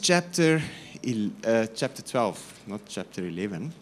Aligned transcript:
chapter, 0.00 0.62
uh, 1.44 1.66
chapter 1.74 2.02
12, 2.02 2.60
not 2.66 2.80
chapter 2.88 3.26
11. 3.26 3.72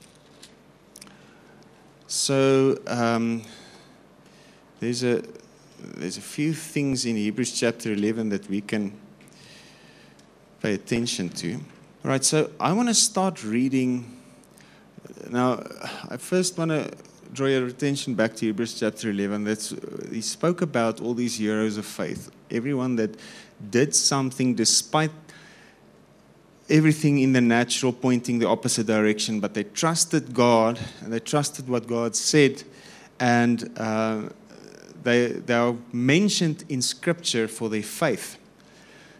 So 2.06 2.78
um, 2.86 3.42
there's, 4.80 5.04
a, 5.04 5.22
there's 5.80 6.16
a 6.16 6.22
few 6.22 6.52
things 6.52 7.06
in 7.06 7.16
Hebrews 7.16 7.52
chapter 7.58 7.92
11 7.92 8.30
that 8.30 8.48
we 8.48 8.60
can 8.60 8.92
pay 10.60 10.74
attention 10.74 11.28
to. 11.30 11.54
All 11.54 12.10
right, 12.10 12.24
so 12.24 12.50
I 12.58 12.72
want 12.72 12.88
to 12.88 12.94
start 12.94 13.44
reading. 13.44 14.16
Now, 15.30 15.62
I 16.08 16.16
first 16.16 16.58
want 16.58 16.70
to 16.70 16.90
draw 17.32 17.46
your 17.46 17.66
attention 17.66 18.14
back 18.14 18.34
to 18.36 18.46
Hebrews 18.46 18.78
chapter 18.80 19.10
11. 19.10 19.44
That's, 19.44 19.74
he 20.10 20.22
spoke 20.22 20.62
about 20.62 21.00
all 21.00 21.14
these 21.14 21.36
heroes 21.36 21.76
of 21.76 21.86
faith, 21.86 22.30
everyone 22.50 22.96
that 22.96 23.16
did 23.70 23.94
something 23.94 24.54
despite 24.54 25.10
everything 26.70 27.18
in 27.18 27.32
the 27.32 27.40
natural 27.40 27.92
pointing 27.92 28.38
the 28.38 28.48
opposite 28.48 28.86
direction, 28.86 29.40
but 29.40 29.54
they 29.54 29.64
trusted 29.64 30.34
God 30.34 30.78
and 31.02 31.12
they 31.12 31.20
trusted 31.20 31.68
what 31.68 31.86
God 31.86 32.14
said, 32.14 32.62
and 33.18 33.70
uh, 33.76 34.28
they, 35.02 35.28
they 35.28 35.54
are 35.54 35.76
mentioned 35.92 36.64
in 36.68 36.82
Scripture 36.82 37.48
for 37.48 37.68
their 37.68 37.82
faith. 37.82 38.38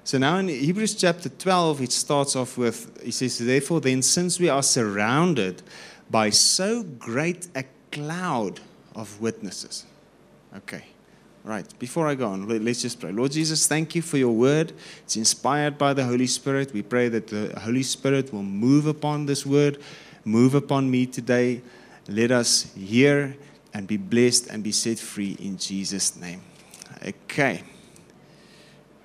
So 0.05 0.19
now 0.19 0.39
in 0.39 0.49
Hebrews 0.49 0.95
chapter 0.95 1.29
12, 1.29 1.83
it 1.83 1.93
starts 1.93 2.35
off 2.35 2.57
with, 2.57 3.03
he 3.03 3.11
says, 3.11 3.39
Therefore, 3.39 3.81
then, 3.81 4.03
since 4.03 4.41
we 4.41 4.49
are 4.49 4.63
surrounded 4.63 5.63
by 6.11 6.31
so 6.31 6.83
great 6.83 7.49
a 7.55 7.65
cloud 7.93 8.61
of 8.95 9.21
witnesses. 9.21 9.85
Okay. 10.57 10.85
Right, 11.49 11.67
before 11.79 12.07
I 12.07 12.15
go 12.15 12.29
on, 12.29 12.47
let's 12.47 12.83
just 12.83 13.01
pray. 13.01 13.11
Lord 13.11 13.33
Jesus, 13.33 13.67
thank 13.67 13.95
you 13.95 14.03
for 14.03 14.19
your 14.19 14.33
word. 14.33 14.75
It's 15.05 15.17
inspired 15.17 15.79
by 15.79 15.95
the 15.95 16.05
Holy 16.05 16.27
Spirit. 16.27 16.75
We 16.75 16.83
pray 16.83 17.09
that 17.09 17.29
the 17.29 17.59
Holy 17.59 17.83
Spirit 17.83 18.35
will 18.35 18.43
move 18.43 18.87
upon 18.87 19.25
this 19.25 19.47
word, 19.47 19.81
move 20.27 20.55
upon 20.55 20.91
me 20.91 21.07
today. 21.07 21.63
Let 22.07 22.33
us 22.33 22.71
hear 22.75 23.35
and 23.73 23.87
be 23.87 23.97
blessed 23.97 24.49
and 24.49 24.63
be 24.63 24.73
set 24.73 24.99
free 24.99 25.39
in 25.41 25.57
Jesus' 25.57 26.17
name. 26.17 26.43
Okay. 27.03 27.63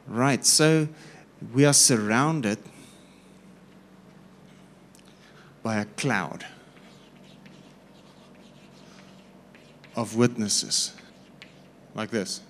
Right, 0.06 0.46
so 0.46 0.90
we 1.54 1.64
are 1.64 1.72
surrounded 1.72 2.58
by 5.64 5.78
a 5.78 5.86
cloud 5.86 6.46
of 9.96 10.18
witnesses 10.18 10.93
like 11.96 12.10
this. 12.10 12.42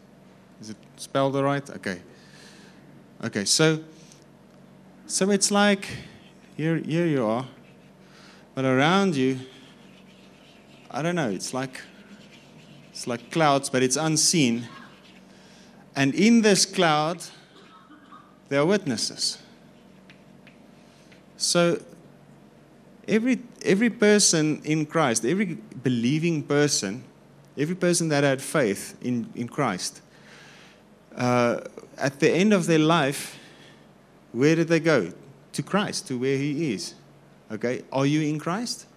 Is 0.61 0.69
it 0.69 0.77
spelled 0.97 1.35
right? 1.35 1.67
Okay. 1.69 1.99
Okay, 3.23 3.45
so 3.45 3.83
so 5.07 5.29
it's 5.29 5.51
like 5.51 5.87
here 6.57 6.77
here 6.77 7.05
you 7.05 7.25
are, 7.25 7.45
but 8.55 8.65
around 8.65 9.15
you, 9.15 9.39
I 10.91 11.01
don't 11.01 11.15
know, 11.15 11.29
it's 11.29 11.53
like 11.53 11.81
it's 12.91 13.07
like 13.07 13.31
clouds, 13.31 13.69
but 13.69 13.81
it's 13.81 13.95
unseen. 13.95 14.67
And 15.95 16.15
in 16.15 16.41
this 16.41 16.65
cloud, 16.65 17.23
there 18.49 18.59
are 18.61 18.65
witnesses. 18.65 19.37
So 21.37 21.81
every 23.07 23.41
every 23.63 23.89
person 23.89 24.61
in 24.63 24.85
Christ, 24.85 25.25
every 25.25 25.57
believing 25.83 26.43
person 26.43 27.03
Every 27.57 27.75
person 27.75 28.09
that 28.09 28.23
had 28.23 28.41
faith 28.41 28.97
in, 29.01 29.29
in 29.35 29.47
Christ, 29.47 30.01
uh, 31.15 31.61
at 31.97 32.19
the 32.19 32.31
end 32.31 32.53
of 32.53 32.65
their 32.65 32.79
life, 32.79 33.37
where 34.31 34.55
did 34.55 34.67
they 34.67 34.79
go? 34.79 35.11
To 35.53 35.63
Christ, 35.63 36.07
to 36.07 36.17
where 36.17 36.37
He 36.37 36.73
is. 36.73 36.95
Okay, 37.51 37.83
are 37.91 38.05
you 38.05 38.21
in 38.21 38.39
Christ? 38.39 38.87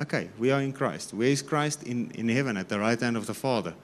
Okay, 0.00 0.28
we 0.38 0.50
are 0.50 0.60
in 0.60 0.72
Christ. 0.72 1.14
Where 1.14 1.28
is 1.28 1.42
Christ? 1.42 1.84
In, 1.84 2.10
in 2.12 2.28
heaven, 2.28 2.56
at 2.56 2.68
the 2.68 2.78
right 2.78 3.00
hand 3.00 3.16
of 3.16 3.26
the 3.26 3.34
Father. 3.34 3.74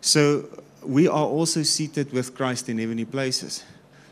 So 0.00 0.46
we 0.82 1.06
are 1.06 1.26
also 1.26 1.62
seated 1.62 2.12
with 2.12 2.34
Christ 2.34 2.68
in 2.68 2.78
heavenly 2.78 3.04
places. 3.04 3.64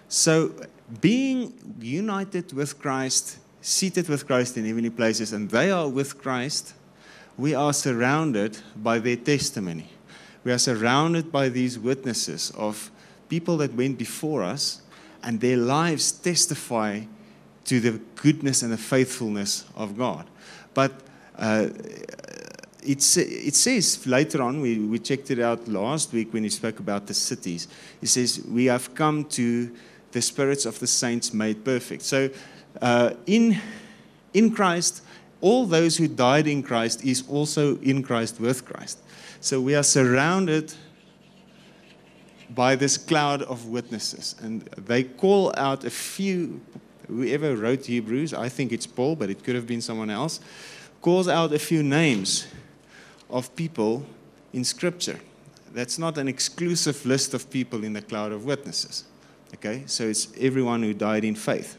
So 0.09 0.53
being 1.01 1.55
united 1.81 2.53
with 2.53 2.79
Christ, 2.79 3.39
seated 3.63 4.09
with 4.09 4.27
Christ 4.27 4.57
in 4.57 4.67
heavenly 4.67 4.91
places, 4.91 5.33
and 5.33 5.51
they 5.51 5.71
are 5.71 5.89
with 5.89 6.21
Christ 6.21 6.75
we 7.37 7.55
are 7.55 7.73
surrounded 7.73 8.59
by 8.77 8.99
their 8.99 9.17
testimony. 9.17 9.89
We 10.45 10.53
are 10.53 10.59
surrounded 10.59 11.33
by 11.33 11.49
these 11.49 11.79
witnesses 11.79 12.53
of 12.57 12.91
people 13.29 13.57
that 13.59 13.75
went 13.75 13.99
before 13.99 14.43
us, 14.43 14.83
and 15.23 15.41
their 15.41 15.57
lives 15.57 16.13
testify 16.13 17.03
to 17.65 17.81
the 17.81 18.01
goodness 18.17 18.63
and 18.63 18.73
the 18.73 18.79
faithfulness 18.79 19.65
of 19.75 19.97
God. 19.97 20.27
But 20.75 20.93
uh, 21.39 21.69
it, 22.83 23.03
says 23.03 24.07
later 24.07 24.43
on, 24.43 24.61
we, 24.61 24.79
we 24.79 24.99
checked 24.99 25.31
it 25.31 25.41
out 25.41 25.67
last 25.67 26.13
week 26.13 26.33
when 26.33 26.45
he 26.45 26.51
spoke 26.51 26.79
about 26.79 27.07
the 27.07 27.15
cities. 27.15 27.69
He 28.01 28.07
says, 28.07 28.45
We 28.47 28.67
have 28.67 28.95
come 28.95 29.25
to 29.31 29.75
the 30.13 30.23
spirits 30.23 30.67
of 30.67 30.79
the 30.79 30.87
saints 30.87 31.33
made 31.33 31.65
perfect. 31.65 32.03
So 32.03 32.31
uh, 32.81 33.15
in, 33.27 33.59
in 34.33 34.53
Christ, 34.53 35.03
all 35.45 35.67
those 35.67 35.99
who 35.99 36.09
died 36.09 36.47
in 36.47 36.63
Christ 36.63 37.05
is 37.05 37.23
also 37.29 37.77
in 37.81 38.03
Christ 38.03 38.41
with 38.41 38.65
Christ. 38.65 38.99
So 39.41 39.61
we 39.61 39.75
are 39.75 39.83
surrounded 39.83 40.73
by 42.49 42.77
this 42.77 42.97
cloud 42.97 43.43
of 43.43 43.67
witnesses. 43.67 44.37
And 44.41 44.63
they 44.63 45.05
call 45.05 45.53
out 45.59 45.85
a 45.85 45.91
few, 45.91 46.63
whoever 47.09 47.57
wrote 47.57 47.85
Hebrews, 47.85 48.33
I 48.33 48.49
think 48.49 48.73
it's 48.73 48.87
Paul, 48.87 49.17
but 49.17 49.29
it 49.29 49.45
could 49.45 49.55
have 49.55 49.67
been 49.67 49.83
someone 49.83 50.09
else, 50.09 50.41
calls 51.03 51.29
out 51.29 51.53
a 51.53 51.59
few 51.59 51.83
names 51.83 52.47
of 53.29 53.55
people 53.55 54.07
in 54.55 54.65
Scripture. 54.65 55.21
That's 55.75 55.99
not 55.99 56.17
an 56.17 56.27
exclusive 56.27 57.05
list 57.05 57.35
of 57.35 57.51
people 57.51 57.85
in 57.85 57.93
the 57.93 58.01
cloud 58.01 58.33
of 58.33 58.47
witnesses. 58.47 59.05
Okay? 59.57 59.83
So 59.85 60.05
it's 60.05 60.27
everyone 60.41 60.83
who 60.83 60.95
died 60.95 61.23
in 61.23 61.35
faith. 61.35 61.77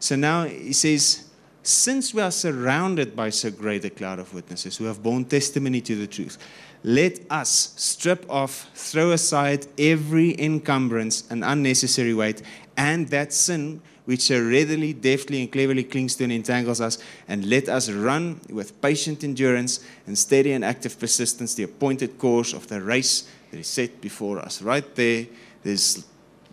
So 0.00 0.16
now 0.16 0.44
he 0.44 0.74
says, 0.74 1.29
since 1.62 2.14
we 2.14 2.22
are 2.22 2.30
surrounded 2.30 3.14
by 3.14 3.30
so 3.30 3.50
great 3.50 3.84
a 3.84 3.90
cloud 3.90 4.18
of 4.18 4.32
witnesses 4.32 4.76
who 4.76 4.84
have 4.84 5.02
borne 5.02 5.24
testimony 5.24 5.80
to 5.82 5.94
the 5.94 6.06
truth, 6.06 6.38
let 6.82 7.20
us 7.30 7.74
strip 7.76 8.24
off, 8.30 8.70
throw 8.74 9.12
aside 9.12 9.66
every 9.78 10.40
encumbrance 10.40 11.24
and 11.30 11.44
unnecessary 11.44 12.14
weight, 12.14 12.42
and 12.76 13.08
that 13.08 13.32
sin 13.32 13.82
which 14.06 14.22
so 14.22 14.42
readily, 14.42 14.92
deftly, 14.92 15.40
and 15.40 15.52
cleverly 15.52 15.84
clings 15.84 16.16
to 16.16 16.24
and 16.24 16.32
entangles 16.32 16.80
us, 16.80 16.98
and 17.28 17.44
let 17.46 17.68
us 17.68 17.88
run 17.90 18.40
with 18.50 18.80
patient 18.80 19.22
endurance 19.22 19.84
and 20.06 20.18
steady 20.18 20.52
and 20.52 20.64
active 20.64 20.98
persistence 20.98 21.54
the 21.54 21.62
appointed 21.62 22.18
course 22.18 22.52
of 22.52 22.66
the 22.68 22.80
race 22.80 23.28
that 23.50 23.60
is 23.60 23.68
set 23.68 24.00
before 24.00 24.40
us. 24.40 24.62
Right 24.62 24.94
there, 24.96 25.26
there's 25.62 26.04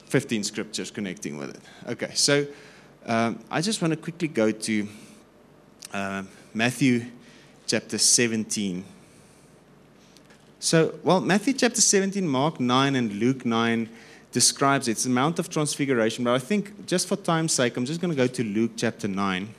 15 0.06 0.44
scriptures 0.44 0.91
connecting 0.91 1.38
with 1.38 1.56
it. 1.56 1.62
Okay, 1.90 2.11
so 2.14 2.46
um, 3.08 3.40
I 3.49 3.61
just 3.61 3.81
want 3.81 3.93
to 3.93 3.97
quickly 3.97 4.28
go 4.28 4.52
to 4.52 4.87
uh, 5.93 6.23
Matthew 6.53 7.05
chapter 7.66 7.97
17. 7.97 8.84
So, 10.59 10.95
well, 11.03 11.22
Matthew 11.22 11.53
chapter 11.53 11.81
17, 11.81 12.28
Mark 12.28 12.59
9, 12.59 12.95
and 12.95 13.13
Luke 13.13 13.45
9 13.45 13.89
describes 14.31 14.87
it. 14.87 14.91
It's 14.91 15.03
the 15.03 15.09
Mount 15.09 15.39
of 15.39 15.49
Transfiguration, 15.49 16.23
but 16.23 16.34
I 16.34 16.39
think 16.39 16.85
just 16.85 17.07
for 17.07 17.16
time's 17.16 17.53
sake, 17.53 17.78
I'm 17.78 17.85
just 17.85 18.01
going 18.01 18.11
to 18.11 18.17
go 18.17 18.28
to 18.28 18.43
Luke 18.43 18.72
chapter 18.75 19.07
9, 19.07 19.53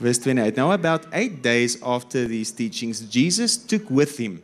verse 0.00 0.18
28. 0.18 0.56
Now, 0.56 0.72
about 0.72 1.06
eight 1.12 1.42
days 1.42 1.82
after 1.82 2.26
these 2.26 2.50
teachings, 2.50 3.00
Jesus 3.00 3.56
took 3.56 3.88
with 3.90 4.18
him 4.18 4.42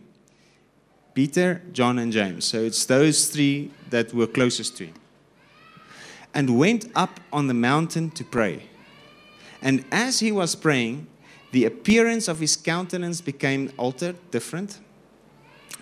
Peter, 1.14 1.60
John, 1.72 1.98
and 1.98 2.12
James. 2.12 2.44
So 2.44 2.60
it's 2.60 2.84
those 2.86 3.28
three 3.28 3.70
that 3.90 4.14
were 4.14 4.26
closest 4.26 4.76
to 4.78 4.86
him 4.86 4.94
and 6.32 6.58
went 6.58 6.86
up 6.94 7.20
on 7.32 7.48
the 7.48 7.54
mountain 7.54 8.10
to 8.12 8.24
pray. 8.24 8.62
And 9.62 9.84
as 9.90 10.20
he 10.20 10.32
was 10.32 10.54
praying, 10.54 11.06
the 11.52 11.64
appearance 11.64 12.28
of 12.28 12.38
his 12.38 12.56
countenance 12.56 13.20
became 13.20 13.72
altered, 13.76 14.16
different, 14.30 14.78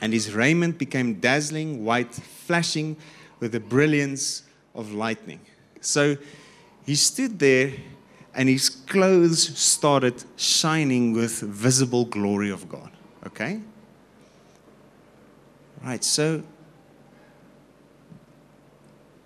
and 0.00 0.12
his 0.12 0.32
raiment 0.32 0.78
became 0.78 1.14
dazzling 1.14 1.84
white, 1.84 2.14
flashing 2.14 2.96
with 3.40 3.52
the 3.52 3.60
brilliance 3.60 4.42
of 4.74 4.92
lightning. 4.92 5.40
So 5.80 6.16
he 6.86 6.94
stood 6.94 7.38
there, 7.38 7.72
and 8.34 8.48
his 8.48 8.68
clothes 8.68 9.58
started 9.58 10.24
shining 10.36 11.12
with 11.12 11.40
visible 11.40 12.04
glory 12.04 12.50
of 12.50 12.68
God. 12.68 12.90
Okay? 13.26 13.60
Right, 15.82 16.02
so 16.02 16.42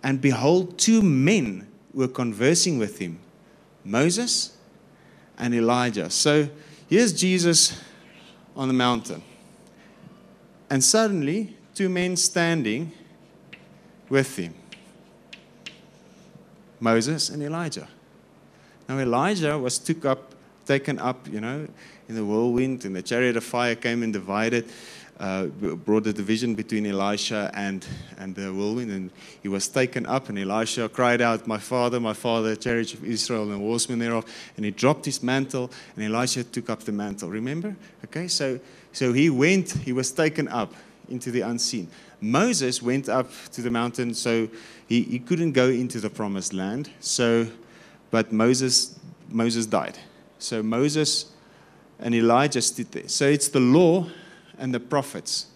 and 0.02 0.20
behold, 0.20 0.78
two 0.78 1.00
men 1.02 1.68
were 1.94 2.08
conversing 2.08 2.78
with 2.78 2.98
him 2.98 3.20
Moses 3.84 4.56
and 5.42 5.52
Elijah. 5.56 6.08
So 6.08 6.48
here's 6.88 7.12
Jesus 7.12 7.82
on 8.54 8.68
the 8.68 8.74
mountain. 8.74 9.22
And 10.70 10.82
suddenly, 10.82 11.56
two 11.74 11.88
men 11.88 12.16
standing 12.16 12.92
with 14.08 14.36
him. 14.36 14.54
Moses 16.78 17.28
and 17.28 17.42
Elijah. 17.42 17.88
Now 18.88 19.00
Elijah 19.00 19.58
was 19.58 19.78
took 19.78 20.04
up, 20.04 20.32
taken 20.64 21.00
up, 21.00 21.26
you 21.28 21.40
know, 21.40 21.66
in 22.08 22.14
the 22.14 22.24
whirlwind, 22.24 22.84
and 22.84 22.94
the 22.94 23.02
chariot 23.02 23.36
of 23.36 23.42
fire 23.42 23.74
came 23.74 24.04
and 24.04 24.12
divided, 24.12 24.70
uh, 25.22 25.46
brought 25.46 26.04
a 26.08 26.12
division 26.12 26.56
between 26.56 26.84
Elisha 26.84 27.48
and, 27.54 27.86
and 28.18 28.34
the 28.34 28.52
whirlwind, 28.52 28.90
and 28.90 29.10
he 29.40 29.46
was 29.46 29.68
taken 29.68 30.04
up, 30.04 30.28
and 30.28 30.36
Elisha 30.36 30.88
cried 30.88 31.20
out, 31.20 31.46
My 31.46 31.58
father, 31.58 32.00
my 32.00 32.12
father, 32.12 32.56
chariot 32.56 32.92
of 32.94 33.04
Israel, 33.04 33.44
and 33.44 33.52
the 33.52 33.58
horsemen 33.58 34.00
thereof, 34.00 34.24
and 34.56 34.64
he 34.64 34.72
dropped 34.72 35.04
his 35.04 35.22
mantle, 35.22 35.70
and 35.94 36.04
Elisha 36.04 36.42
took 36.42 36.68
up 36.68 36.80
the 36.80 36.90
mantle. 36.90 37.30
Remember? 37.30 37.76
Okay, 38.04 38.26
so, 38.26 38.58
so 38.90 39.12
he 39.12 39.30
went, 39.30 39.70
he 39.70 39.92
was 39.92 40.10
taken 40.10 40.48
up 40.48 40.74
into 41.08 41.30
the 41.30 41.42
unseen. 41.42 41.88
Moses 42.20 42.82
went 42.82 43.08
up 43.08 43.30
to 43.52 43.62
the 43.62 43.70
mountain, 43.70 44.14
so 44.14 44.48
he, 44.88 45.02
he 45.02 45.20
couldn't 45.20 45.52
go 45.52 45.68
into 45.68 46.00
the 46.00 46.10
promised 46.10 46.52
land. 46.52 46.90
So, 46.98 47.46
but 48.10 48.32
Moses, 48.32 48.98
Moses 49.28 49.66
died. 49.66 49.98
So 50.40 50.64
Moses 50.64 51.26
and 52.00 52.12
Elijah 52.12 52.60
stood 52.60 52.90
there. 52.90 53.08
So 53.08 53.28
it's 53.28 53.48
the 53.48 53.60
law 53.60 54.08
and 54.58 54.72
the 54.72 54.80
prophets. 54.80 55.46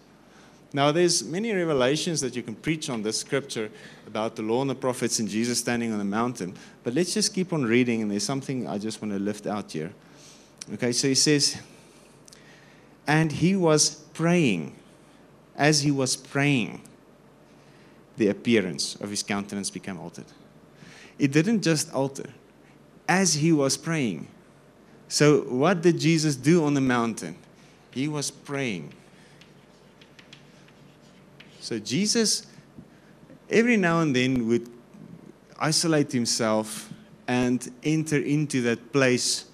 Now, 0.73 0.91
there's 0.91 1.23
many 1.23 1.53
revelations 1.53 2.19
that 2.21 2.35
you 2.35 2.43
can 2.43 2.55
preach 2.55 2.89
on 2.89 3.01
this 3.01 3.19
scripture 3.19 3.71
about 4.05 4.35
the 4.35 4.41
law 4.41 4.61
and 4.61 4.69
the 4.69 4.75
prophets 4.75 5.19
and 5.19 5.29
Jesus 5.29 5.59
standing 5.59 5.91
on 5.93 5.97
the 5.97 6.03
mountain. 6.03 6.55
But 6.83 6.93
let's 6.93 7.13
just 7.13 7.33
keep 7.33 7.53
on 7.53 7.63
reading, 7.63 8.01
and 8.01 8.11
there's 8.11 8.25
something 8.25 8.67
I 8.67 8.77
just 8.77 9.01
want 9.01 9.13
to 9.13 9.19
lift 9.19 9.47
out 9.47 9.71
here. 9.71 9.93
Okay, 10.73 10.91
so 10.91 11.07
he 11.07 11.15
says, 11.15 11.61
and 13.07 13.31
he 13.31 13.55
was 13.55 13.95
praying. 14.13 14.75
As 15.55 15.81
he 15.81 15.89
was 15.89 16.15
praying, 16.15 16.81
the 18.17 18.27
appearance 18.27 18.95
of 18.95 19.09
his 19.09 19.23
countenance 19.23 19.69
became 19.69 19.97
altered. 19.97 20.25
It 21.17 21.31
didn't 21.31 21.61
just 21.61 21.91
alter, 21.93 22.29
as 23.07 23.35
he 23.35 23.51
was 23.51 23.77
praying. 23.77 24.27
So, 25.07 25.41
what 25.43 25.81
did 25.81 25.99
Jesus 25.99 26.35
do 26.35 26.65
on 26.65 26.73
the 26.73 26.81
mountain? 26.81 27.37
He 27.97 28.07
was 28.07 28.29
praying. 28.29 28.93
So, 31.59 31.79
Jesus, 31.79 32.45
every 33.49 33.75
now 33.75 34.01
and 34.01 34.15
then, 34.15 34.47
would 34.47 34.69
isolate 35.57 36.11
himself 36.11 36.93
and 37.27 37.67
enter 37.81 38.19
into 38.19 38.61
that 38.61 38.93
place 38.93 39.45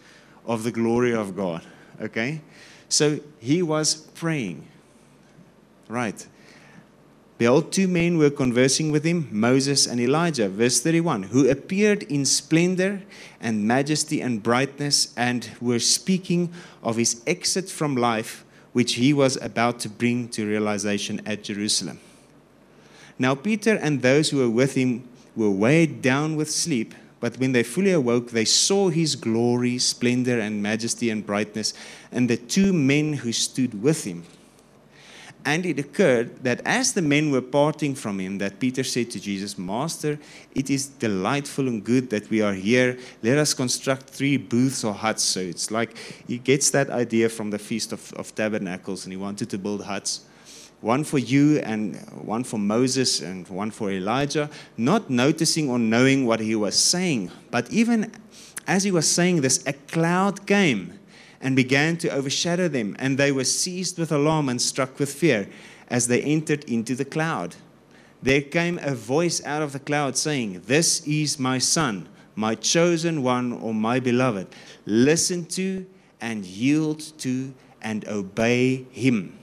of 0.45 0.63
the 0.63 0.74
glory 0.74 1.13
of 1.13 1.38
God. 1.38 1.62
Okay? 2.01 2.42
So, 2.90 3.22
he 3.40 3.62
was 3.62 3.95
praying. 3.95 4.68
Right. 5.88 6.28
Behold, 7.38 7.71
two 7.71 7.88
men 7.88 8.18
were 8.18 8.30
conversing 8.30 8.91
with 8.91 9.03
him, 9.03 9.27
Moses 9.31 9.88
and 9.88 10.00
Elijah, 10.00 10.47
verse 10.47 10.80
31, 10.80 11.24
who 11.24 11.50
appeared 11.50 12.03
in 12.03 12.25
splendor 12.25 13.01
and 13.41 13.68
majesty 13.68 14.21
and 14.21 14.44
brightness 14.44 15.13
and 15.18 15.50
were 15.59 15.80
speaking 15.80 16.53
of 16.83 16.95
his 16.95 17.21
exit 17.25 17.69
from 17.69 17.95
life, 17.95 18.45
which 18.71 18.94
he 18.94 19.13
was 19.13 19.35
about 19.41 19.80
to 19.80 19.89
bring 19.89 20.30
to 20.30 20.45
realization 20.45 21.21
at 21.25 21.44
Jerusalem. 21.44 22.00
Now, 23.18 23.35
Peter 23.35 23.75
and 23.75 24.01
those 24.01 24.30
who 24.30 24.38
were 24.38 24.50
with 24.50 24.75
him 24.75 25.07
were 25.35 25.51
weighed 25.51 26.01
down 26.01 26.35
with 26.35 26.51
sleep, 26.51 26.94
but 27.19 27.38
when 27.38 27.51
they 27.51 27.63
fully 27.63 27.91
awoke, 27.91 28.31
they 28.31 28.45
saw 28.45 28.89
his 28.89 29.15
glory, 29.15 29.80
splendor, 29.80 30.39
and 30.39 30.62
majesty 30.62 31.09
and 31.09 31.25
brightness, 31.25 31.74
and 32.12 32.30
the 32.30 32.38
two 32.38 32.74
men 32.74 33.13
who 33.13 33.31
stood 33.31 33.81
with 33.81 34.03
him. 34.03 34.24
And 35.45 35.66
it 35.66 35.78
occurred 35.78 36.44
that 36.44 36.62
as 36.63 36.94
the 36.94 37.01
men 37.01 37.30
were 37.30 37.42
parting 37.42 37.95
from 37.95 38.19
him, 38.19 38.38
that 38.38 38.60
Peter 38.60 38.84
said 38.84 39.12
to 39.12 39.19
Jesus, 39.19 39.57
Master, 39.57 40.18
it 40.56 40.69
is 40.69 40.88
delightful 40.88 41.68
and 41.68 41.84
good 41.84 42.10
that 42.12 42.30
we 42.30 42.42
are 42.42 42.54
here. 42.54 42.98
Let 43.22 43.38
us 43.38 43.54
construct 43.54 44.10
three 44.10 44.38
booths 44.38 44.86
or 44.86 44.94
huts. 44.94 45.24
So 45.24 45.42
it's 45.42 45.69
like 45.69 45.98
he 46.28 46.38
gets 46.38 46.69
that 46.72 46.90
idea 46.90 47.28
from 47.28 47.50
the 47.50 47.60
Feast 47.60 47.92
of, 47.92 48.13
of 48.13 48.34
Tabernacles, 48.34 49.06
and 49.06 49.12
he 49.12 49.18
wanted 49.18 49.50
to 49.50 49.57
build 49.57 49.84
huts. 49.84 50.22
One 50.80 51.04
for 51.04 51.18
you, 51.18 51.60
and 51.60 51.98
one 52.24 52.45
for 52.45 52.57
Moses, 52.57 53.22
and 53.22 53.48
one 53.50 53.72
for 53.72 53.92
Elijah, 53.92 54.50
not 54.78 55.10
noticing 55.10 55.69
or 55.69 55.80
knowing 55.80 56.25
what 56.25 56.40
he 56.40 56.56
was 56.56 56.80
saying. 56.80 57.31
But 57.51 57.69
even 57.69 58.13
as 58.66 58.84
he 58.84 58.92
was 58.92 59.10
saying 59.10 59.42
this, 59.42 59.62
a 59.68 59.74
cloud 59.74 60.45
came 60.48 61.00
and 61.44 61.57
began 61.57 61.98
to 61.98 62.07
overshadow 62.07 62.69
them, 62.69 62.95
and 62.98 63.18
they 63.18 63.31
were 63.31 63.44
seized 63.44 64.00
with 64.00 64.13
alarm 64.13 64.48
and 64.48 64.62
struck 64.62 64.98
with 64.98 65.13
fear 65.13 65.48
as 65.90 66.07
they 66.07 66.22
entered 66.22 66.63
into 66.63 66.95
the 66.95 67.06
cloud. 67.06 67.56
There 68.22 68.42
came 68.42 68.80
a 68.81 68.95
voice 68.95 69.44
out 69.45 69.62
of 69.62 69.74
the 69.74 69.80
cloud 69.80 70.16
saying, 70.16 70.63
This 70.66 71.06
is 71.06 71.38
my 71.38 71.57
son, 71.57 72.07
my 72.34 72.56
chosen 72.56 73.22
one, 73.22 73.51
or 73.51 73.74
my 73.74 74.00
beloved. 74.00 74.48
Listen 74.86 75.45
to 75.48 75.86
and 76.22 76.45
yield 76.45 77.01
to 77.19 77.54
and 77.81 78.07
obey 78.07 78.88
him. 78.92 79.38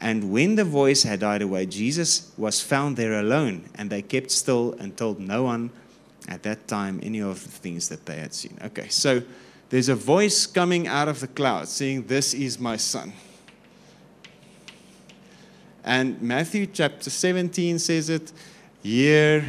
And 0.00 0.32
when 0.32 0.54
the 0.54 0.64
voice 0.64 1.02
had 1.02 1.20
died 1.20 1.42
away, 1.42 1.66
Jesus 1.66 2.32
was 2.38 2.62
found 2.62 2.96
there 2.96 3.20
alone, 3.20 3.68
and 3.74 3.90
they 3.90 4.00
kept 4.00 4.30
still 4.30 4.72
and 4.78 4.96
told 4.96 5.20
no 5.20 5.42
one 5.42 5.70
at 6.26 6.42
that 6.44 6.66
time 6.66 6.98
any 7.02 7.20
of 7.20 7.44
the 7.44 7.50
things 7.50 7.90
that 7.90 8.06
they 8.06 8.16
had 8.16 8.32
seen. 8.32 8.56
Okay, 8.64 8.88
so 8.88 9.22
there's 9.70 9.88
a 9.88 9.94
voice 9.94 10.46
coming 10.46 10.88
out 10.88 11.06
of 11.06 11.20
the 11.20 11.28
cloud 11.28 11.68
saying, 11.68 12.06
This 12.06 12.34
is 12.34 12.58
my 12.58 12.76
son. 12.76 13.12
And 15.84 16.20
Matthew 16.20 16.66
chapter 16.66 17.08
17 17.08 17.78
says 17.78 18.10
it, 18.10 18.32
Hear 18.82 19.44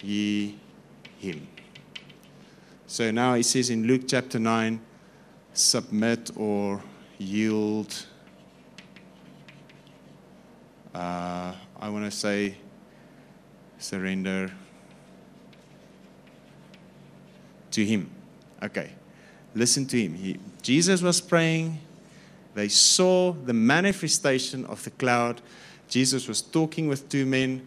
ye 0.00 0.56
him. 1.18 1.48
So 2.86 3.10
now 3.10 3.34
he 3.34 3.42
says 3.42 3.68
in 3.68 3.86
Luke 3.86 4.02
chapter 4.06 4.38
9, 4.38 4.80
submit 5.52 6.30
or 6.36 6.80
yield. 7.18 8.06
Uh, 10.94 11.52
I 11.80 11.88
want 11.88 12.04
to 12.04 12.10
say 12.12 12.56
surrender 13.78 14.52
to 17.72 17.84
him. 17.84 18.10
Okay, 18.62 18.90
listen 19.54 19.86
to 19.86 20.00
him. 20.00 20.14
He, 20.14 20.38
Jesus 20.62 21.02
was 21.02 21.20
praying. 21.20 21.78
They 22.54 22.68
saw 22.68 23.32
the 23.32 23.52
manifestation 23.52 24.64
of 24.66 24.82
the 24.84 24.90
cloud. 24.90 25.40
Jesus 25.88 26.26
was 26.26 26.42
talking 26.42 26.88
with 26.88 27.08
two 27.08 27.24
men, 27.24 27.66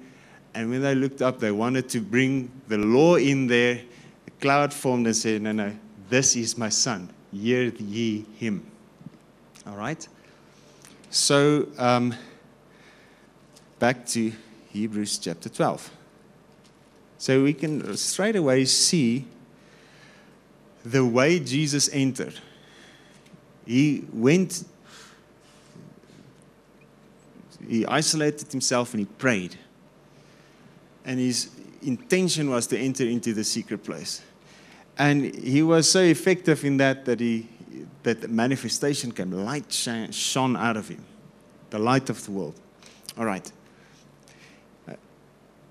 and 0.53 0.69
when 0.69 0.81
they 0.81 0.95
looked 0.95 1.21
up, 1.21 1.39
they 1.39 1.51
wanted 1.51 1.88
to 1.89 2.01
bring 2.01 2.51
the 2.67 2.77
law 2.77 3.15
in 3.15 3.48
there. 3.48 3.81
The 4.25 4.31
cloud 4.41 4.74
formed 4.74 5.07
and 5.07 5.15
said, 5.15 5.41
No, 5.41 5.51
no, 5.53 5.74
this 6.10 6.36
is 6.36 6.57
my 6.57 6.69
son. 6.69 7.10
Hear 7.31 7.71
ye 7.79 8.25
him. 8.38 8.65
All 9.65 9.77
right? 9.77 10.05
So, 11.10 11.67
um, 11.77 12.13
back 13.79 14.05
to 14.07 14.31
Hebrews 14.69 15.17
chapter 15.17 15.50
12. 15.50 15.89
So 17.17 17.43
we 17.43 17.53
can 17.53 17.95
straight 17.98 18.36
away 18.36 18.65
see 18.65 19.25
the 20.84 21.06
way 21.06 21.40
Jesus 21.40 21.90
entered. 21.92 22.40
He 23.66 24.06
went, 24.12 24.64
he 27.68 27.86
isolated 27.86 28.52
himself 28.52 28.94
and 28.94 29.02
he 29.02 29.06
prayed. 29.06 29.56
And 31.06 31.20
his 31.20 31.50
intention 31.82 32.50
was 32.50 32.68
to 32.68 32.78
enter 32.78 33.06
into 33.06 33.34
the 33.34 33.44
secret 33.44 33.84
place. 33.84 34.22
And 34.98 35.34
he 35.36 35.64
was 35.64 35.90
so 35.90 36.02
effective 36.02 36.64
in 36.64 36.78
that 36.78 37.06
that 37.06 37.20
he 37.20 37.48
that 38.04 38.22
the 38.22 38.28
manifestation 38.28 39.12
came, 39.12 39.32
light 39.32 39.72
shone 39.72 40.56
out 40.56 40.78
of 40.78 40.88
him, 40.88 41.04
the 41.70 41.80
light 41.80 42.10
of 42.10 42.24
the 42.26 42.32
world. 42.32 42.60
All 43.18 43.26
right. 43.26 43.52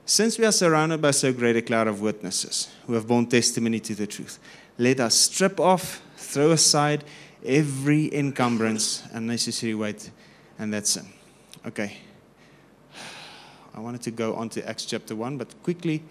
Since 0.07 0.39
we 0.39 0.45
are 0.45 0.53
surrounded 0.53 1.01
by 1.01 1.13
so 1.13 1.33
great 1.33 1.57
a 1.57 1.63
cloud 1.63 1.87
of 1.87 2.01
witnesses 2.01 2.69
who 2.87 2.95
have 2.95 3.07
borne 3.07 3.27
testimony 3.27 3.79
to 3.79 3.95
the 3.95 4.09
truth, 4.09 4.41
let 4.81 4.99
us 4.99 5.15
strip 5.15 5.61
off, 5.61 6.01
throw 6.17 6.53
aside 6.53 7.05
every 7.45 8.13
encumbrance, 8.15 9.03
unnecessary 9.13 9.75
weight, 9.75 10.11
and 10.59 10.73
that's 10.73 10.97
it. 10.97 11.05
Okay. 11.67 11.99
I 13.75 13.81
wanted 13.81 14.01
to 14.03 14.11
go 14.11 14.35
on 14.35 14.49
to 14.49 14.67
Acts 14.67 14.87
chapter 14.87 15.15
1, 15.15 15.37
but 15.37 15.63
quickly, 15.63 16.03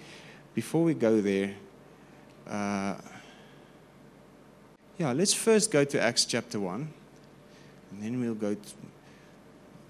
before 0.53 0.83
we 0.83 0.93
go 0.93 1.19
there, 1.19 1.55
uh, 2.47 2.93
yeah, 4.99 5.13
let's 5.13 5.33
first 5.33 5.71
go 5.71 5.83
to 5.83 5.99
Acts 5.99 6.25
chapter 6.25 6.59
1, 6.59 6.93
and 7.91 8.03
then 8.03 8.19
we'll 8.19 8.35
go 8.35 8.53
to, 8.53 8.69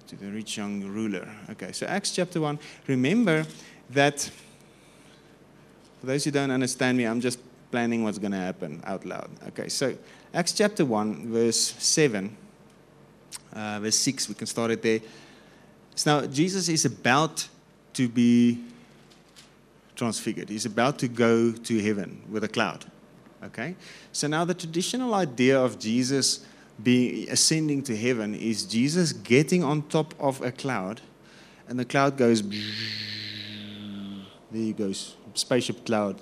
to 0.07 0.15
the 0.15 0.31
rich 0.31 0.55
young 0.55 0.86
ruler. 0.86 1.27
Okay, 1.50 1.74
so 1.74 1.86
Acts 1.86 2.12
chapter 2.12 2.39
1. 2.39 2.57
Remember 2.88 3.45
that, 3.89 4.21
for 6.00 6.05
those 6.05 6.24
who 6.24 6.31
don't 6.31 6.51
understand 6.51 6.98
me, 6.98 7.03
I'm 7.03 7.19
just 7.19 7.39
planning 7.71 8.03
what's 8.03 8.17
going 8.17 8.31
to 8.31 8.38
happen 8.38 8.81
out 8.85 9.05
loud. 9.05 9.29
Okay, 9.49 9.69
so 9.69 9.95
Acts 10.33 10.53
chapter 10.53 10.85
1, 10.85 11.31
verse 11.31 11.59
7, 11.77 12.35
uh, 13.53 13.79
verse 13.79 13.95
6, 13.95 14.29
we 14.29 14.35
can 14.35 14.47
start 14.47 14.71
it 14.71 14.81
there. 14.81 14.99
So 15.95 16.21
now 16.21 16.27
Jesus 16.27 16.69
is 16.69 16.85
about 16.85 17.47
to 17.93 18.07
be 18.07 18.63
transfigured. 19.95 20.49
He's 20.49 20.65
about 20.65 20.97
to 20.99 21.07
go 21.07 21.51
to 21.51 21.81
heaven 21.81 22.21
with 22.29 22.43
a 22.43 22.47
cloud. 22.47 22.85
Okay? 23.43 23.75
So 24.11 24.27
now 24.27 24.45
the 24.45 24.53
traditional 24.53 25.13
idea 25.13 25.59
of 25.59 25.79
Jesus 25.79 26.45
being 26.81 27.29
ascending 27.29 27.83
to 27.83 27.97
heaven 27.97 28.33
is 28.33 28.63
Jesus 28.63 29.11
getting 29.11 29.63
on 29.63 29.81
top 29.83 30.13
of 30.19 30.41
a 30.41 30.51
cloud 30.51 31.01
and 31.67 31.77
the 31.77 31.85
cloud 31.85 32.17
goes 32.17 32.41
there 34.51 34.61
you 34.61 34.73
go, 34.73 34.91
spaceship 35.33 35.85
cloud 35.85 36.21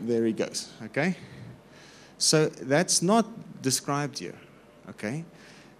there 0.00 0.24
he 0.24 0.32
goes 0.32 0.72
okay? 0.84 1.16
So 2.18 2.46
that's 2.46 3.02
not 3.02 3.26
described 3.62 4.18
here 4.18 4.38
okay? 4.90 5.24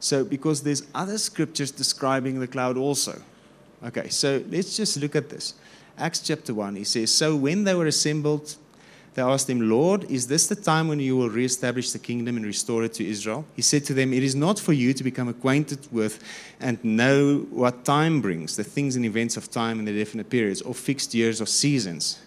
So 0.00 0.25
because 0.25 0.62
there's 0.62 0.82
other 0.94 1.18
scriptures 1.18 1.70
describing 1.70 2.40
the 2.40 2.46
cloud 2.46 2.76
also 2.76 3.20
okay? 3.85 4.08
So 4.08 4.42
let's 4.49 4.76
just 4.76 4.96
look 4.96 5.16
at 5.16 5.28
this. 5.28 5.54
Acts 5.99 6.20
chapter 6.20 6.54
1 6.54 6.76
he 6.76 6.85
says 6.85 7.12
so 7.12 7.37
when 7.37 7.64
they 7.64 7.75
were 7.75 7.87
assembled 7.87 8.56
they 9.16 9.23
asked 9.23 9.49
him, 9.49 9.70
Lord, 9.70 10.04
is 10.11 10.26
this 10.26 10.46
the 10.46 10.54
time 10.54 10.88
when 10.88 11.00
you 11.00 11.16
will 11.16 11.30
reestablish 11.30 11.90
the 11.90 11.99
kingdom 11.99 12.37
and 12.37 12.44
restore 12.44 12.85
it 12.85 12.92
to 12.94 13.08
Israel? 13.08 13.46
He 13.56 13.62
said 13.62 13.82
to 13.87 13.94
them, 13.94 14.12
It 14.12 14.23
is 14.23 14.35
not 14.35 14.58
for 14.58 14.75
you 14.75 14.92
to 14.92 15.02
become 15.02 15.26
acquainted 15.26 15.90
with 15.90 16.23
and 16.61 16.85
know 16.85 17.46
what 17.49 17.87
time 17.87 18.20
brings, 18.20 18.56
the 18.56 18.64
things 18.64 18.94
and 18.94 19.06
events 19.06 19.38
of 19.38 19.50
time 19.50 19.78
and 19.78 19.88
the 19.88 19.99
definite 19.99 20.28
periods, 20.28 20.61
or 20.61 20.75
fixed 20.75 21.14
years 21.14 21.40
or 21.40 21.46
seasons, 21.46 22.18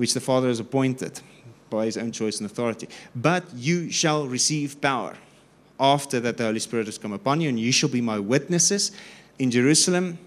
which 0.00 0.14
the 0.14 0.20
Father 0.20 0.48
has 0.48 0.58
appointed 0.60 1.20
by 1.68 1.84
his 1.84 1.98
own 1.98 2.10
choice 2.10 2.40
and 2.40 2.50
authority. 2.50 2.88
But 3.14 3.44
you 3.54 3.90
shall 3.90 4.26
receive 4.26 4.80
power 4.80 5.14
after 5.78 6.18
that 6.20 6.38
the 6.38 6.44
Holy 6.44 6.58
Spirit 6.58 6.86
has 6.86 6.96
come 6.96 7.12
upon 7.12 7.42
you, 7.42 7.50
and 7.50 7.60
you 7.60 7.70
shall 7.70 7.90
be 7.90 8.00
my 8.00 8.18
witnesses 8.18 8.92
in 9.38 9.50
Jerusalem 9.50 10.18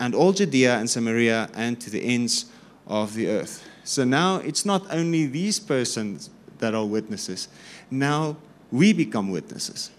and 0.00 0.14
all 0.14 0.32
Judea 0.32 0.78
and 0.78 0.88
Samaria 0.88 1.50
and 1.52 1.78
to 1.82 1.90
the 1.90 2.02
ends 2.02 2.46
of 2.86 3.12
the 3.12 3.28
earth. 3.28 3.62
So 3.84 4.04
now 4.04 4.36
it's 4.36 4.64
not 4.64 4.90
only 4.90 5.26
these 5.26 5.60
persons 5.60 6.30
that 6.60 6.74
are 6.74 6.86
witnesses. 6.86 7.48
Now 7.90 8.38
we 8.72 8.94
become 8.94 9.30
witnesses. 9.30 9.90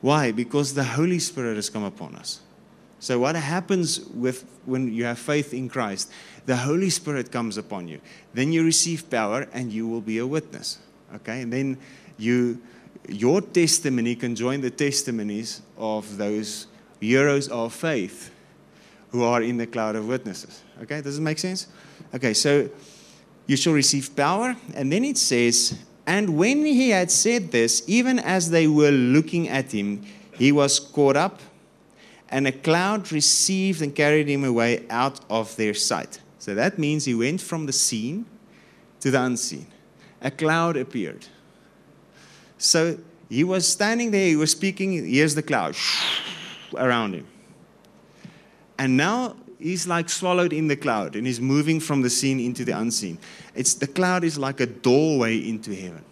Why? 0.00 0.32
Because 0.32 0.74
the 0.74 0.82
Holy 0.82 1.20
Spirit 1.20 1.54
has 1.54 1.70
come 1.70 1.84
upon 1.84 2.16
us. 2.16 2.40
So 3.04 3.18
what 3.18 3.36
happens 3.36 4.00
with 4.00 4.46
when 4.64 4.90
you 4.90 5.04
have 5.04 5.18
faith 5.18 5.52
in 5.52 5.68
Christ? 5.68 6.10
The 6.46 6.56
Holy 6.56 6.88
Spirit 6.88 7.30
comes 7.30 7.58
upon 7.58 7.86
you. 7.86 8.00
Then 8.32 8.50
you 8.50 8.64
receive 8.64 9.10
power 9.10 9.46
and 9.52 9.70
you 9.70 9.86
will 9.86 10.00
be 10.00 10.16
a 10.16 10.26
witness. 10.26 10.78
Okay? 11.16 11.42
And 11.42 11.52
then 11.52 11.76
you 12.16 12.62
your 13.06 13.42
testimony 13.42 14.14
can 14.14 14.34
join 14.34 14.62
the 14.62 14.70
testimonies 14.70 15.60
of 15.76 16.16
those 16.16 16.66
heroes 16.98 17.48
of 17.48 17.74
faith 17.74 18.30
who 19.10 19.22
are 19.22 19.42
in 19.42 19.58
the 19.58 19.66
cloud 19.66 19.96
of 19.96 20.08
witnesses. 20.08 20.62
Okay? 20.80 21.02
Does 21.02 21.18
it 21.18 21.20
make 21.20 21.38
sense? 21.38 21.66
Okay, 22.14 22.32
so 22.32 22.70
you 23.46 23.58
shall 23.58 23.74
receive 23.74 24.16
power. 24.16 24.56
And 24.74 24.90
then 24.90 25.04
it 25.04 25.18
says, 25.18 25.78
And 26.06 26.38
when 26.38 26.64
he 26.64 26.88
had 26.88 27.10
said 27.10 27.52
this, 27.52 27.82
even 27.86 28.18
as 28.18 28.48
they 28.48 28.66
were 28.66 28.90
looking 28.90 29.50
at 29.50 29.72
him, 29.72 30.06
he 30.32 30.52
was 30.52 30.80
caught 30.80 31.18
up, 31.18 31.42
and 32.34 32.48
a 32.48 32.52
cloud 32.52 33.12
received 33.12 33.80
and 33.80 33.94
carried 33.94 34.26
him 34.26 34.42
away 34.42 34.84
out 34.90 35.20
of 35.30 35.54
their 35.54 35.72
sight. 35.72 36.18
So 36.40 36.52
that 36.56 36.80
means 36.80 37.04
he 37.04 37.14
went 37.14 37.40
from 37.40 37.66
the 37.66 37.72
seen 37.72 38.26
to 38.98 39.12
the 39.12 39.22
unseen. 39.22 39.68
A 40.20 40.32
cloud 40.32 40.76
appeared. 40.76 41.28
So 42.58 42.98
he 43.28 43.44
was 43.44 43.68
standing 43.68 44.10
there, 44.10 44.26
he 44.26 44.34
was 44.34 44.50
speaking, 44.50 45.06
here's 45.06 45.36
the 45.36 45.44
cloud 45.44 45.76
around 46.76 47.14
him. 47.14 47.28
And 48.80 48.96
now 48.96 49.36
he's 49.60 49.86
like 49.86 50.08
swallowed 50.10 50.52
in 50.52 50.66
the 50.66 50.76
cloud 50.76 51.14
and 51.14 51.28
he's 51.28 51.40
moving 51.40 51.78
from 51.78 52.02
the 52.02 52.10
seen 52.10 52.40
into 52.40 52.64
the 52.64 52.76
unseen. 52.76 53.16
It's 53.54 53.74
the 53.74 53.86
cloud 53.86 54.24
is 54.24 54.36
like 54.36 54.58
a 54.58 54.66
doorway 54.66 55.38
into 55.38 55.72
heaven. 55.72 56.04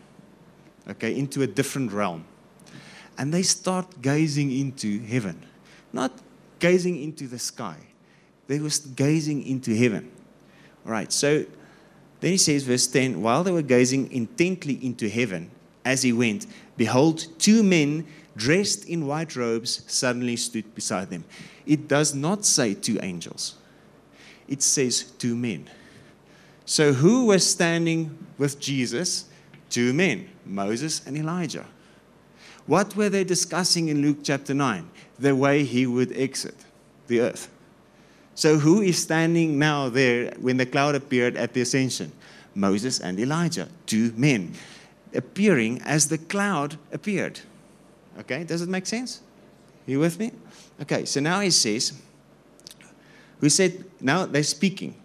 Okay, 0.88 1.19
into 1.19 1.43
a 1.43 1.49
different 1.49 1.91
realm. 1.91 2.25
And 3.19 3.35
they 3.35 3.43
start 3.43 4.00
gazing 4.00 4.52
into 4.52 5.00
heaven. 5.00 5.47
Not 5.93 6.13
gazing 6.59 7.03
into 7.03 7.27
the 7.27 7.39
sky. 7.39 7.77
They 8.47 8.59
were 8.59 8.71
gazing 8.97 9.47
into 9.47 9.75
heaven. 9.77 10.11
All 10.85 10.93
right, 10.93 11.13
so 11.13 11.45
then 12.21 12.31
he 12.31 12.37
says, 12.37 12.65
verse 12.65 12.87
10 12.87 13.21
While 13.23 13.45
they 13.45 13.53
were 13.53 13.63
gazing 13.63 14.11
intently 14.13 14.75
into 14.85 15.09
heaven 15.09 15.51
as 15.85 16.03
he 16.03 16.13
went, 16.13 16.47
behold, 16.77 17.27
two 17.39 17.63
men 17.63 18.07
dressed 18.37 18.85
in 18.87 19.07
white 19.07 19.37
robes 19.37 19.85
suddenly 19.93 20.37
stood 20.37 20.75
beside 20.75 21.11
them 21.11 21.25
it 21.67 21.89
does 21.89 22.15
not 22.15 22.45
say 22.45 22.75
two 22.75 22.99
angels, 23.03 23.57
it 24.49 24.63
says 24.63 25.03
two 25.19 25.37
men. 25.37 25.69
So, 26.65 26.93
who 26.93 27.27
was 27.27 27.49
standing 27.49 28.27
with 28.39 28.59
Jesus? 28.61 29.27
Two 29.69 29.93
men, 29.93 30.29
Moses 30.45 31.07
and 31.07 31.17
Elijah. 31.17 31.67
What 32.67 32.95
were 32.95 33.09
they 33.09 33.25
discussing 33.25 33.89
in 33.89 34.03
Luke 34.03 34.19
chapter 34.23 34.55
9? 34.55 34.89
The 35.23 35.37
way 35.37 35.62
he 35.62 35.87
would 35.87 36.11
exit 36.17 36.57
the 37.07 37.21
earth. 37.21 37.49
So, 38.35 38.59
who 38.59 38.81
is 38.81 39.00
standing 39.00 39.57
now 39.57 39.88
there 39.88 40.33
when 40.41 40.57
the 40.57 40.67
cloud 40.67 40.97
appeared 40.97 41.37
at 41.37 41.52
the 41.52 41.61
ascension? 41.61 42.11
Moses 42.57 42.99
and 42.99 43.21
Elijah, 43.21 43.69
two 43.87 44.12
men, 44.17 44.55
appearing 45.14 45.81
as 45.83 46.09
the 46.09 46.19
cloud 46.19 46.76
appeared. 46.93 47.38
Okay, 48.19 48.43
does 48.43 48.62
it 48.62 48.69
make 48.69 48.85
sense? 48.87 49.21
Are 49.87 49.91
you 49.93 50.00
with 50.00 50.19
me? 50.19 50.33
Okay, 50.81 51.05
so 51.05 51.21
now 51.21 51.38
he 51.38 51.50
says, 51.50 51.93
who 53.38 53.49
said, 53.49 53.85
now 54.00 54.26
they're 54.26 54.43
speaking. 54.43 54.97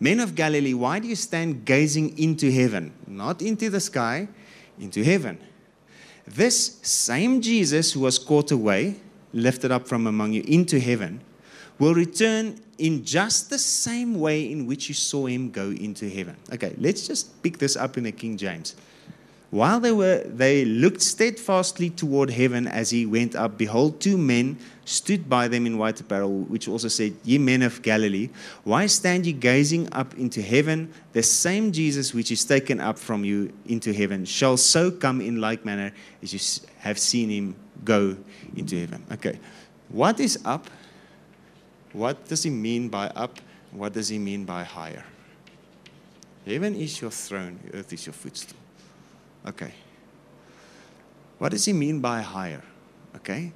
Men 0.00 0.18
of 0.18 0.34
Galilee, 0.34 0.74
why 0.74 0.98
do 0.98 1.06
you 1.06 1.14
stand 1.14 1.64
gazing 1.64 2.18
into 2.18 2.50
heaven? 2.50 2.92
Not 3.06 3.40
into 3.40 3.70
the 3.70 3.80
sky, 3.80 4.26
into 4.80 5.04
heaven. 5.04 5.38
This 6.26 6.78
same 6.82 7.40
Jesus 7.40 7.92
who 7.92 8.00
was 8.00 8.18
caught 8.18 8.50
away, 8.50 8.96
lifted 9.32 9.70
up 9.70 9.86
from 9.86 10.06
among 10.06 10.32
you 10.32 10.42
into 10.46 10.78
heaven, 10.78 11.20
will 11.78 11.94
return 11.94 12.60
in 12.78 13.04
just 13.04 13.50
the 13.50 13.58
same 13.58 14.18
way 14.18 14.50
in 14.50 14.66
which 14.66 14.88
you 14.88 14.94
saw 14.94 15.26
him 15.26 15.50
go 15.50 15.70
into 15.70 16.08
heaven. 16.08 16.36
Okay, 16.52 16.74
let's 16.78 17.06
just 17.06 17.42
pick 17.42 17.58
this 17.58 17.76
up 17.76 17.96
in 17.96 18.04
the 18.04 18.12
King 18.12 18.36
James. 18.36 18.74
While 19.52 19.80
they 19.80 19.92
were 19.92 20.24
they 20.24 20.64
looked 20.64 21.02
steadfastly 21.02 21.90
toward 21.90 22.30
heaven 22.30 22.66
as 22.66 22.88
he 22.88 23.04
went 23.04 23.36
up, 23.36 23.58
behold, 23.58 24.00
two 24.00 24.16
men 24.16 24.56
stood 24.86 25.28
by 25.28 25.46
them 25.46 25.66
in 25.66 25.76
white 25.76 26.00
apparel, 26.00 26.30
which 26.44 26.68
also 26.68 26.88
said, 26.88 27.14
Ye 27.22 27.36
men 27.36 27.60
of 27.60 27.82
Galilee, 27.82 28.30
why 28.64 28.86
stand 28.86 29.26
ye 29.26 29.34
gazing 29.34 29.92
up 29.92 30.14
into 30.14 30.40
heaven? 30.40 30.90
The 31.12 31.22
same 31.22 31.70
Jesus 31.70 32.14
which 32.14 32.32
is 32.32 32.46
taken 32.46 32.80
up 32.80 32.98
from 32.98 33.26
you 33.26 33.52
into 33.66 33.92
heaven 33.92 34.24
shall 34.24 34.56
so 34.56 34.90
come 34.90 35.20
in 35.20 35.38
like 35.38 35.66
manner 35.66 35.92
as 36.22 36.32
you 36.32 36.66
have 36.78 36.98
seen 36.98 37.28
him 37.28 37.54
go 37.84 38.16
into 38.56 38.78
heaven. 38.78 39.04
Okay. 39.12 39.38
What 39.88 40.20
is 40.20 40.38
up? 40.44 40.68
What 41.92 42.26
does 42.26 42.42
he 42.42 42.50
mean 42.50 42.88
by 42.88 43.08
up? 43.08 43.38
What 43.70 43.92
does 43.92 44.08
he 44.08 44.18
mean 44.18 44.44
by 44.44 44.64
higher? 44.64 45.04
Heaven 46.46 46.74
is 46.74 47.00
your 47.00 47.10
throne, 47.10 47.60
earth 47.72 47.92
is 47.92 48.06
your 48.06 48.12
footstool. 48.12 48.58
Okay. 49.46 49.72
What 51.38 51.50
does 51.50 51.64
he 51.64 51.72
mean 51.72 52.00
by 52.00 52.22
higher? 52.22 52.62
Okay. 53.16 53.52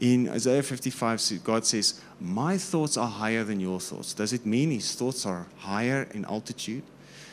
In 0.00 0.28
Isaiah 0.28 0.62
55, 0.62 1.42
God 1.42 1.66
says, 1.66 2.00
My 2.20 2.56
thoughts 2.56 2.96
are 2.96 3.08
higher 3.08 3.42
than 3.42 3.58
your 3.58 3.80
thoughts. 3.80 4.12
Does 4.12 4.32
it 4.32 4.46
mean 4.46 4.70
his 4.70 4.94
thoughts 4.94 5.26
are 5.26 5.46
higher 5.56 6.08
in 6.12 6.24
altitude? 6.24 6.84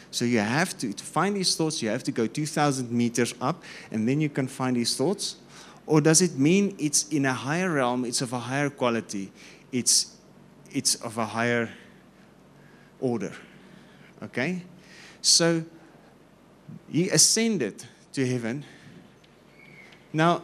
So 0.09 0.25
you 0.25 0.39
have 0.39 0.77
to, 0.77 0.93
to 0.93 1.03
find 1.03 1.35
his 1.35 1.55
thoughts, 1.55 1.81
you 1.81 1.89
have 1.89 2.03
to 2.03 2.11
go 2.11 2.25
2,000 2.25 2.89
meters 2.89 3.35
up, 3.41 3.61
and 3.91 4.07
then 4.07 4.21
you 4.21 4.29
can 4.29 4.47
find 4.47 4.77
his 4.77 4.95
thoughts? 4.95 5.35
Or 5.87 6.01
does 6.01 6.21
it 6.21 6.37
mean 6.37 6.75
it's 6.79 7.07
in 7.09 7.25
a 7.25 7.33
higher 7.33 7.71
realm, 7.71 8.05
it's 8.05 8.21
of 8.21 8.33
a 8.33 8.39
higher 8.39 8.69
quality, 8.69 9.31
it's, 9.71 10.15
it's 10.71 10.95
of 10.95 11.17
a 11.17 11.25
higher 11.25 11.69
order? 12.99 13.31
Okay? 14.23 14.63
So 15.21 15.63
he 16.91 17.09
ascended 17.09 17.85
to 18.13 18.25
heaven. 18.25 18.65
Now, 20.11 20.41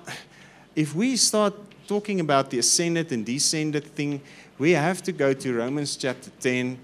if 0.76 0.94
we 0.94 1.16
start 1.16 1.54
talking 1.88 2.20
about 2.20 2.50
the 2.50 2.60
ascended 2.60 3.12
and 3.12 3.26
descended 3.26 3.86
thing, 3.86 4.22
we 4.58 4.72
have 4.72 5.02
to 5.04 5.12
go 5.12 5.34
to 5.34 5.54
Romans 5.54 5.96
chapter 5.96 6.30
10 6.40 6.78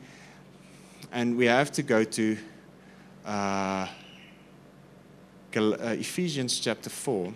and 1.11 1.37
we 1.37 1.45
have 1.45 1.71
to 1.71 1.83
go 1.83 2.03
to 2.03 2.37
uh, 3.25 3.87
uh 5.55 5.95
Ephesians 5.97 6.59
chapter 6.59 6.89
4, 6.89 7.33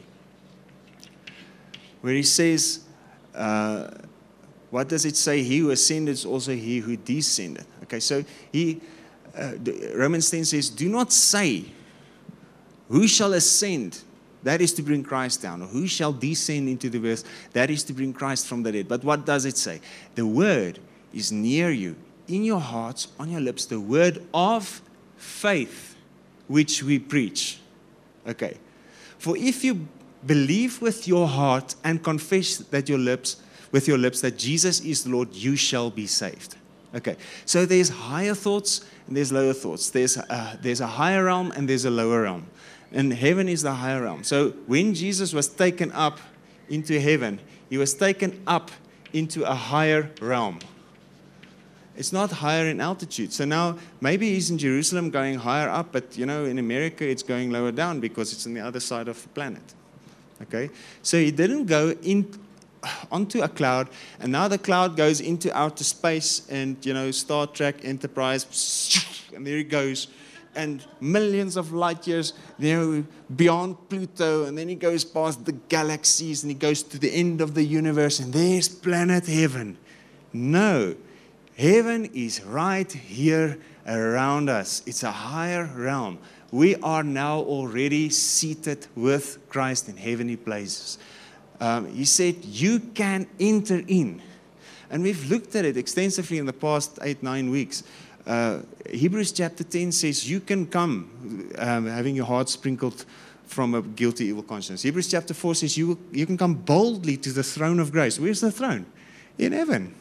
where 2.01 2.13
he 2.13 2.23
says, 2.23 2.81
uh, 3.33 3.89
What 4.69 4.89
does 4.89 5.05
it 5.05 5.15
say? 5.15 5.43
He 5.43 5.59
who 5.59 5.71
ascended 5.71 6.13
is 6.13 6.25
also 6.25 6.53
he 6.53 6.79
who 6.79 6.97
descended. 6.97 7.65
Okay, 7.83 7.99
so 7.99 8.23
he, 8.51 8.81
uh, 9.37 9.53
Romans 9.95 10.29
10 10.29 10.45
says, 10.45 10.69
Do 10.69 10.89
not 10.89 11.11
say, 11.11 11.65
who 12.91 13.07
shall 13.07 13.33
ascend? 13.33 14.01
That 14.43 14.59
is 14.59 14.73
to 14.73 14.81
bring 14.81 15.03
Christ 15.03 15.41
down. 15.41 15.61
Or 15.61 15.67
who 15.67 15.87
shall 15.87 16.11
descend 16.11 16.67
into 16.67 16.89
the 16.89 17.09
earth? 17.09 17.23
That 17.53 17.69
is 17.69 17.83
to 17.85 17.93
bring 17.93 18.11
Christ 18.11 18.47
from 18.47 18.63
the 18.63 18.71
dead. 18.71 18.87
But 18.87 19.03
what 19.03 19.25
does 19.25 19.45
it 19.45 19.57
say? 19.57 19.79
The 20.15 20.25
word 20.25 20.79
is 21.13 21.31
near 21.31 21.71
you, 21.71 21.95
in 22.27 22.43
your 22.43 22.59
hearts, 22.59 23.07
on 23.17 23.29
your 23.29 23.39
lips, 23.39 23.65
the 23.65 23.79
word 23.79 24.25
of 24.33 24.81
faith 25.15 25.95
which 26.47 26.83
we 26.83 26.99
preach. 26.99 27.59
Okay. 28.27 28.57
For 29.17 29.37
if 29.37 29.63
you 29.63 29.87
believe 30.25 30.81
with 30.81 31.07
your 31.07 31.27
heart 31.27 31.75
and 31.83 32.03
confess 32.03 32.57
that 32.57 32.87
your 32.87 32.99
lips 32.99 33.37
with 33.71 33.87
your 33.87 33.97
lips 33.97 34.21
that 34.21 34.37
Jesus 34.37 34.81
is 34.81 35.03
the 35.03 35.09
Lord, 35.09 35.33
you 35.33 35.55
shall 35.55 35.89
be 35.89 36.07
saved. 36.07 36.55
Okay. 36.93 37.15
So 37.45 37.65
there's 37.65 37.89
higher 37.89 38.35
thoughts 38.35 38.85
and 39.07 39.15
there's 39.15 39.31
lower 39.31 39.53
thoughts. 39.53 39.89
There's 39.89 40.17
a, 40.17 40.59
there's 40.61 40.81
a 40.81 40.87
higher 40.87 41.25
realm 41.25 41.51
and 41.51 41.67
there's 41.67 41.85
a 41.85 41.89
lower 41.89 42.23
realm. 42.23 42.47
And 42.91 43.13
heaven 43.13 43.47
is 43.47 43.61
the 43.61 43.73
higher 43.73 44.03
realm. 44.03 44.23
So 44.23 44.49
when 44.67 44.93
Jesus 44.93 45.33
was 45.33 45.47
taken 45.47 45.91
up 45.93 46.19
into 46.69 46.99
heaven, 46.99 47.39
he 47.69 47.77
was 47.77 47.93
taken 47.93 48.41
up 48.45 48.71
into 49.13 49.49
a 49.49 49.55
higher 49.55 50.11
realm. 50.21 50.59
It's 51.95 52.11
not 52.11 52.31
higher 52.31 52.67
in 52.67 52.81
altitude. 52.81 53.31
So 53.31 53.45
now 53.45 53.77
maybe 54.01 54.33
he's 54.33 54.49
in 54.49 54.57
Jerusalem 54.57 55.09
going 55.09 55.35
higher 55.35 55.69
up, 55.69 55.91
but 55.91 56.17
you 56.17 56.25
know, 56.25 56.45
in 56.45 56.59
America 56.59 57.07
it's 57.07 57.23
going 57.23 57.51
lower 57.51 57.71
down 57.71 58.01
because 58.01 58.33
it's 58.33 58.45
on 58.45 58.53
the 58.53 58.61
other 58.61 58.79
side 58.79 59.07
of 59.07 59.21
the 59.21 59.29
planet. 59.29 59.73
Okay? 60.43 60.69
So 61.01 61.17
he 61.17 61.31
didn't 61.31 61.65
go 61.65 61.91
in 62.01 62.31
onto 63.11 63.41
a 63.41 63.47
cloud, 63.47 63.89
and 64.19 64.31
now 64.31 64.47
the 64.47 64.57
cloud 64.57 64.97
goes 64.97 65.21
into 65.21 65.55
outer 65.55 65.83
space, 65.83 66.47
and 66.49 66.83
you 66.85 66.93
know, 66.93 67.11
Star 67.11 67.47
Trek 67.47 67.83
Enterprise, 67.83 68.45
and 69.35 69.45
there 69.45 69.57
it 69.57 69.69
goes, 69.69 70.07
and 70.55 70.85
millions 70.99 71.57
of 71.57 71.71
light 71.71 72.07
years, 72.07 72.33
you 72.57 72.73
know, 72.73 73.05
beyond 73.35 73.77
Pluto, 73.89 74.45
and 74.45 74.57
then 74.57 74.67
he 74.67 74.75
goes 74.75 75.05
past 75.05 75.45
the 75.45 75.51
galaxies, 75.51 76.43
and 76.43 76.51
he 76.51 76.57
goes 76.57 76.83
to 76.83 76.99
the 76.99 77.11
end 77.11 77.41
of 77.41 77.53
the 77.53 77.63
universe, 77.63 78.19
and 78.19 78.33
there's 78.33 78.67
planet 78.67 79.27
heaven. 79.27 79.77
No, 80.33 80.95
heaven 81.57 82.05
is 82.13 82.43
right 82.43 82.91
here 82.91 83.59
around 83.87 84.49
us. 84.49 84.81
It's 84.85 85.03
a 85.03 85.11
higher 85.11 85.65
realm. 85.75 86.19
We 86.51 86.75
are 86.77 87.03
now 87.03 87.39
already 87.39 88.09
seated 88.09 88.87
with 88.95 89.39
Christ 89.49 89.87
in 89.87 89.97
heavenly 89.97 90.35
places 90.35 90.97
um, 91.61 91.93
he 91.93 92.05
said, 92.05 92.43
You 92.43 92.79
can 92.79 93.27
enter 93.39 93.83
in. 93.87 94.21
And 94.89 95.03
we've 95.03 95.29
looked 95.29 95.55
at 95.55 95.63
it 95.63 95.77
extensively 95.77 96.39
in 96.39 96.45
the 96.45 96.53
past 96.53 96.99
eight, 97.03 97.23
nine 97.23 97.49
weeks. 97.49 97.83
Uh, 98.25 98.61
Hebrews 98.89 99.31
chapter 99.31 99.63
10 99.63 99.93
says, 99.93 100.29
You 100.29 100.41
can 100.41 100.65
come 100.65 101.49
um, 101.57 101.85
having 101.85 102.15
your 102.15 102.25
heart 102.25 102.49
sprinkled 102.49 103.05
from 103.45 103.75
a 103.75 103.81
guilty, 103.81 104.25
evil 104.25 104.43
conscience. 104.43 104.81
Hebrews 104.81 105.11
chapter 105.11 105.33
4 105.33 105.55
says, 105.55 105.77
you, 105.77 105.99
you 106.11 106.25
can 106.25 106.37
come 106.37 106.53
boldly 106.53 107.17
to 107.17 107.33
the 107.33 107.43
throne 107.43 107.79
of 107.81 107.91
grace. 107.91 108.17
Where's 108.17 108.39
the 108.39 108.51
throne? 108.51 108.85
In 109.37 109.51
heaven. 109.51 109.93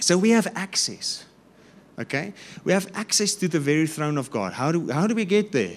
So 0.00 0.18
we 0.18 0.30
have 0.30 0.48
access. 0.56 1.25
Okay? 1.98 2.32
We 2.64 2.72
have 2.72 2.90
access 2.94 3.34
to 3.36 3.48
the 3.48 3.60
very 3.60 3.86
throne 3.86 4.18
of 4.18 4.30
God. 4.30 4.52
How 4.52 4.72
do, 4.72 4.90
how 4.90 5.06
do 5.06 5.14
we 5.14 5.24
get 5.24 5.52
there? 5.52 5.76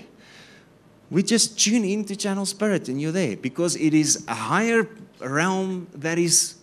we 1.10 1.24
just 1.24 1.60
tune 1.60 1.84
into 1.84 2.16
channel 2.16 2.46
spirit 2.46 2.88
and 2.88 3.02
you're 3.02 3.12
there 3.12 3.36
because 3.36 3.76
it 3.76 3.94
is 3.94 4.24
a 4.28 4.34
higher 4.34 4.88
realm 5.20 5.88
that 5.94 6.18
is 6.18 6.56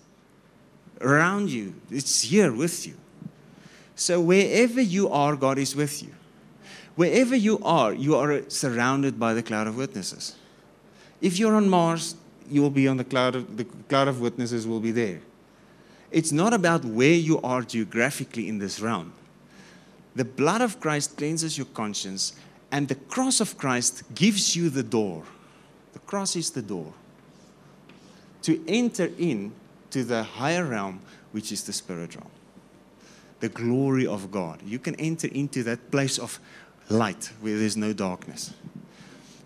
around 1.01 1.51
you 1.51 1.75
it's 1.91 2.23
here 2.23 2.53
with 2.53 2.87
you 2.87 2.95
so 3.95 4.21
wherever 4.21 4.81
you 4.81 5.09
are 5.09 5.37
god 5.37 5.59
is 5.59 5.77
with 5.77 6.03
you 6.03 6.13
wherever 6.95 7.37
you 7.37 7.59
are 7.63 7.93
you 7.93 8.17
are 8.17 8.49
surrounded 8.49 9.19
by 9.19 9.35
the 9.35 9.43
cloud 9.43 9.67
of 9.67 9.77
witnesses 9.77 10.37
if 11.21 11.39
you're 11.39 11.55
on 11.55 11.69
mars 11.69 12.17
you 12.49 12.63
will 12.63 12.71
be 12.71 12.89
on 12.89 12.97
the 12.97 13.05
cloud 13.05 13.35
of 13.35 13.57
the 13.57 13.65
cloud 13.89 14.09
of 14.09 14.21
witnesses 14.21 14.67
will 14.67 14.81
be 14.81 14.93
there 14.93 15.21
it's 16.11 16.33
not 16.33 16.55
about 16.55 16.85
where 16.85 17.13
you 17.13 17.39
are 17.43 17.63
geographically 17.63 18.49
in 18.49 18.59
this 18.59 18.81
realm 18.81 19.13
the 20.17 20.25
blood 20.25 20.61
of 20.61 20.81
christ 20.81 21.17
cleanses 21.17 21.57
your 21.57 21.67
conscience 21.67 22.33
and 22.71 22.89
the 22.89 22.95
cross 22.95 23.41
of 23.41 23.57
Christ 23.57 24.03
gives 24.15 24.57
you 24.57 24.71
the 24.71 24.83
door. 24.83 25.23
The 25.93 25.99
cross 26.01 26.37
is 26.37 26.51
the 26.51 26.63
door 26.63 26.93
to 28.43 28.63
enter 28.69 29.11
in 29.19 29.53
to 29.91 30.05
the 30.05 30.23
higher 30.23 30.65
realm, 30.65 31.01
which 31.33 31.53
is 31.53 31.65
the 31.65 31.73
spirit 31.73 32.15
realm. 32.15 32.31
The 33.41 33.49
glory 33.49 34.07
of 34.07 34.31
God. 34.31 34.63
You 34.65 34.79
can 34.79 34.95
enter 34.97 35.29
into 35.29 35.63
that 35.65 35.91
place 35.91 36.19
of 36.19 36.39
light 36.89 37.33
where 37.41 37.59
there's 37.59 37.77
no 37.77 37.93
darkness. 37.93 38.53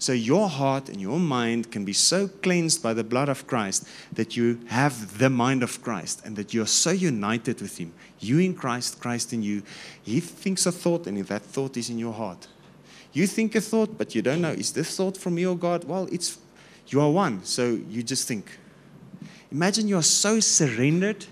So 0.00 0.12
your 0.12 0.48
heart 0.48 0.88
and 0.88 0.98
your 0.98 1.18
mind 1.20 1.70
can 1.70 1.84
be 1.84 1.92
so 1.92 2.26
cleansed 2.26 2.82
by 2.82 2.94
the 2.94 3.04
blood 3.04 3.28
of 3.28 3.46
Christ 3.46 3.86
that 4.14 4.34
you 4.34 4.58
have 4.68 5.18
the 5.18 5.28
mind 5.28 5.62
of 5.62 5.82
Christ 5.82 6.22
and 6.24 6.36
that 6.36 6.54
you're 6.54 6.66
so 6.66 6.90
united 6.90 7.60
with 7.60 7.76
Him. 7.76 7.92
You 8.18 8.38
in 8.38 8.54
Christ, 8.54 8.98
Christ 8.98 9.34
in 9.34 9.42
you. 9.42 9.62
He 10.02 10.20
thinks 10.20 10.64
a 10.64 10.72
thought, 10.72 11.06
and 11.06 11.18
if 11.18 11.28
that 11.28 11.42
thought 11.42 11.76
is 11.76 11.90
in 11.90 11.98
your 11.98 12.14
heart. 12.14 12.48
You 13.12 13.26
think 13.26 13.54
a 13.54 13.60
thought, 13.60 13.98
but 13.98 14.14
you 14.14 14.22
don't 14.22 14.40
know, 14.40 14.52
is 14.52 14.72
this 14.72 14.96
thought 14.96 15.18
from 15.18 15.34
me 15.34 15.46
or 15.46 15.56
God? 15.56 15.84
Well, 15.84 16.08
it's 16.10 16.38
you 16.86 17.02
are 17.02 17.10
one, 17.10 17.44
so 17.44 17.78
you 17.88 18.02
just 18.02 18.26
think. 18.26 18.58
Imagine 19.52 19.86
you 19.86 19.98
are 19.98 20.02
so 20.02 20.40
surrendered 20.40 21.26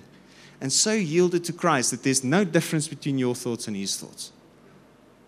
and 0.60 0.70
so 0.70 0.92
yielded 0.92 1.42
to 1.44 1.54
Christ 1.54 1.90
that 1.92 2.02
there's 2.02 2.22
no 2.22 2.44
difference 2.44 2.86
between 2.86 3.16
your 3.16 3.34
thoughts 3.34 3.66
and 3.66 3.74
his 3.74 3.96
thoughts. 3.96 4.30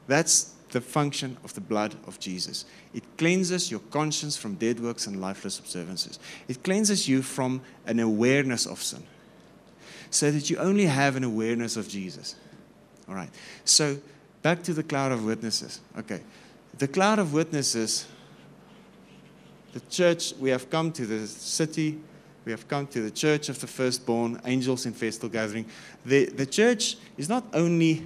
That's 0.07 0.53
the 0.71 0.81
function 0.81 1.37
of 1.45 1.55
the 1.55 1.61
blood 1.61 1.97
of 2.07 2.19
Jesus. 2.19 2.65
It 2.95 3.05
cleanses 3.19 3.71
your 3.71 3.81
conscience 3.91 4.37
from 4.37 4.55
dead 4.55 4.81
works 4.81 5.07
and 5.07 5.21
lifeless 5.21 5.59
observances. 5.59 6.19
It 6.49 6.63
cleanses 6.63 7.09
you 7.09 7.23
from 7.23 7.61
an 7.87 8.01
awareness 8.01 8.67
of 8.67 8.83
sin 8.83 9.03
so 10.11 10.31
that 10.31 10.51
you 10.51 10.57
only 10.59 10.87
have 10.87 11.17
an 11.17 11.25
awareness 11.25 11.77
of 11.77 11.89
Jesus. 11.89 12.35
All 13.09 13.15
right. 13.15 13.31
So 13.65 13.99
back 14.43 14.63
to 14.65 14.73
the 14.73 14.83
cloud 14.83 15.13
of 15.13 15.25
witnesses. 15.25 15.81
Okay 15.99 16.21
the 16.81 16.89
cloud 16.89 17.19
of 17.19 17.33
witnesses, 17.33 18.07
the 19.73 19.81
church, 19.91 20.33
we 20.41 20.51
have 20.51 20.71
come 20.71 20.91
to 20.93 21.07
the 21.07 21.27
city, 21.27 21.99
we 22.45 22.53
have 22.53 22.67
come 22.69 22.87
to 22.89 23.03
the 23.03 23.11
church 23.11 23.51
of 23.51 23.61
the 23.61 23.67
firstborn, 23.67 24.41
angels 24.47 24.87
in 24.87 24.95
festal 24.95 25.29
gathering. 25.29 25.67
The, 26.07 26.27
the 26.27 26.47
church 26.47 26.97
is 27.19 27.29
not 27.29 27.45
only 27.53 28.03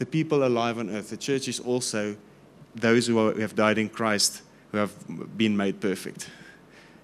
the 0.00 0.06
people 0.06 0.44
alive 0.44 0.78
on 0.78 0.88
earth, 0.88 1.10
the 1.10 1.16
church 1.16 1.46
is 1.46 1.60
also 1.60 2.16
those 2.74 3.06
who, 3.06 3.18
are, 3.18 3.32
who 3.32 3.42
have 3.42 3.54
died 3.54 3.76
in 3.76 3.90
Christ, 3.90 4.40
who 4.72 4.78
have 4.78 4.92
been 5.36 5.54
made 5.54 5.78
perfect. 5.78 6.30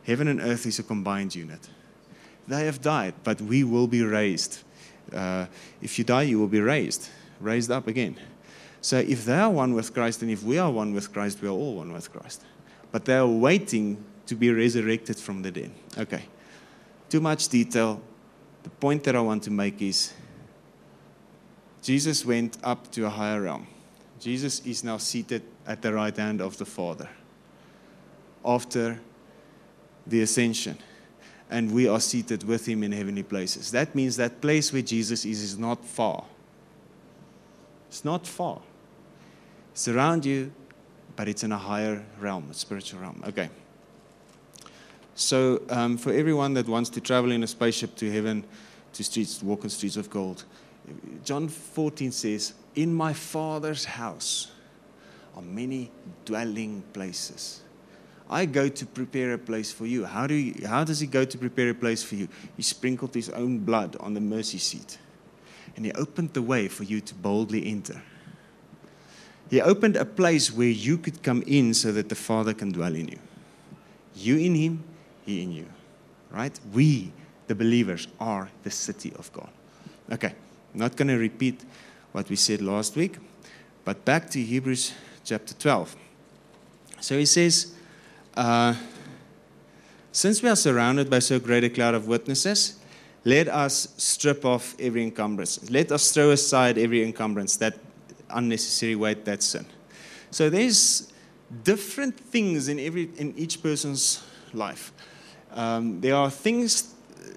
Heaven 0.06 0.28
and 0.28 0.40
earth 0.40 0.64
is 0.64 0.78
a 0.78 0.82
combined 0.82 1.34
unit. 1.34 1.60
They 2.48 2.64
have 2.64 2.80
died, 2.80 3.12
but 3.22 3.42
we 3.42 3.64
will 3.64 3.86
be 3.86 4.02
raised. 4.02 4.62
Uh, 5.12 5.44
if 5.82 5.98
you 5.98 6.04
die, 6.04 6.22
you 6.22 6.38
will 6.38 6.48
be 6.48 6.62
raised, 6.62 7.10
raised 7.38 7.70
up 7.70 7.86
again. 7.86 8.16
So 8.80 8.96
if 8.96 9.26
they 9.26 9.36
are 9.36 9.50
one 9.50 9.74
with 9.74 9.92
Christ 9.92 10.22
and 10.22 10.30
if 10.30 10.42
we 10.42 10.58
are 10.58 10.70
one 10.70 10.94
with 10.94 11.12
Christ, 11.12 11.42
we 11.42 11.48
are 11.48 11.52
all 11.52 11.76
one 11.76 11.92
with 11.92 12.10
Christ. 12.10 12.44
But 12.92 13.04
they 13.04 13.16
are 13.16 13.26
waiting 13.26 14.02
to 14.24 14.34
be 14.34 14.50
resurrected 14.50 15.18
from 15.18 15.42
the 15.42 15.50
dead. 15.50 15.70
Okay. 15.98 16.24
Too 17.10 17.20
much 17.20 17.48
detail. 17.48 18.00
The 18.62 18.70
point 18.70 19.04
that 19.04 19.14
I 19.14 19.20
want 19.20 19.42
to 19.42 19.50
make 19.50 19.82
is 19.82 20.14
Jesus 21.86 22.26
went 22.26 22.58
up 22.64 22.90
to 22.90 23.06
a 23.06 23.08
higher 23.08 23.42
realm. 23.42 23.64
Jesus 24.18 24.58
is 24.66 24.82
now 24.82 24.96
seated 24.96 25.42
at 25.64 25.82
the 25.82 25.92
right 25.92 26.16
hand 26.16 26.40
of 26.40 26.58
the 26.58 26.64
Father 26.64 27.08
after 28.44 28.98
the 30.04 30.20
ascension. 30.22 30.78
And 31.48 31.70
we 31.70 31.86
are 31.86 32.00
seated 32.00 32.42
with 32.42 32.66
him 32.66 32.82
in 32.82 32.90
heavenly 32.90 33.22
places. 33.22 33.70
That 33.70 33.94
means 33.94 34.16
that 34.16 34.40
place 34.40 34.72
where 34.72 34.82
Jesus 34.82 35.24
is 35.24 35.40
is 35.40 35.58
not 35.58 35.84
far. 35.84 36.24
It's 37.86 38.04
not 38.04 38.26
far. 38.26 38.60
It's 39.70 39.86
around 39.86 40.26
you, 40.26 40.50
but 41.14 41.28
it's 41.28 41.44
in 41.44 41.52
a 41.52 41.58
higher 41.58 42.04
realm, 42.18 42.48
a 42.50 42.54
spiritual 42.54 42.98
realm. 42.98 43.22
Okay. 43.28 43.48
So, 45.14 45.62
um, 45.70 45.98
for 45.98 46.12
everyone 46.12 46.54
that 46.54 46.66
wants 46.66 46.90
to 46.90 47.00
travel 47.00 47.30
in 47.30 47.44
a 47.44 47.46
spaceship 47.46 47.94
to 47.98 48.10
heaven, 48.10 48.42
to 48.94 49.04
streets, 49.04 49.40
walk 49.40 49.62
on 49.62 49.70
streets 49.70 49.96
of 49.96 50.10
gold, 50.10 50.42
John 51.24 51.48
14 51.48 52.12
says, 52.12 52.54
In 52.74 52.94
my 52.94 53.12
Father's 53.12 53.84
house 53.84 54.52
are 55.34 55.42
many 55.42 55.90
dwelling 56.24 56.82
places. 56.92 57.62
I 58.28 58.46
go 58.46 58.68
to 58.68 58.86
prepare 58.86 59.34
a 59.34 59.38
place 59.38 59.70
for 59.70 59.86
you. 59.86 60.04
How, 60.04 60.26
do 60.26 60.34
you, 60.34 60.66
how 60.66 60.82
does 60.84 60.98
he 60.98 61.06
go 61.06 61.24
to 61.24 61.38
prepare 61.38 61.70
a 61.70 61.74
place 61.74 62.02
for 62.02 62.16
you? 62.16 62.28
He 62.56 62.62
sprinkled 62.62 63.14
his 63.14 63.30
own 63.30 63.58
blood 63.58 63.96
on 64.00 64.14
the 64.14 64.20
mercy 64.20 64.58
seat, 64.58 64.98
and 65.76 65.84
he 65.84 65.92
opened 65.92 66.34
the 66.34 66.42
way 66.42 66.68
for 66.68 66.82
you 66.82 67.00
to 67.00 67.14
boldly 67.14 67.66
enter. 67.66 68.02
He 69.48 69.60
opened 69.60 69.96
a 69.96 70.04
place 70.04 70.52
where 70.52 70.68
you 70.68 70.98
could 70.98 71.22
come 71.22 71.42
in 71.46 71.72
so 71.72 71.92
that 71.92 72.08
the 72.08 72.16
Father 72.16 72.52
can 72.52 72.72
dwell 72.72 72.94
in 72.94 73.08
you. 73.08 73.18
You 74.16 74.38
in 74.38 74.54
Him, 74.56 74.84
He 75.24 75.42
in 75.42 75.52
you. 75.52 75.66
Right? 76.30 76.58
We, 76.72 77.12
the 77.46 77.54
believers, 77.54 78.08
are 78.18 78.50
the 78.64 78.70
city 78.72 79.12
of 79.16 79.32
God. 79.32 79.48
Okay, 80.10 80.34
Not 80.76 80.94
going 80.94 81.08
to 81.08 81.16
repeat 81.16 81.64
what 82.12 82.28
we 82.28 82.36
said 82.36 82.60
last 82.60 82.96
week, 82.96 83.16
but 83.84 84.04
back 84.04 84.28
to 84.30 84.42
Hebrews 84.42 84.92
chapter 85.24 85.54
12. 85.54 85.96
So 87.00 87.18
he 87.18 87.24
says, 87.24 87.74
uh, 88.34 88.74
Since 90.12 90.42
we 90.42 90.50
are 90.50 90.56
surrounded 90.56 91.08
by 91.08 91.20
so 91.20 91.40
great 91.40 91.64
a 91.64 91.70
cloud 91.70 91.94
of 91.94 92.06
witnesses, 92.06 92.78
let 93.24 93.48
us 93.48 93.94
strip 93.96 94.44
off 94.44 94.76
every 94.78 95.02
encumbrance. 95.02 95.70
Let 95.70 95.90
us 95.92 96.12
throw 96.12 96.30
aside 96.30 96.76
every 96.76 97.02
encumbrance, 97.02 97.56
that 97.56 97.78
unnecessary 98.28 98.96
weight, 98.96 99.24
that 99.24 99.42
sin. 99.42 99.64
So 100.30 100.50
there's 100.50 101.10
different 101.62 102.20
things 102.20 102.68
in 102.68 102.78
every 102.78 103.10
in 103.16 103.32
each 103.38 103.62
person's 103.62 104.22
life. 104.52 104.92
Um, 105.52 106.02
there 106.02 106.14
are 106.14 106.30
things, 106.30 106.94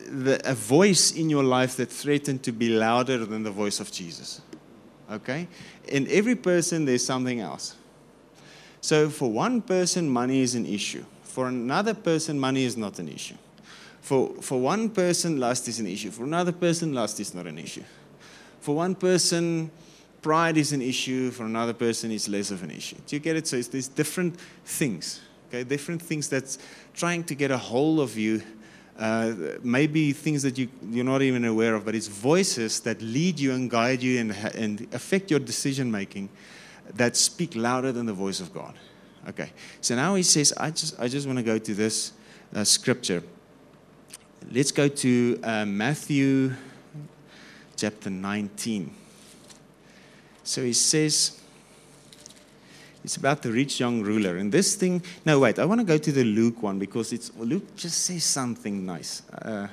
that, 0.07 0.45
a 0.45 0.53
voice 0.53 1.11
in 1.11 1.29
your 1.29 1.43
life 1.43 1.77
that 1.77 1.91
threatened 1.91 2.43
to 2.43 2.51
be 2.51 2.69
louder 2.69 3.25
than 3.25 3.43
the 3.43 3.51
voice 3.51 3.79
of 3.79 3.91
Jesus. 3.91 4.41
Okay? 5.11 5.47
In 5.87 6.07
every 6.09 6.35
person, 6.35 6.85
there's 6.85 7.05
something 7.05 7.39
else. 7.39 7.75
So 8.81 9.09
for 9.09 9.31
one 9.31 9.61
person, 9.61 10.09
money 10.09 10.41
is 10.41 10.55
an 10.55 10.65
issue. 10.65 11.03
For 11.23 11.47
another 11.47 11.93
person, 11.93 12.39
money 12.39 12.63
is 12.63 12.77
not 12.77 12.99
an 12.99 13.09
issue. 13.09 13.35
For, 14.01 14.29
for 14.41 14.59
one 14.59 14.89
person, 14.89 15.39
lust 15.39 15.67
is 15.67 15.79
an 15.79 15.87
issue. 15.87 16.11
For 16.11 16.23
another 16.23 16.51
person, 16.51 16.93
lust 16.93 17.19
is 17.19 17.33
not 17.33 17.47
an 17.47 17.57
issue. 17.57 17.83
For 18.61 18.75
one 18.75 18.95
person, 18.95 19.71
pride 20.21 20.57
is 20.57 20.73
an 20.73 20.81
issue. 20.81 21.31
For 21.31 21.45
another 21.45 21.73
person, 21.73 22.11
it's 22.11 22.27
less 22.27 22.51
of 22.51 22.63
an 22.63 22.71
issue. 22.71 22.95
Do 23.05 23.15
you 23.15 23.19
get 23.19 23.35
it? 23.35 23.47
So 23.47 23.57
it's 23.57 23.67
these 23.67 23.87
different 23.87 24.39
things, 24.65 25.21
okay? 25.47 25.63
Different 25.63 26.01
things 26.01 26.29
that's 26.29 26.57
trying 26.93 27.23
to 27.25 27.35
get 27.35 27.51
a 27.51 27.57
hold 27.57 27.99
of 27.99 28.17
you. 28.17 28.41
Uh, 28.99 29.33
maybe 29.63 30.11
things 30.11 30.43
that 30.43 30.57
you, 30.57 30.67
you're 30.91 31.05
not 31.05 31.21
even 31.21 31.45
aware 31.45 31.73
of, 31.73 31.85
but 31.85 31.95
it's 31.95 32.07
voices 32.07 32.81
that 32.81 33.01
lead 33.01 33.39
you 33.39 33.53
and 33.53 33.69
guide 33.69 34.03
you 34.03 34.19
and, 34.19 34.31
and 34.55 34.93
affect 34.93 35.31
your 35.31 35.39
decision 35.39 35.89
making 35.89 36.27
that 36.95 37.15
speak 37.15 37.55
louder 37.55 37.93
than 37.93 38.05
the 38.05 38.13
voice 38.13 38.41
of 38.41 38.53
God. 38.53 38.73
Okay, 39.29 39.51
so 39.79 39.95
now 39.95 40.15
he 40.15 40.23
says, 40.23 40.53
I 40.57 40.71
just, 40.71 40.99
I 40.99 41.07
just 41.07 41.27
want 41.27 41.39
to 41.39 41.43
go 41.43 41.57
to 41.57 41.73
this 41.73 42.11
uh, 42.53 42.65
scripture. 42.65 43.23
Let's 44.51 44.71
go 44.73 44.89
to 44.89 45.39
uh, 45.43 45.65
Matthew 45.65 46.53
chapter 47.77 48.09
19. 48.09 48.93
So 50.43 50.63
he 50.63 50.73
says, 50.73 51.38
it's 53.03 53.17
about 53.17 53.41
the 53.41 53.51
rich 53.51 53.79
young 53.79 54.01
ruler. 54.01 54.37
And 54.37 54.51
this 54.51 54.75
thing, 54.75 55.01
no, 55.25 55.39
wait, 55.39 55.59
I 55.59 55.65
want 55.65 55.79
to 55.79 55.85
go 55.85 55.97
to 55.97 56.11
the 56.11 56.23
Luke 56.23 56.61
one 56.61 56.79
because 56.79 57.13
it's, 57.13 57.31
Luke 57.37 57.75
just 57.75 58.03
says 58.03 58.23
something 58.23 58.85
nice. 58.85 59.23
Uh, 59.29 59.67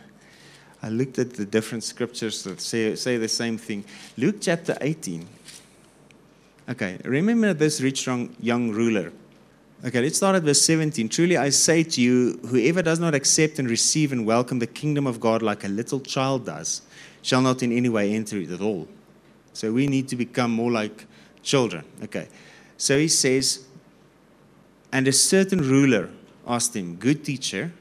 I 0.82 0.88
looked 0.88 1.18
at 1.18 1.34
the 1.34 1.44
different 1.44 1.82
scriptures 1.82 2.44
that 2.44 2.60
say, 2.60 2.94
say 2.94 3.16
the 3.16 3.28
same 3.28 3.58
thing. 3.58 3.84
Luke 4.16 4.36
chapter 4.40 4.76
18. 4.80 5.26
Okay, 6.68 6.98
remember 7.04 7.54
this 7.54 7.80
rich 7.80 8.06
young 8.06 8.70
ruler. 8.70 9.12
Okay, 9.84 10.00
let's 10.00 10.16
start 10.16 10.36
at 10.36 10.42
verse 10.42 10.62
17. 10.62 11.08
Truly 11.08 11.36
I 11.36 11.50
say 11.50 11.82
to 11.82 12.00
you, 12.00 12.40
whoever 12.48 12.82
does 12.82 12.98
not 12.98 13.14
accept 13.14 13.58
and 13.58 13.68
receive 13.68 14.10
and 14.10 14.24
welcome 14.26 14.58
the 14.58 14.66
kingdom 14.66 15.06
of 15.06 15.20
God 15.20 15.42
like 15.42 15.64
a 15.64 15.68
little 15.68 16.00
child 16.00 16.46
does, 16.46 16.82
shall 17.22 17.42
not 17.42 17.62
in 17.62 17.72
any 17.72 17.88
way 17.88 18.12
enter 18.12 18.38
it 18.38 18.50
at 18.50 18.60
all. 18.60 18.88
So 19.52 19.72
we 19.72 19.86
need 19.86 20.08
to 20.08 20.16
become 20.16 20.50
more 20.50 20.70
like 20.70 21.06
children. 21.42 21.84
Okay, 22.04 22.28
so 22.76 22.98
he 22.98 23.08
says, 23.08 23.66
and 24.92 25.08
a 25.08 25.12
certain 25.12 25.60
ruler 25.60 26.10
asked 26.46 26.74
him, 26.76 26.96
Good 26.96 27.24
teacher, 27.24 27.72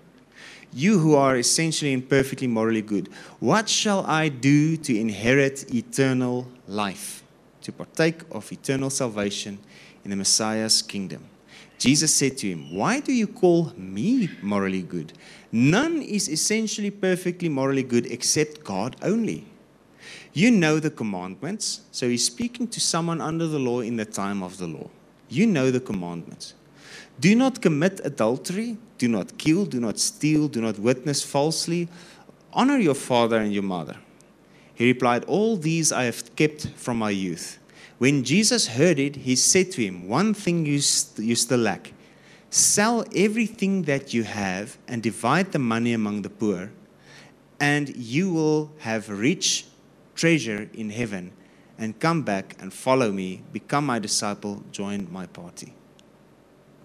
you 0.74 1.00
who 1.00 1.16
are 1.16 1.38
essentially 1.38 1.94
and 1.94 2.08
perfectly 2.08 2.48
morally 2.48 2.82
good, 2.82 3.10
what 3.40 3.70
shall 3.70 4.06
I 4.06 4.30
do 4.30 4.76
to 4.78 4.98
inherit 4.98 5.74
eternal 5.74 6.48
life? 6.68 7.24
to 7.66 7.72
partake 7.72 8.22
of 8.30 8.52
eternal 8.52 8.92
salvation 8.92 9.58
in 10.04 10.12
the 10.12 10.16
Messiah's 10.16 10.84
kingdom. 10.84 11.26
Jesus 11.80 12.14
said 12.14 12.38
to 12.38 12.48
him, 12.48 12.74
Why 12.74 13.00
do 13.00 13.12
you 13.12 13.26
call 13.26 13.74
me 13.76 14.30
morally 14.44 14.84
good? 14.84 15.14
None 15.52 16.04
is 16.04 16.30
essentially 16.30 16.92
perfectly 16.92 17.50
morally 17.50 17.82
good 17.82 18.06
except 18.06 18.64
God 18.64 18.96
only. 19.02 19.46
You 20.36 20.52
know 20.52 20.82
the 20.82 20.90
commandments. 20.90 21.82
So 21.94 22.10
he's 22.10 22.26
speaking 22.26 22.68
to 22.68 22.82
someone 22.82 23.22
under 23.22 23.48
the 23.48 23.58
law 23.58 23.80
in 23.80 23.96
the 23.96 24.04
time 24.04 24.44
of 24.44 24.58
the 24.58 24.68
law. 24.68 24.90
You 25.30 25.48
know 25.48 25.72
the 25.72 25.80
commandments. 25.80 26.54
Do 27.22 27.34
not 27.36 27.62
commit 27.62 28.02
adultery. 28.04 28.76
Do 28.98 29.08
not 29.08 29.38
kill. 29.38 29.66
Do 29.66 29.80
not 29.80 29.98
steal. 29.98 30.50
Do 30.50 30.60
not 30.60 30.78
witness 30.78 31.24
falsely. 31.24 31.88
Honor 32.52 32.78
your 32.78 32.96
father 32.96 33.38
and 33.38 33.54
your 33.54 33.64
mother. 33.64 33.96
He 34.74 34.86
replied, 34.88 35.24
All 35.24 35.56
these 35.56 35.94
I 35.94 36.04
have 36.04 36.36
kept 36.36 36.68
from 36.76 36.98
my 36.98 37.12
youth. 37.12 37.58
When 37.98 38.26
Jesus 38.26 38.68
heard 38.68 39.00
it, 39.00 39.16
he 39.16 39.38
said 39.38 39.72
to 39.72 39.82
him, 39.86 40.10
One 40.10 40.34
thing 40.34 40.66
you, 40.66 40.82
st- 40.82 41.26
you 41.26 41.36
still 41.36 41.60
lack. 41.60 41.94
Sell 42.50 43.06
everything 43.16 43.84
that 43.84 44.14
you 44.14 44.24
have 44.24 44.78
and 44.86 45.02
divide 45.02 45.54
the 45.54 45.60
money 45.60 45.94
among 45.94 46.24
the 46.24 46.30
poor, 46.30 46.72
and 47.58 47.96
you 47.96 48.34
will 48.34 48.74
have 48.80 49.10
rich 49.10 49.66
treasure 50.16 50.70
in 50.74 50.90
heaven. 50.90 51.32
And 51.78 52.00
come 52.00 52.22
back 52.22 52.56
and 52.62 52.74
follow 52.74 53.12
me, 53.12 53.42
become 53.52 53.86
my 53.86 54.00
disciple, 54.00 54.64
join 54.72 55.12
my 55.12 55.26
party. 55.26 55.74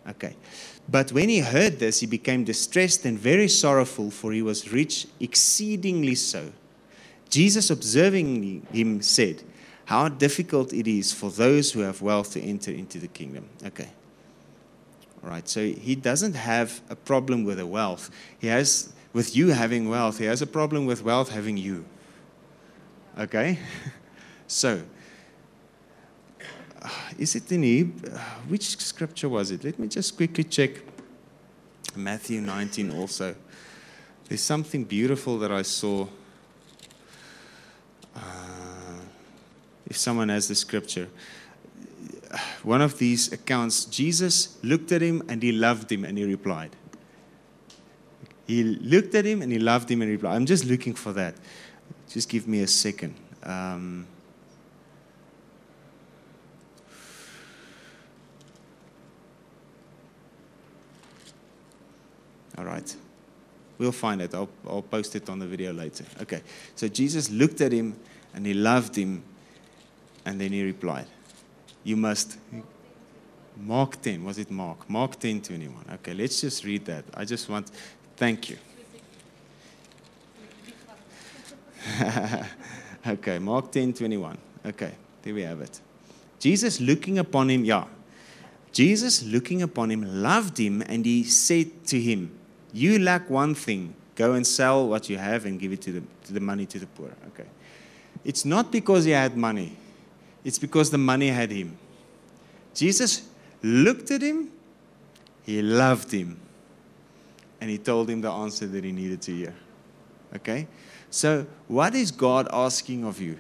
Okay. 0.09 0.35
But 0.89 1.13
when 1.13 1.29
he 1.29 1.39
heard 1.39 1.79
this, 1.79 2.01
he 2.01 2.07
became 2.07 2.43
distressed 2.43 3.05
and 3.05 3.17
very 3.17 3.49
sorrowful, 3.49 4.11
for 4.11 4.33
he 4.33 4.43
was 4.43 4.73
rich, 4.73 5.07
exceedingly 5.21 6.17
so. 6.17 6.51
Jesus, 7.29 7.71
observing 7.71 8.67
him, 8.73 9.01
said, 9.03 9.43
How 9.85 10.09
difficult 10.09 10.73
it 10.73 10.89
is 10.89 11.13
for 11.13 11.31
those 11.31 11.71
who 11.71 11.81
have 11.81 12.03
wealth 12.03 12.33
to 12.33 12.41
enter 12.41 12.73
into 12.73 12.99
the 12.99 13.07
kingdom. 13.07 13.49
Okay. 13.65 13.89
All 15.23 15.31
right. 15.31 15.49
So 15.49 15.61
he 15.65 15.95
doesn't 15.95 16.35
have 16.35 16.81
a 16.91 16.97
problem 16.97 17.45
with 17.45 17.59
the 17.59 17.67
wealth. 17.67 18.11
He 18.41 18.49
has, 18.49 18.93
with 19.13 19.37
you 19.37 19.49
having 19.49 19.89
wealth, 19.89 20.19
he 20.19 20.25
has 20.25 20.43
a 20.43 20.47
problem 20.47 20.87
with 20.87 21.05
wealth 21.05 21.31
having 21.31 21.57
you. 21.57 21.85
Okay? 23.21 23.59
So, 24.47 24.83
is 27.19 27.37
it 27.37 27.53
in 27.53 27.63
Hebrew? 27.63 28.11
Which 28.49 28.79
scripture 28.79 29.29
was 29.29 29.51
it? 29.51 29.63
Let 29.63 29.79
me 29.79 29.89
just 29.89 30.17
quickly 30.17 30.45
check. 30.45 30.71
Matthew 31.95 32.41
19 32.41 32.93
also. 32.93 33.35
There's 34.27 34.41
something 34.41 34.85
beautiful 34.85 35.39
that 35.41 35.53
I 35.53 35.63
saw 35.63 36.07
uh, 38.17 38.21
if 39.87 39.97
someone 39.97 40.31
has 40.31 40.49
the 40.49 40.55
scripture, 40.55 41.09
one 42.63 42.81
of 42.81 42.99
these 42.99 43.33
accounts, 43.33 43.85
Jesus 43.85 44.57
looked 44.63 44.93
at 44.93 45.03
him 45.03 45.23
and 45.29 45.43
he 45.43 45.53
loved 45.53 45.91
him 45.93 46.05
and 46.05 46.17
he 46.17 46.25
replied. 46.25 46.71
He 48.47 48.63
looked 48.65 49.15
at 49.15 49.25
him 49.25 49.43
and 49.43 49.53
he 49.53 49.59
loved 49.59 49.91
him 49.91 50.01
and 50.01 50.11
replied. 50.11 50.37
I'm 50.37 50.47
just 50.47 50.65
looking 50.65 50.95
for 50.95 51.13
that. 51.13 51.35
Just 52.11 52.29
give 52.29 52.49
me 52.49 52.63
a 52.63 52.67
second. 52.67 53.15
Um, 53.45 54.05
all 62.59 62.65
right. 62.65 62.97
We'll 63.79 63.93
find 63.93 64.21
it. 64.21 64.35
I'll, 64.35 64.49
I'll 64.67 64.83
post 64.83 65.15
it 65.15 65.31
on 65.31 65.39
the 65.39 65.47
video 65.47 65.73
later. 65.73 66.05
Okay. 66.21 66.43
So 66.75 66.89
Jesus 66.89 67.31
looked 67.31 67.61
at 67.61 67.71
him 67.71 67.97
and 68.35 68.45
he 68.45 68.55
loved 68.55 68.97
him. 68.97 69.23
And 70.25 70.41
then 70.41 70.53
he 70.53 70.65
replied, 70.65 71.07
You 71.85 71.97
must. 71.97 72.37
Mark 73.57 74.03
10. 74.03 74.25
Was 74.25 74.39
it 74.39 74.51
Mark? 74.51 74.89
Mark 74.91 75.19
10 75.19 75.43
21. 75.43 75.85
Okay, 75.95 76.15
let's 76.15 76.41
just 76.41 76.65
read 76.65 76.85
that. 76.87 77.05
I 77.15 77.25
just 77.25 77.49
want. 77.49 77.71
Thank 78.17 78.51
you. 78.51 78.59
okay, 83.07 83.39
Mark 83.39 83.73
10 83.73 83.95
21. 83.95 84.37
Okay, 84.67 84.93
there 85.23 85.35
we 85.35 85.43
have 85.43 85.61
it. 85.61 85.81
Jesus 86.39 86.81
looking 86.81 87.19
upon 87.19 87.51
him, 87.51 87.65
yeah. 87.65 87.85
Jesus 88.73 89.25
looking 89.25 89.63
upon 89.63 89.91
him 89.91 90.23
loved 90.23 90.59
him 90.59 90.83
and 90.83 91.05
he 91.05 91.25
said 91.25 91.87
to 91.87 92.01
him, 92.01 92.31
you 92.73 92.99
lack 92.99 93.29
one 93.29 93.55
thing. 93.55 93.95
Go 94.15 94.35
and 94.35 94.47
sell 94.47 94.89
what 94.89 95.09
you 95.09 95.19
have 95.19 95.47
and 95.47 95.59
give 95.59 95.73
it 95.73 95.81
to 95.83 95.93
the, 95.93 96.03
to 96.25 96.33
the 96.33 96.41
money 96.41 96.67
to 96.67 96.79
the 96.79 96.87
poor. 96.87 97.11
Okay. 97.29 97.49
It's 98.25 98.45
not 98.45 98.71
because 98.71 99.05
he 99.05 99.13
had 99.13 99.37
money, 99.37 99.77
it's 100.45 100.59
because 100.59 100.91
the 100.91 100.99
money 100.99 101.29
had 101.29 101.51
him. 101.51 101.77
Jesus 102.75 103.29
looked 103.63 104.11
at 104.11 104.23
him, 104.23 104.51
he 105.45 105.63
loved 105.63 106.13
him, 106.13 106.39
and 107.61 107.71
he 107.71 107.79
told 107.79 108.09
him 108.09 108.21
the 108.21 108.31
answer 108.31 108.67
that 108.67 108.85
he 108.85 108.93
needed 108.93 109.23
to 109.23 109.35
hear. 109.35 109.55
Okay? 110.37 110.67
So, 111.11 111.47
what 111.67 111.95
is 111.95 112.11
God 112.11 112.49
asking 112.53 113.05
of 113.05 113.21
you? 113.21 113.37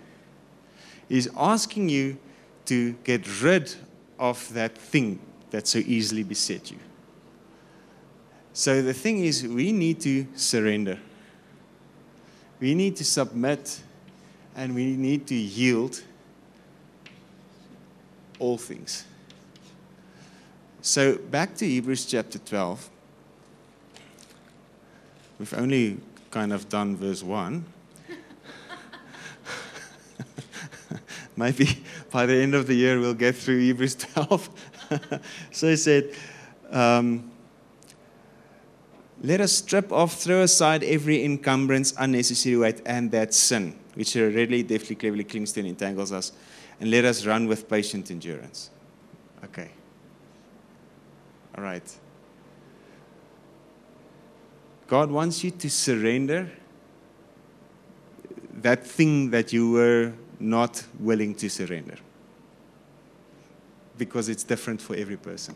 He's 1.08 1.28
asking 1.36 1.88
you 1.88 2.18
to 2.66 2.92
get 3.04 3.42
rid 3.42 3.74
of 4.18 4.52
that 4.54 4.76
thing 4.76 5.20
that 5.50 5.66
so 5.66 5.78
easily 5.78 6.22
beset 6.22 6.70
you. 6.70 6.78
So 8.52 8.82
the 8.82 8.94
thing 8.94 9.24
is, 9.24 9.46
we 9.46 9.72
need 9.72 10.00
to 10.00 10.26
surrender. 10.34 10.98
We 12.60 12.74
need 12.74 12.96
to 12.96 13.04
submit 13.04 13.80
and 14.54 14.74
we 14.74 14.96
need 14.96 15.26
to 15.28 15.34
yield 15.34 16.02
all 18.38 18.58
things. 18.58 19.04
So 20.82 21.16
back 21.16 21.54
to 21.56 21.66
Hebrews 21.66 22.06
chapter 22.06 22.38
12. 22.38 22.90
We've 25.38 25.54
only 25.54 25.98
kind 26.30 26.52
of 26.52 26.68
done 26.68 26.96
verse 26.96 27.22
1. 27.22 27.64
Maybe 31.36 31.82
by 32.10 32.26
the 32.26 32.34
end 32.34 32.54
of 32.54 32.66
the 32.66 32.74
year 32.74 32.98
we'll 32.98 33.14
get 33.14 33.36
through 33.36 33.58
Hebrews 33.58 33.94
12. 33.96 34.50
so 35.50 35.68
he 35.68 35.76
said, 35.76 36.14
um, 36.70 37.30
Let 39.22 39.40
us 39.40 39.52
strip 39.52 39.92
off, 39.92 40.14
throw 40.14 40.42
aside 40.42 40.84
every 40.84 41.24
encumbrance, 41.24 41.94
unnecessary 41.98 42.56
weight, 42.56 42.80
and 42.86 43.10
that 43.10 43.34
sin, 43.34 43.76
which 43.94 44.14
readily, 44.14 44.62
deftly, 44.62 44.96
cleverly 44.96 45.24
clings 45.24 45.52
to 45.52 45.60
and 45.60 45.68
entangles 45.68 46.12
us, 46.12 46.32
and 46.80 46.90
let 46.90 47.04
us 47.04 47.26
run 47.26 47.46
with 47.46 47.68
patient 47.68 48.10
endurance. 48.10 48.70
Okay. 49.44 49.70
All 51.56 51.64
right. 51.64 51.82
God 54.90 55.12
wants 55.12 55.44
you 55.44 55.52
to 55.52 55.70
surrender 55.70 56.50
that 58.54 58.84
thing 58.84 59.30
that 59.30 59.52
you 59.52 59.70
were 59.70 60.12
not 60.40 60.84
willing 60.98 61.32
to 61.36 61.48
surrender. 61.48 61.94
Because 63.96 64.28
it's 64.28 64.42
different 64.42 64.82
for 64.82 64.96
every 64.96 65.16
person. 65.16 65.54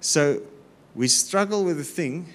So 0.00 0.40
we 0.94 1.08
struggle 1.08 1.64
with 1.64 1.78
the 1.78 1.84
thing, 1.84 2.32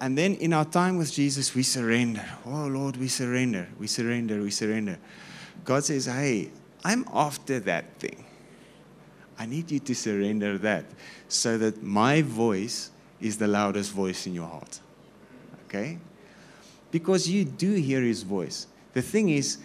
and 0.00 0.18
then 0.18 0.34
in 0.34 0.54
our 0.54 0.64
time 0.64 0.96
with 0.96 1.12
Jesus, 1.12 1.54
we 1.54 1.62
surrender. 1.62 2.24
Oh, 2.46 2.66
Lord, 2.66 2.96
we 2.96 3.06
surrender. 3.06 3.68
We 3.78 3.86
surrender. 3.86 4.42
We 4.42 4.50
surrender. 4.50 4.98
God 5.64 5.84
says, 5.84 6.06
Hey, 6.06 6.50
I'm 6.82 7.04
after 7.14 7.60
that 7.60 7.96
thing. 8.00 8.24
I 9.38 9.46
need 9.46 9.70
you 9.70 9.78
to 9.78 9.94
surrender 9.94 10.58
that 10.58 10.84
so 11.28 11.56
that 11.58 11.80
my 11.80 12.22
voice 12.22 12.90
is 13.20 13.38
the 13.38 13.48
loudest 13.48 13.92
voice 13.92 14.26
in 14.26 14.34
your 14.34 14.46
heart. 14.46 14.80
Okay? 15.66 15.98
Because 16.90 17.28
you 17.28 17.44
do 17.44 17.72
hear 17.74 18.00
his 18.00 18.22
voice. 18.22 18.66
The 18.94 19.02
thing 19.02 19.28
is, 19.28 19.58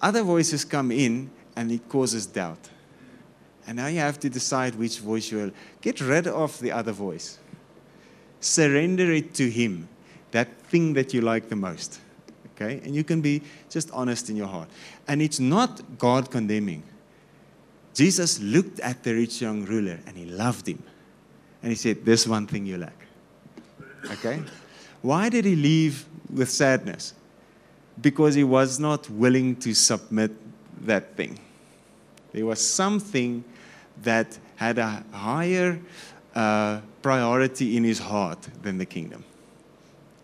other 0.00 0.22
voices 0.22 0.64
come 0.64 0.92
in 0.92 1.30
and 1.56 1.72
it 1.72 1.88
causes 1.88 2.26
doubt. 2.26 2.68
And 3.66 3.76
now 3.76 3.88
you 3.88 3.98
have 3.98 4.18
to 4.20 4.30
decide 4.30 4.74
which 4.76 5.00
voice 5.00 5.30
you 5.30 5.38
will. 5.38 5.50
Get 5.80 6.00
rid 6.00 6.26
of 6.26 6.58
the 6.60 6.72
other 6.72 6.92
voice. 6.92 7.38
Surrender 8.40 9.12
it 9.12 9.34
to 9.34 9.50
him, 9.50 9.88
that 10.30 10.62
thing 10.62 10.94
that 10.94 11.12
you 11.12 11.20
like 11.20 11.48
the 11.48 11.56
most. 11.56 12.00
Okay? 12.54 12.80
And 12.84 12.94
you 12.94 13.04
can 13.04 13.20
be 13.20 13.42
just 13.68 13.90
honest 13.90 14.30
in 14.30 14.36
your 14.36 14.46
heart. 14.46 14.68
And 15.06 15.20
it's 15.20 15.40
not 15.40 15.98
God 15.98 16.30
condemning. 16.30 16.82
Jesus 17.94 18.40
looked 18.40 18.78
at 18.80 19.02
the 19.02 19.12
rich 19.14 19.42
young 19.42 19.64
ruler 19.64 19.98
and 20.06 20.16
he 20.16 20.24
loved 20.24 20.68
him. 20.68 20.82
And 21.62 21.72
he 21.72 21.76
said, 21.76 22.04
This 22.04 22.26
one 22.26 22.46
thing 22.46 22.66
you 22.66 22.78
lack. 22.78 23.06
Okay? 24.12 24.42
Why 25.02 25.28
did 25.28 25.44
he 25.44 25.56
leave 25.56 26.06
with 26.32 26.50
sadness? 26.50 27.14
Because 28.00 28.34
he 28.34 28.44
was 28.44 28.78
not 28.78 29.08
willing 29.10 29.56
to 29.56 29.74
submit 29.74 30.32
that 30.86 31.16
thing. 31.16 31.38
There 32.32 32.46
was 32.46 32.60
something 32.60 33.44
that 34.02 34.38
had 34.56 34.78
a 34.78 35.02
higher 35.12 35.80
uh, 36.34 36.80
priority 37.02 37.76
in 37.76 37.84
his 37.84 37.98
heart 37.98 38.40
than 38.62 38.78
the 38.78 38.86
kingdom. 38.86 39.24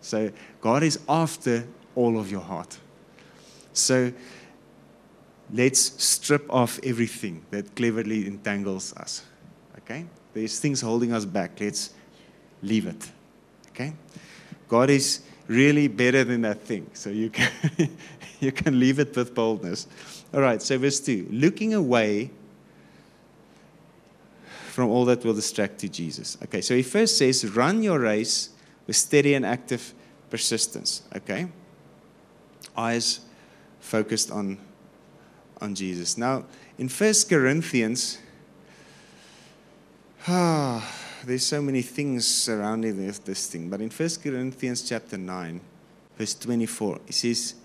So 0.01 0.31
God 0.61 0.83
is 0.83 0.99
after 1.09 1.67
all 1.95 2.19
of 2.19 2.29
your 2.31 2.41
heart. 2.41 2.77
So 3.73 4.13
let's 5.51 6.03
strip 6.03 6.45
off 6.49 6.79
everything 6.83 7.43
that 7.51 7.75
cleverly 7.75 8.27
entangles 8.27 8.93
us. 8.93 9.23
Okay? 9.79 10.05
There's 10.35 10.59
things 10.59 10.81
holding 10.81 11.13
us 11.13 11.23
back. 11.23 11.59
Let's 11.61 11.93
leave 12.61 12.87
it. 12.87 13.09
Okay? 13.69 13.93
God 14.67 14.89
is 14.89 15.21
really 15.47 15.87
better 15.87 16.25
than 16.25 16.41
that 16.41 16.61
thing. 16.61 16.89
So 16.93 17.09
you 17.09 17.29
can, 17.29 17.51
you 18.41 18.51
can 18.51 18.77
leave 18.77 18.99
it 18.99 19.15
with 19.15 19.33
boldness. 19.33 19.87
All 20.33 20.41
right, 20.41 20.61
so 20.61 20.77
verse 20.77 20.99
2 20.99 21.29
looking 21.31 21.73
away 21.73 22.31
from 24.71 24.89
all 24.89 25.05
that 25.05 25.23
will 25.23 25.33
distract 25.33 25.81
you, 25.83 25.89
Jesus. 25.89 26.37
Okay, 26.43 26.59
so 26.59 26.75
he 26.75 26.83
first 26.83 27.17
says, 27.17 27.49
run 27.55 27.81
your 27.81 27.99
race 27.99 28.49
with 28.87 28.97
steady 28.97 29.33
and 29.35 29.45
active 29.45 29.93
persistence. 30.29 31.03
Okay? 31.15 31.47
Eyes 32.75 33.21
focused 33.79 34.31
on, 34.31 34.57
on 35.61 35.75
Jesus. 35.75 36.17
Now, 36.17 36.43
in 36.77 36.89
First 36.89 37.29
Corinthians, 37.29 38.17
ah, 40.27 40.95
there's 41.25 41.45
so 41.45 41.61
many 41.61 41.81
things 41.81 42.27
surrounding 42.27 42.97
this, 42.97 43.19
this 43.19 43.47
thing. 43.47 43.69
But 43.69 43.81
in 43.81 43.89
1 43.89 44.09
Corinthians 44.21 44.87
chapter 44.87 45.17
9, 45.17 45.61
verse 46.17 46.35
24, 46.35 46.99
it 47.07 47.13
says, 47.13 47.55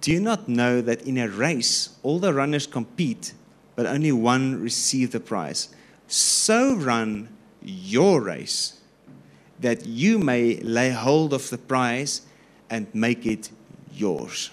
Do 0.00 0.12
you 0.12 0.20
not 0.20 0.48
know 0.48 0.80
that 0.80 1.02
in 1.02 1.18
a 1.18 1.28
race 1.28 1.96
all 2.02 2.18
the 2.18 2.32
runners 2.32 2.66
compete, 2.66 3.32
but 3.76 3.86
only 3.86 4.12
one 4.12 4.60
receives 4.60 5.12
the 5.12 5.20
prize? 5.20 5.68
So 6.06 6.74
run 6.74 7.28
your 7.62 8.20
race, 8.22 8.80
that 9.60 9.86
you 9.86 10.18
may 10.18 10.56
lay 10.56 10.90
hold 10.90 11.32
of 11.32 11.50
the 11.50 11.58
prize 11.58 12.22
and 12.70 12.86
make 12.94 13.26
it 13.26 13.50
yours. 13.92 14.50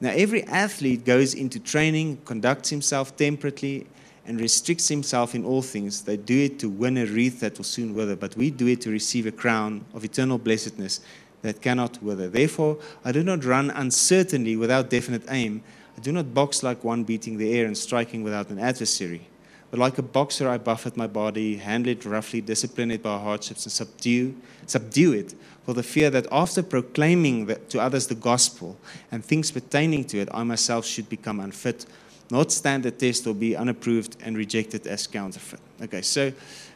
Now, 0.00 0.10
every 0.10 0.44
athlete 0.44 1.04
goes 1.04 1.34
into 1.34 1.58
training, 1.58 2.18
conducts 2.24 2.70
himself 2.70 3.16
temperately, 3.16 3.86
and 4.28 4.38
restricts 4.42 4.88
himself 4.88 5.34
in 5.34 5.42
all 5.42 5.62
things. 5.62 6.02
They 6.02 6.18
do 6.18 6.44
it 6.44 6.58
to 6.58 6.68
win 6.68 6.98
a 6.98 7.06
wreath 7.06 7.40
that 7.40 7.56
will 7.56 7.64
soon 7.64 7.94
wither, 7.94 8.14
but 8.14 8.36
we 8.36 8.50
do 8.50 8.66
it 8.66 8.82
to 8.82 8.90
receive 8.90 9.26
a 9.26 9.32
crown 9.32 9.86
of 9.94 10.04
eternal 10.04 10.36
blessedness 10.36 11.00
that 11.40 11.62
cannot 11.62 12.02
wither. 12.02 12.28
Therefore, 12.28 12.76
I 13.06 13.12
do 13.12 13.22
not 13.22 13.42
run 13.44 13.70
uncertainly 13.70 14.54
without 14.54 14.90
definite 14.90 15.22
aim. 15.30 15.62
I 15.96 16.00
do 16.02 16.12
not 16.12 16.34
box 16.34 16.62
like 16.62 16.84
one 16.84 17.04
beating 17.04 17.38
the 17.38 17.58
air 17.58 17.64
and 17.64 17.76
striking 17.76 18.22
without 18.22 18.50
an 18.50 18.58
adversary. 18.58 19.22
But 19.70 19.80
like 19.80 19.96
a 19.96 20.02
boxer, 20.02 20.46
I 20.46 20.58
buffet 20.58 20.96
my 20.96 21.06
body, 21.06 21.56
handle 21.56 21.92
it 21.92 22.04
roughly, 22.04 22.42
discipline 22.42 22.90
it 22.90 23.02
by 23.02 23.18
hardships, 23.18 23.64
and 23.64 23.72
subdue, 23.72 24.34
subdue 24.66 25.12
it 25.14 25.34
for 25.64 25.72
the 25.72 25.82
fear 25.82 26.10
that 26.10 26.26
after 26.30 26.62
proclaiming 26.62 27.46
the, 27.46 27.54
to 27.70 27.80
others 27.80 28.06
the 28.06 28.14
gospel 28.14 28.78
and 29.10 29.24
things 29.24 29.50
pertaining 29.50 30.04
to 30.04 30.18
it, 30.18 30.28
I 30.32 30.42
myself 30.42 30.84
should 30.84 31.08
become 31.08 31.40
unfit 31.40 31.86
not 32.30 32.52
stand 32.52 32.82
the 32.82 32.90
test 32.90 33.26
or 33.26 33.34
be 33.34 33.56
unapproved 33.56 34.16
and 34.22 34.36
rejected 34.36 34.86
as 34.86 35.06
counterfeit. 35.06 35.60
Okay, 35.82 36.02
so 36.02 36.32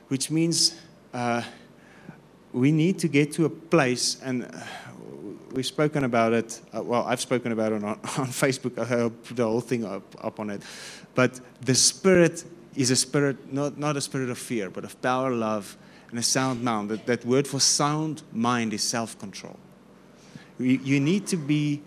which 0.08 0.30
means 0.30 0.74
uh, 1.12 1.42
we 2.52 2.72
need 2.72 2.98
to 2.98 3.08
get 3.08 3.32
to 3.32 3.44
a 3.44 3.50
place, 3.50 4.20
and 4.22 4.44
uh, 4.44 4.48
we've 5.52 5.66
spoken 5.66 6.04
about 6.04 6.32
it. 6.32 6.60
Uh, 6.74 6.82
well, 6.82 7.04
I've 7.04 7.20
spoken 7.20 7.52
about 7.52 7.72
it 7.72 7.82
on, 7.82 7.84
on 7.84 8.28
Facebook. 8.28 8.78
I 8.78 9.08
put 9.08 9.36
the 9.36 9.44
whole 9.44 9.60
thing 9.60 9.84
up, 9.84 10.02
up 10.24 10.40
on 10.40 10.50
it. 10.50 10.62
But 11.14 11.40
the 11.60 11.74
Spirit 11.74 12.44
is 12.74 12.90
a 12.90 12.96
spirit, 12.96 13.52
not, 13.52 13.78
not 13.78 13.96
a 13.96 14.00
spirit 14.00 14.30
of 14.30 14.38
fear, 14.38 14.70
but 14.70 14.84
of 14.84 15.00
power, 15.02 15.30
love, 15.30 15.76
and 16.10 16.18
a 16.18 16.22
sound 16.22 16.62
mind. 16.62 16.88
That, 16.88 17.06
that 17.06 17.24
word 17.24 17.46
for 17.46 17.60
sound 17.60 18.22
mind 18.32 18.72
is 18.72 18.82
self 18.82 19.18
control. 19.18 19.58
You, 20.58 20.78
you 20.82 21.00
need 21.00 21.26
to 21.28 21.36
be 21.36 21.82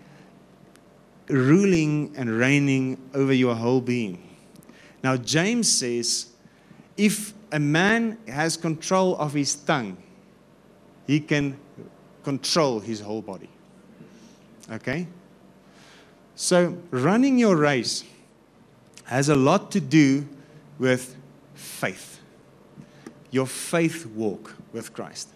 ruling 1.28 2.14
and 2.16 2.30
reigning 2.30 2.98
over 3.14 3.32
your 3.32 3.54
whole 3.54 3.80
being. 3.80 4.22
Now, 5.02 5.16
James 5.16 5.70
says 5.70 6.26
if 6.96 7.34
a 7.52 7.58
man 7.58 8.18
has 8.26 8.56
control 8.56 9.16
of 9.16 9.32
his 9.32 9.54
tongue, 9.54 9.96
he 11.06 11.20
can 11.20 11.58
control 12.22 12.80
his 12.80 13.00
whole 13.00 13.22
body. 13.22 13.48
Okay? 14.70 15.06
So, 16.34 16.76
running 16.90 17.38
your 17.38 17.56
race 17.56 18.04
has 19.04 19.28
a 19.28 19.36
lot 19.36 19.70
to 19.70 19.80
do 19.80 20.26
with 20.78 21.16
faith, 21.54 22.20
your 23.30 23.46
faith 23.46 24.06
walk 24.06 24.54
with 24.72 24.92
Christ. 24.92 25.28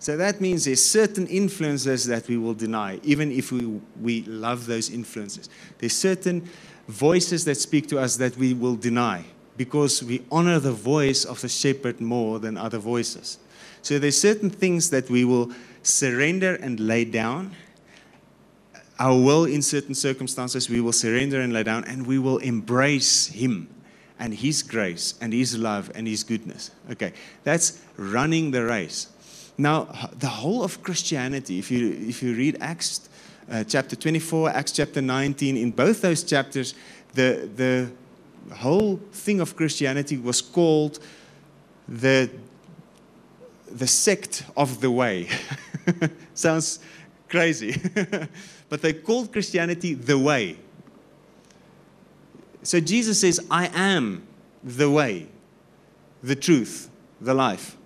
So 0.00 0.16
that 0.16 0.40
means 0.40 0.64
there's 0.64 0.82
certain 0.82 1.26
influences 1.26 2.06
that 2.06 2.26
we 2.26 2.38
will 2.38 2.54
deny, 2.54 2.98
even 3.02 3.30
if 3.30 3.52
we, 3.52 3.80
we 4.00 4.22
love 4.22 4.64
those 4.64 4.90
influences. 4.90 5.50
There's 5.76 5.94
certain 5.94 6.48
voices 6.88 7.44
that 7.44 7.56
speak 7.56 7.86
to 7.88 7.98
us 7.98 8.16
that 8.16 8.34
we 8.38 8.54
will 8.54 8.76
deny 8.76 9.26
because 9.58 10.02
we 10.02 10.22
honor 10.32 10.58
the 10.58 10.72
voice 10.72 11.26
of 11.26 11.42
the 11.42 11.50
shepherd 11.50 12.00
more 12.00 12.38
than 12.38 12.56
other 12.56 12.78
voices. 12.78 13.38
So 13.82 13.98
there's 13.98 14.18
certain 14.18 14.48
things 14.48 14.88
that 14.88 15.10
we 15.10 15.26
will 15.26 15.52
surrender 15.82 16.54
and 16.54 16.80
lay 16.80 17.04
down. 17.04 17.54
Our 18.98 19.20
will 19.20 19.44
in 19.44 19.60
certain 19.60 19.94
circumstances, 19.94 20.70
we 20.70 20.80
will 20.80 20.92
surrender 20.92 21.42
and 21.42 21.52
lay 21.52 21.62
down, 21.62 21.84
and 21.84 22.06
we 22.06 22.18
will 22.18 22.38
embrace 22.38 23.26
Him 23.26 23.68
and 24.18 24.32
His 24.32 24.62
grace 24.62 25.14
and 25.20 25.34
His 25.34 25.58
love 25.58 25.92
and 25.94 26.06
His 26.06 26.24
goodness. 26.24 26.70
Okay, 26.90 27.12
that's 27.44 27.82
running 27.98 28.50
the 28.50 28.64
race. 28.64 29.08
Now, 29.60 29.88
the 30.18 30.26
whole 30.26 30.64
of 30.64 30.82
Christianity, 30.82 31.58
if 31.58 31.70
you, 31.70 31.92
if 32.08 32.22
you 32.22 32.34
read 32.34 32.56
Acts 32.62 33.10
uh, 33.50 33.62
chapter 33.62 33.94
24, 33.94 34.48
Acts 34.48 34.72
chapter 34.72 35.02
19, 35.02 35.54
in 35.54 35.70
both 35.70 36.00
those 36.00 36.24
chapters, 36.24 36.74
the, 37.12 37.46
the 37.56 37.90
whole 38.54 38.96
thing 39.12 39.38
of 39.38 39.56
Christianity 39.56 40.16
was 40.16 40.40
called 40.40 40.98
the, 41.86 42.30
the 43.70 43.86
sect 43.86 44.44
of 44.56 44.80
the 44.80 44.90
way. 44.90 45.28
Sounds 46.34 46.78
crazy. 47.28 47.78
but 48.70 48.80
they 48.80 48.94
called 48.94 49.30
Christianity 49.30 49.92
the 49.92 50.18
way. 50.18 50.56
So 52.62 52.80
Jesus 52.80 53.20
says, 53.20 53.46
I 53.50 53.66
am 53.74 54.26
the 54.64 54.90
way, 54.90 55.28
the 56.22 56.36
truth, 56.36 56.88
the 57.20 57.34
life. 57.34 57.76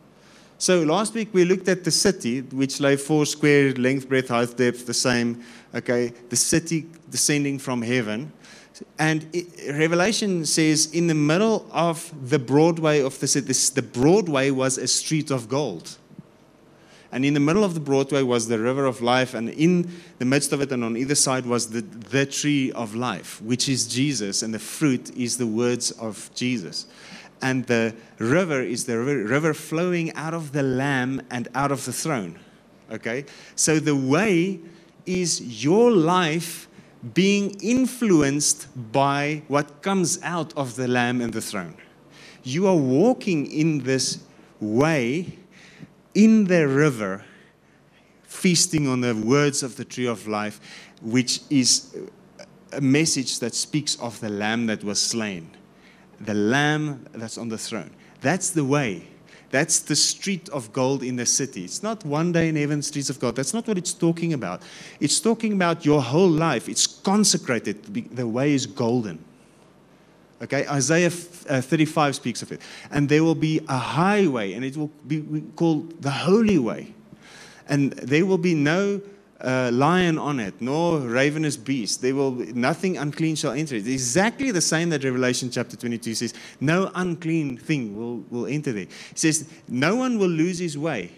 So 0.58 0.82
last 0.82 1.14
week 1.14 1.28
we 1.32 1.44
looked 1.44 1.68
at 1.68 1.84
the 1.84 1.90
city, 1.90 2.40
which 2.40 2.80
lay 2.80 2.96
four 2.96 3.26
square, 3.26 3.72
length, 3.72 4.08
breadth, 4.08 4.28
height, 4.28 4.56
depth, 4.56 4.86
the 4.86 4.94
same. 4.94 5.42
Okay, 5.74 6.12
the 6.28 6.36
city 6.36 6.86
descending 7.10 7.58
from 7.58 7.82
heaven. 7.82 8.32
And 8.98 9.26
it, 9.32 9.46
Revelation 9.76 10.44
says, 10.46 10.86
in 10.92 11.06
the 11.06 11.14
middle 11.14 11.66
of 11.72 12.12
the 12.28 12.38
Broadway 12.38 13.00
of 13.00 13.18
the 13.20 13.26
city, 13.26 13.52
the 13.74 13.82
Broadway 13.82 14.50
was 14.50 14.78
a 14.78 14.88
street 14.88 15.30
of 15.30 15.48
gold. 15.48 15.96
And 17.12 17.24
in 17.24 17.34
the 17.34 17.40
middle 17.40 17.62
of 17.62 17.74
the 17.74 17.80
Broadway 17.80 18.22
was 18.22 18.48
the 18.48 18.58
river 18.58 18.86
of 18.86 19.00
life, 19.00 19.34
and 19.34 19.48
in 19.50 19.88
the 20.18 20.24
midst 20.24 20.52
of 20.52 20.60
it 20.60 20.72
and 20.72 20.82
on 20.82 20.96
either 20.96 21.14
side 21.14 21.46
was 21.46 21.68
the, 21.68 21.82
the 21.82 22.26
tree 22.26 22.72
of 22.72 22.96
life, 22.96 23.40
which 23.42 23.68
is 23.68 23.86
Jesus, 23.86 24.42
and 24.42 24.52
the 24.52 24.58
fruit 24.58 25.16
is 25.16 25.38
the 25.38 25.46
words 25.46 25.92
of 25.92 26.28
Jesus. 26.34 26.86
And 27.44 27.66
the 27.66 27.94
river 28.18 28.62
is 28.62 28.86
the 28.86 28.98
river, 28.98 29.52
flowing 29.52 30.12
out 30.14 30.32
of 30.32 30.52
the 30.52 30.62
Lamb 30.62 31.20
and 31.30 31.46
out 31.54 31.70
of 31.70 31.84
the 31.84 31.92
throne. 31.92 32.38
Okay? 32.90 33.26
So 33.54 33.78
the 33.78 33.94
way 33.94 34.60
is 35.04 35.62
your 35.62 35.90
life 35.92 36.68
being 37.12 37.50
influenced 37.60 38.66
by 38.92 39.42
what 39.48 39.82
comes 39.82 40.18
out 40.22 40.56
of 40.56 40.76
the 40.76 40.88
Lamb 40.88 41.20
and 41.20 41.34
the 41.34 41.42
throne. 41.42 41.76
You 42.42 42.66
are 42.66 42.76
walking 42.76 43.46
in 43.46 43.84
this 43.84 44.24
way 44.58 45.38
in 46.14 46.46
the 46.46 46.66
river, 46.66 47.24
feasting 48.22 48.88
on 48.88 49.02
the 49.02 49.14
words 49.14 49.62
of 49.62 49.76
the 49.76 49.84
tree 49.84 50.06
of 50.06 50.26
life, 50.26 50.60
which 51.02 51.40
is 51.50 51.94
a 52.72 52.80
message 52.80 53.38
that 53.40 53.54
speaks 53.54 53.96
of 54.00 54.20
the 54.20 54.28
lamb 54.28 54.66
that 54.66 54.82
was 54.82 55.00
slain, 55.00 55.50
the 56.20 56.34
lamb 56.34 57.06
that's 57.12 57.38
on 57.38 57.48
the 57.48 57.58
throne. 57.58 57.90
That's 58.20 58.50
the 58.50 58.64
way. 58.64 59.08
That's 59.50 59.78
the 59.78 59.94
street 59.94 60.48
of 60.48 60.72
gold 60.72 61.04
in 61.04 61.14
the 61.14 61.26
city. 61.26 61.64
It's 61.64 61.82
not 61.82 62.04
one 62.04 62.32
day 62.32 62.48
in 62.48 62.56
heaven, 62.56 62.82
streets 62.82 63.08
of 63.08 63.20
gold. 63.20 63.36
That's 63.36 63.54
not 63.54 63.68
what 63.68 63.78
it's 63.78 63.92
talking 63.92 64.32
about. 64.32 64.62
It's 64.98 65.20
talking 65.20 65.52
about 65.52 65.84
your 65.84 66.02
whole 66.02 66.28
life. 66.28 66.68
It's 66.68 66.88
consecrated. 66.88 67.84
The 68.16 68.26
way 68.26 68.52
is 68.52 68.66
golden. 68.66 69.24
Okay, 70.42 70.66
Isaiah 70.66 71.12
uh, 71.48 71.60
35 71.60 72.16
speaks 72.16 72.42
of 72.42 72.50
it. 72.50 72.60
And 72.90 73.08
there 73.08 73.22
will 73.22 73.36
be 73.36 73.60
a 73.68 73.78
highway, 73.78 74.54
and 74.54 74.64
it 74.64 74.76
will 74.76 74.90
be 75.06 75.44
called 75.54 76.02
the 76.02 76.10
Holy 76.10 76.58
Way. 76.58 76.92
And 77.68 77.92
there 77.92 78.26
will 78.26 78.38
be 78.38 78.54
no 78.54 79.00
uh, 79.44 79.70
lion 79.72 80.18
on 80.18 80.40
it, 80.40 80.54
nor 80.60 80.98
ravenous 80.98 81.56
beast. 81.56 82.00
There 82.00 82.14
will 82.14 82.32
be, 82.32 82.52
nothing 82.52 82.96
unclean 82.96 83.36
shall 83.36 83.52
enter 83.52 83.76
it. 83.76 83.86
Exactly 83.86 84.50
the 84.50 84.60
same 84.60 84.88
that 84.90 85.04
Revelation 85.04 85.50
chapter 85.50 85.76
22 85.76 86.14
says. 86.14 86.34
No 86.60 86.90
unclean 86.94 87.58
thing 87.58 87.96
will, 87.96 88.24
will 88.30 88.46
enter 88.46 88.72
there. 88.72 88.86
It 89.10 89.18
says, 89.18 89.48
no 89.68 89.96
one 89.96 90.18
will 90.18 90.28
lose 90.28 90.58
his 90.58 90.78
way. 90.78 91.12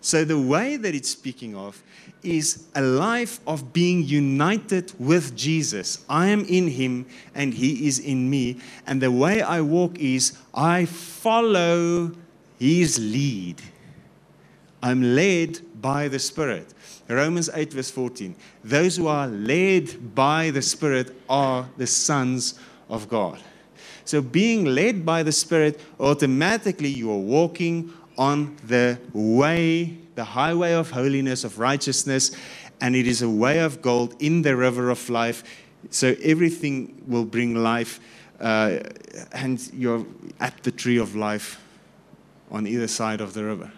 So 0.00 0.24
the 0.24 0.38
way 0.38 0.76
that 0.76 0.94
it's 0.94 1.10
speaking 1.10 1.56
of 1.56 1.82
is 2.22 2.66
a 2.76 2.80
life 2.80 3.40
of 3.46 3.72
being 3.72 4.04
united 4.04 4.92
with 5.00 5.34
Jesus. 5.34 6.04
I 6.08 6.28
am 6.28 6.44
in 6.44 6.68
him 6.68 7.06
and 7.34 7.52
he 7.52 7.88
is 7.88 7.98
in 7.98 8.30
me. 8.30 8.60
And 8.86 9.02
the 9.02 9.10
way 9.10 9.42
I 9.42 9.62
walk 9.62 9.98
is 9.98 10.38
I 10.54 10.84
follow 10.84 12.12
his 12.58 13.00
lead. 13.00 13.60
I'm 14.80 15.02
led 15.02 15.60
by 15.86 16.08
the 16.08 16.18
Spirit. 16.18 16.74
Romans 17.08 17.48
8, 17.54 17.72
verse 17.72 17.92
14. 17.92 18.34
Those 18.64 18.96
who 18.96 19.06
are 19.06 19.28
led 19.28 20.16
by 20.16 20.50
the 20.50 20.60
Spirit 20.60 21.14
are 21.28 21.68
the 21.76 21.86
sons 21.86 22.58
of 22.88 23.08
God. 23.08 23.38
So, 24.04 24.20
being 24.20 24.64
led 24.64 25.06
by 25.06 25.22
the 25.22 25.30
Spirit, 25.30 25.78
automatically 26.00 26.88
you 26.88 27.12
are 27.12 27.24
walking 27.38 27.92
on 28.18 28.56
the 28.66 28.98
way 29.12 29.96
the 30.16 30.24
highway 30.24 30.72
of 30.72 30.90
holiness, 30.90 31.44
of 31.44 31.60
righteousness, 31.60 32.32
and 32.80 32.96
it 32.96 33.06
is 33.06 33.22
a 33.22 33.30
way 33.30 33.60
of 33.60 33.80
gold 33.80 34.16
in 34.18 34.42
the 34.42 34.56
river 34.56 34.90
of 34.90 35.08
life. 35.08 35.44
So 35.90 36.16
everything 36.20 37.00
will 37.06 37.26
bring 37.26 37.54
life, 37.54 38.00
uh, 38.40 38.78
and 39.30 39.72
you're 39.72 40.04
at 40.40 40.64
the 40.64 40.72
tree 40.72 40.98
of 40.98 41.14
life 41.14 41.60
on 42.50 42.66
either 42.66 42.88
side 42.88 43.20
of 43.20 43.34
the 43.34 43.44
river. 43.44 43.70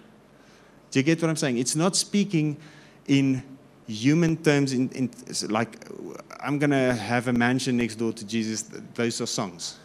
You 0.99 1.05
get 1.05 1.23
what 1.23 1.31
I'm 1.31 1.37
saying? 1.37 1.59
It's 1.59 1.77
not 1.77 1.95
speaking 1.95 2.57
in 3.07 3.43
human 3.87 4.37
terms, 4.37 4.73
in, 4.73 4.89
in 4.91 5.11
like 5.49 5.87
I'm 6.41 6.59
going 6.59 6.71
to 6.71 6.93
have 6.93 7.29
a 7.29 7.33
mansion 7.33 7.77
next 7.77 7.95
door 7.95 8.13
to 8.13 8.27
Jesus. 8.27 8.63
Those 8.95 9.21
are 9.21 9.27
songs. 9.27 9.79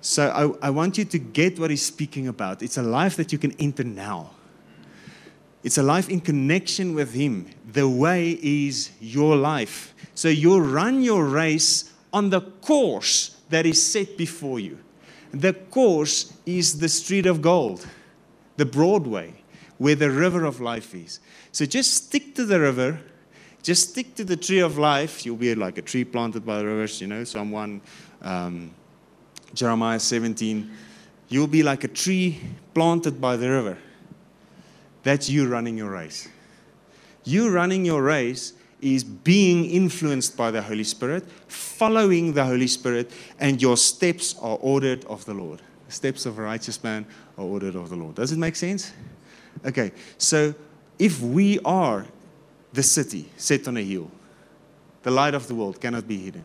So 0.00 0.56
I, 0.62 0.68
I 0.68 0.70
want 0.70 0.96
you 0.96 1.04
to 1.04 1.18
get 1.18 1.58
what 1.58 1.70
he's 1.70 1.84
speaking 1.84 2.28
about. 2.28 2.62
It's 2.62 2.78
a 2.78 2.82
life 2.82 3.16
that 3.16 3.32
you 3.32 3.38
can 3.38 3.52
enter 3.58 3.82
now. 3.82 4.30
It's 5.64 5.78
a 5.78 5.82
life 5.82 6.08
in 6.08 6.20
connection 6.20 6.94
with 6.94 7.14
Him. 7.14 7.46
The 7.72 7.88
way 7.88 8.38
is 8.42 8.90
your 9.00 9.34
life. 9.34 9.94
So 10.14 10.28
you 10.28 10.60
run 10.60 11.02
your 11.02 11.24
race 11.24 11.90
on 12.12 12.30
the 12.30 12.42
course 12.42 13.40
that 13.48 13.66
is 13.66 13.82
set 13.82 14.16
before 14.16 14.60
you. 14.60 14.78
The 15.32 15.54
course 15.54 16.34
is 16.46 16.78
the 16.78 16.88
street 16.88 17.26
of 17.26 17.42
gold, 17.42 17.84
the 18.56 18.66
Broadway, 18.66 19.34
where 19.78 19.94
the 19.94 20.10
river 20.10 20.44
of 20.44 20.60
life 20.60 20.94
is. 20.94 21.20
So 21.52 21.66
just 21.66 21.94
stick 21.94 22.34
to 22.36 22.44
the 22.44 22.60
river, 22.60 23.00
just 23.62 23.90
stick 23.90 24.14
to 24.16 24.24
the 24.24 24.36
tree 24.36 24.60
of 24.60 24.78
life. 24.78 25.24
You'll 25.24 25.36
be 25.36 25.54
like 25.54 25.78
a 25.78 25.82
tree 25.82 26.04
planted 26.04 26.44
by 26.44 26.58
the 26.58 26.66
rivers, 26.66 27.00
you 27.00 27.06
know, 27.06 27.24
someone, 27.24 27.80
um, 28.22 28.70
Jeremiah 29.54 30.00
17. 30.00 30.70
You'll 31.28 31.46
be 31.46 31.62
like 31.62 31.84
a 31.84 31.88
tree 31.88 32.40
planted 32.74 33.20
by 33.20 33.36
the 33.36 33.48
river. 33.48 33.78
That's 35.02 35.28
you 35.28 35.48
running 35.48 35.78
your 35.78 35.90
race. 35.90 36.28
You 37.24 37.50
running 37.50 37.84
your 37.84 38.02
race 38.02 38.52
is 38.80 39.02
being 39.02 39.64
influenced 39.64 40.36
by 40.36 40.50
the 40.50 40.60
Holy 40.60 40.84
Spirit, 40.84 41.24
following 41.48 42.34
the 42.34 42.44
Holy 42.44 42.66
Spirit, 42.66 43.10
and 43.40 43.60
your 43.60 43.78
steps 43.78 44.36
are 44.40 44.58
ordered 44.60 45.04
of 45.06 45.24
the 45.24 45.32
Lord. 45.32 45.62
The 45.86 45.92
steps 45.92 46.26
of 46.26 46.38
a 46.38 46.42
righteous 46.42 46.82
man 46.84 47.06
are 47.38 47.44
ordered 47.44 47.76
of 47.76 47.88
the 47.88 47.96
Lord. 47.96 48.16
Does 48.16 48.32
it 48.32 48.38
make 48.38 48.56
sense? 48.56 48.92
Okay, 49.64 49.92
so 50.18 50.54
if 50.98 51.20
we 51.20 51.58
are 51.64 52.06
the 52.72 52.82
city 52.82 53.30
set 53.36 53.68
on 53.68 53.76
a 53.76 53.82
hill, 53.82 54.10
the 55.02 55.10
light 55.10 55.34
of 55.34 55.46
the 55.48 55.54
world 55.54 55.80
cannot 55.80 56.08
be 56.08 56.18
hidden. 56.18 56.44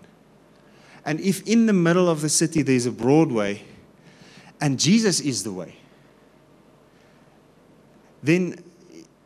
And 1.05 1.19
if 1.19 1.47
in 1.47 1.65
the 1.65 1.73
middle 1.73 2.09
of 2.09 2.21
the 2.21 2.29
city 2.29 2.61
there's 2.61 2.85
a 2.85 2.91
broad 2.91 3.31
way, 3.31 3.63
and 4.61 4.79
Jesus 4.79 5.19
is 5.21 5.43
the 5.43 5.51
way, 5.51 5.75
then 8.21 8.63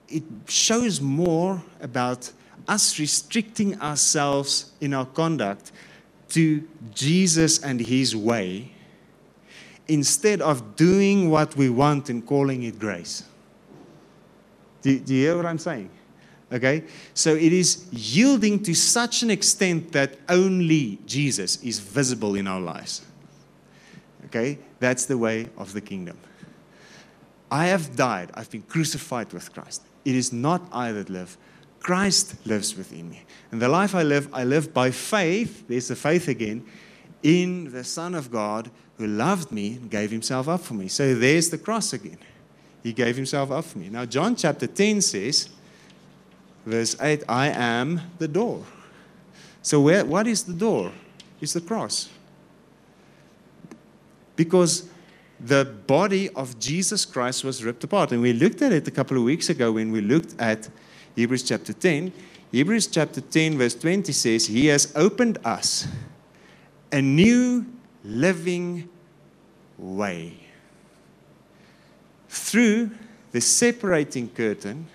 it 0.07 0.23
shows 0.47 1.01
more 1.01 1.63
about 1.81 2.31
us 2.67 2.99
restricting 2.99 3.79
ourselves 3.81 4.71
in 4.79 4.93
our 4.93 5.05
conduct 5.07 5.71
to 6.29 6.67
Jesus 6.93 7.61
and 7.61 7.79
His 7.79 8.15
way 8.15 8.71
instead 9.87 10.41
of 10.41 10.75
doing 10.75 11.29
what 11.29 11.55
we 11.57 11.69
want 11.69 12.09
and 12.09 12.25
calling 12.25 12.63
it 12.63 12.79
grace. 12.79 13.23
Do, 14.83 14.99
do, 14.99 15.15
you 15.15 15.21
hear 15.27 15.37
what 15.37 15.45
I'm 15.45 15.57
saying? 15.57 15.89
Okay? 16.51 16.83
So 17.15 17.33
it 17.33 17.51
is 17.51 17.87
yielding 17.91 18.61
to 18.63 18.75
such 18.75 19.23
an 19.23 19.31
extent 19.31 19.93
that 19.93 20.17
only 20.29 20.99
Jesus 21.07 21.61
is 21.63 21.79
visible 21.79 22.35
in 22.35 22.45
our 22.47 22.61
lives. 22.61 23.01
Okay? 24.25 24.59
That's 24.79 25.05
the 25.05 25.17
way 25.17 25.47
of 25.57 25.73
the 25.73 25.81
kingdom. 25.81 26.17
I 27.49 27.65
have 27.67 27.95
died. 27.95 28.29
I've 28.35 28.51
been 28.51 28.63
crucified 28.63 29.31
with 29.33 29.51
Christ. 29.53 29.81
It 30.05 30.15
is 30.15 30.33
not 30.33 30.67
I 30.71 30.91
that 30.91 31.09
live. 31.09 31.37
Christ 31.79 32.35
lives 32.45 32.75
within 32.75 33.09
me. 33.09 33.23
And 33.51 33.61
the 33.61 33.69
life 33.69 33.95
I 33.95 34.03
live, 34.03 34.29
I 34.33 34.43
live 34.43 34.73
by 34.73 34.91
faith. 34.91 35.67
There's 35.67 35.87
the 35.87 35.95
faith 35.95 36.27
again 36.27 36.65
in 37.21 37.71
the 37.71 37.83
Son 37.83 38.15
of 38.15 38.31
God 38.31 38.69
who 38.97 39.07
loved 39.07 39.51
me 39.51 39.73
and 39.75 39.89
gave 39.89 40.11
himself 40.11 40.47
up 40.47 40.61
for 40.61 40.73
me. 40.73 40.87
So 40.87 41.15
there's 41.15 41.49
the 41.49 41.57
cross 41.57 41.93
again. 41.93 42.17
He 42.83 42.91
gave 42.91 43.15
himself 43.15 43.49
up 43.49 43.63
for 43.63 43.79
me. 43.79 43.89
Now, 43.89 44.05
John 44.05 44.35
chapter 44.35 44.67
10 44.67 45.01
says, 45.01 45.49
verse 46.65 46.97
8, 47.01 47.23
I 47.29 47.47
am 47.47 48.01
the 48.19 48.27
door. 48.27 48.65
So, 49.61 49.79
where, 49.79 50.03
what 50.03 50.27
is 50.27 50.43
the 50.43 50.53
door? 50.53 50.91
It's 51.39 51.53
the 51.53 51.61
cross. 51.61 52.09
Because 54.35 54.89
the 55.39 55.63
body 55.87 56.29
of 56.31 56.59
Jesus 56.59 57.05
Christ 57.05 57.45
was 57.45 57.63
ripped 57.63 57.85
apart. 57.85 58.11
And 58.11 58.21
we 58.21 58.33
looked 58.33 58.61
at 58.61 58.73
it 58.73 58.87
a 58.87 58.91
couple 58.91 59.17
of 59.17 59.23
weeks 59.23 59.49
ago 59.49 59.71
when 59.71 59.91
we 59.91 60.01
looked 60.01 60.39
at 60.39 60.69
Hebrews 61.15 61.43
chapter 61.43 61.71
10. 61.71 62.11
Hebrews 62.51 62.87
chapter 62.87 63.21
10, 63.21 63.57
verse 63.57 63.75
20 63.75 64.11
says, 64.11 64.47
He 64.47 64.67
has 64.67 64.91
opened 64.95 65.37
us 65.45 65.87
a 66.91 67.01
new 67.01 67.65
living 68.03 68.89
way 69.77 70.42
through 72.33 72.89
the 73.31 73.39
separating 73.39 74.27
curtain. 74.29 74.87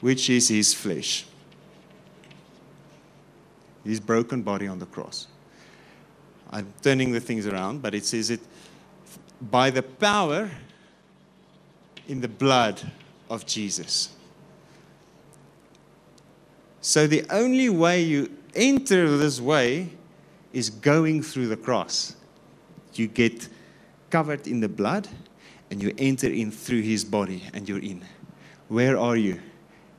which 0.00 0.30
is 0.30 0.48
his 0.48 0.72
flesh. 0.74 1.26
His 3.82 3.98
broken 3.98 4.42
body 4.42 4.68
on 4.68 4.78
the 4.78 4.86
cross. 4.86 5.26
I'm 6.50 6.72
turning 6.82 7.10
the 7.10 7.18
things 7.18 7.44
around, 7.46 7.82
but 7.82 7.92
it 7.92 8.04
says 8.04 8.30
it 8.30 8.40
by 9.40 9.70
the 9.70 9.82
power 9.82 10.50
in 12.06 12.20
the 12.20 12.28
blood 12.28 12.80
of 13.28 13.46
Jesus. 13.46 14.14
So 16.82 17.08
the 17.08 17.24
only 17.30 17.70
way 17.70 18.02
you 18.02 18.30
enter 18.54 19.16
this 19.16 19.40
way 19.40 19.90
is 20.56 20.70
going 20.70 21.20
through 21.20 21.48
the 21.48 21.56
cross. 21.56 22.16
You 22.94 23.08
get 23.08 23.46
covered 24.08 24.46
in 24.46 24.60
the 24.60 24.70
blood 24.70 25.06
and 25.70 25.82
you 25.82 25.94
enter 25.98 26.28
in 26.28 26.50
through 26.50 26.80
his 26.80 27.04
body 27.04 27.42
and 27.52 27.68
you're 27.68 27.82
in. 27.82 28.02
Where 28.68 28.98
are 28.98 29.16
you? 29.16 29.38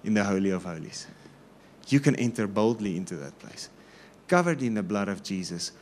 In 0.04 0.16
the 0.16 0.24
Holy 0.24 0.50
of 0.50 0.64
Holies. 0.64 1.06
You 1.90 2.00
can 2.00 2.16
enter 2.16 2.48
boldly 2.48 2.98
into 2.98 3.16
that 3.18 3.38
place, 3.38 3.70
covered 4.28 4.64
in 4.64 4.74
the 4.74 4.82
blood 4.82 5.10
of 5.10 5.22
Jesus. 5.22 5.74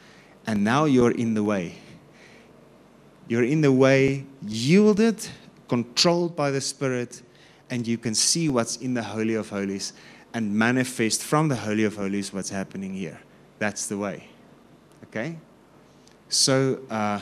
And 0.46 0.66
now 0.66 0.84
you're 0.84 1.12
in 1.12 1.36
the 1.36 1.44
way. 1.44 1.76
You're 3.30 3.46
in 3.46 3.62
the 3.62 3.72
way, 3.72 4.26
yielded, 4.46 5.26
controlled 5.70 6.36
by 6.36 6.52
the 6.52 6.60
Spirit, 6.60 7.22
and 7.70 7.88
you 7.88 7.98
can 7.98 8.14
see 8.14 8.50
what's 8.50 8.76
in 8.76 8.94
the 8.94 9.04
Holy 9.04 9.36
of 9.36 9.48
Holies 9.48 9.94
and 10.34 10.54
manifest 10.54 11.24
from 11.24 11.48
the 11.48 11.56
Holy 11.56 11.86
of 11.86 11.96
Holies 11.96 12.34
what's 12.34 12.50
happening 12.50 12.94
here. 12.94 13.22
That's 13.58 13.88
the 13.88 13.98
way. 13.98 14.35
Okay? 15.04 15.38
So 16.30 16.80
uh, 16.90 17.22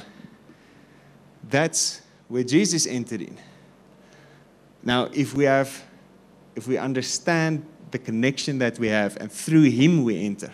that's 1.49 2.01
where 2.28 2.43
Jesus 2.43 2.88
entered 2.88 3.21
in. 3.21 3.38
Now, 4.84 5.09
if 5.13 5.34
we 5.34 5.45
have, 5.45 5.84
if 6.55 6.67
we 6.67 6.78
understand 6.78 7.65
the 7.91 7.99
connection 7.99 8.57
that 8.59 8.80
we 8.80 8.88
have, 8.88 9.17
and 9.17 9.32
through 9.32 9.63
Him 9.63 10.03
we 10.03 10.26
enter, 10.26 10.51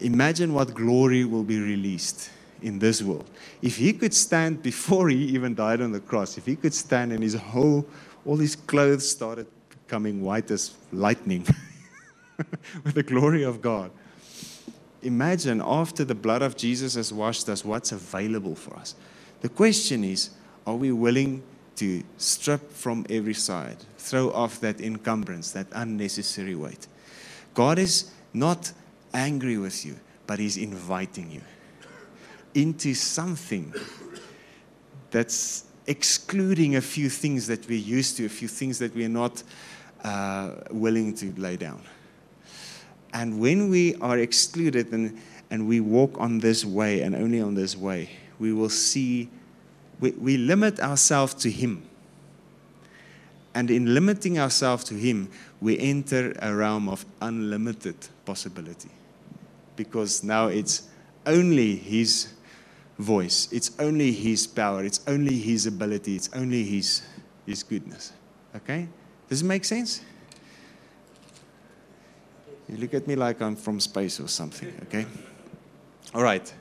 imagine 0.00 0.52
what 0.52 0.74
glory 0.74 1.24
will 1.24 1.42
be 1.42 1.58
released 1.58 2.30
in 2.60 2.78
this 2.78 3.02
world. 3.02 3.28
If 3.60 3.76
He 3.76 3.92
could 3.92 4.14
stand 4.14 4.62
before 4.62 5.08
He 5.08 5.16
even 5.16 5.54
died 5.54 5.80
on 5.80 5.90
the 5.90 6.00
cross, 6.00 6.38
if 6.38 6.46
He 6.46 6.54
could 6.54 6.74
stand 6.74 7.12
and 7.12 7.22
His 7.22 7.34
whole, 7.34 7.86
all 8.24 8.36
His 8.36 8.54
clothes 8.54 9.08
started 9.08 9.46
becoming 9.70 10.22
white 10.22 10.50
as 10.50 10.74
lightning 10.92 11.46
with 12.84 12.94
the 12.94 13.02
glory 13.02 13.42
of 13.42 13.60
God. 13.60 13.90
Imagine 15.02 15.60
after 15.64 16.04
the 16.04 16.14
blood 16.14 16.42
of 16.42 16.56
Jesus 16.56 16.94
has 16.94 17.12
washed 17.12 17.48
us, 17.48 17.64
what's 17.64 17.92
available 17.92 18.54
for 18.54 18.76
us. 18.76 18.94
The 19.40 19.48
question 19.48 20.04
is 20.04 20.30
are 20.66 20.76
we 20.76 20.92
willing 20.92 21.42
to 21.76 22.02
strip 22.18 22.70
from 22.70 23.04
every 23.10 23.34
side, 23.34 23.78
throw 23.98 24.30
off 24.30 24.60
that 24.60 24.80
encumbrance, 24.80 25.50
that 25.52 25.66
unnecessary 25.72 26.54
weight? 26.54 26.86
God 27.54 27.78
is 27.78 28.10
not 28.32 28.72
angry 29.12 29.58
with 29.58 29.84
you, 29.84 29.96
but 30.26 30.38
He's 30.38 30.56
inviting 30.56 31.30
you 31.30 31.42
into 32.54 32.94
something 32.94 33.72
that's 35.10 35.64
excluding 35.86 36.76
a 36.76 36.80
few 36.80 37.08
things 37.08 37.46
that 37.46 37.66
we're 37.68 37.78
used 37.78 38.16
to, 38.18 38.26
a 38.26 38.28
few 38.28 38.48
things 38.48 38.78
that 38.78 38.94
we're 38.94 39.08
not 39.08 39.42
uh, 40.04 40.52
willing 40.70 41.14
to 41.14 41.32
lay 41.32 41.56
down. 41.56 41.82
And 43.12 43.40
when 43.40 43.68
we 43.68 43.94
are 43.96 44.18
excluded 44.18 44.92
and, 44.92 45.18
and 45.50 45.68
we 45.68 45.80
walk 45.80 46.18
on 46.18 46.38
this 46.38 46.64
way 46.64 47.02
and 47.02 47.14
only 47.14 47.40
on 47.40 47.54
this 47.54 47.76
way, 47.76 48.08
we 48.38 48.52
will 48.52 48.70
see, 48.70 49.28
we, 50.00 50.12
we 50.12 50.36
limit 50.36 50.80
ourselves 50.80 51.34
to 51.34 51.50
Him. 51.50 51.82
And 53.54 53.70
in 53.70 53.92
limiting 53.92 54.38
ourselves 54.38 54.84
to 54.84 54.94
Him, 54.94 55.30
we 55.60 55.78
enter 55.78 56.32
a 56.40 56.54
realm 56.54 56.88
of 56.88 57.04
unlimited 57.20 57.96
possibility. 58.24 58.88
Because 59.76 60.24
now 60.24 60.46
it's 60.46 60.88
only 61.26 61.76
His 61.76 62.32
voice, 62.98 63.48
it's 63.52 63.72
only 63.78 64.12
His 64.12 64.46
power, 64.46 64.82
it's 64.84 65.00
only 65.06 65.38
His 65.38 65.66
ability, 65.66 66.16
it's 66.16 66.30
only 66.34 66.64
His, 66.64 67.02
his 67.46 67.62
goodness. 67.62 68.12
Okay? 68.56 68.88
Does 69.28 69.42
it 69.42 69.46
make 69.46 69.64
sense? 69.64 70.00
You 72.72 72.78
look 72.78 72.94
at 72.94 73.06
me 73.06 73.16
like 73.16 73.42
I'm 73.42 73.54
from 73.54 73.80
space 73.80 74.18
or 74.18 74.28
something, 74.28 74.72
okay? 74.84 75.04
All 76.14 76.22
right. 76.22 76.52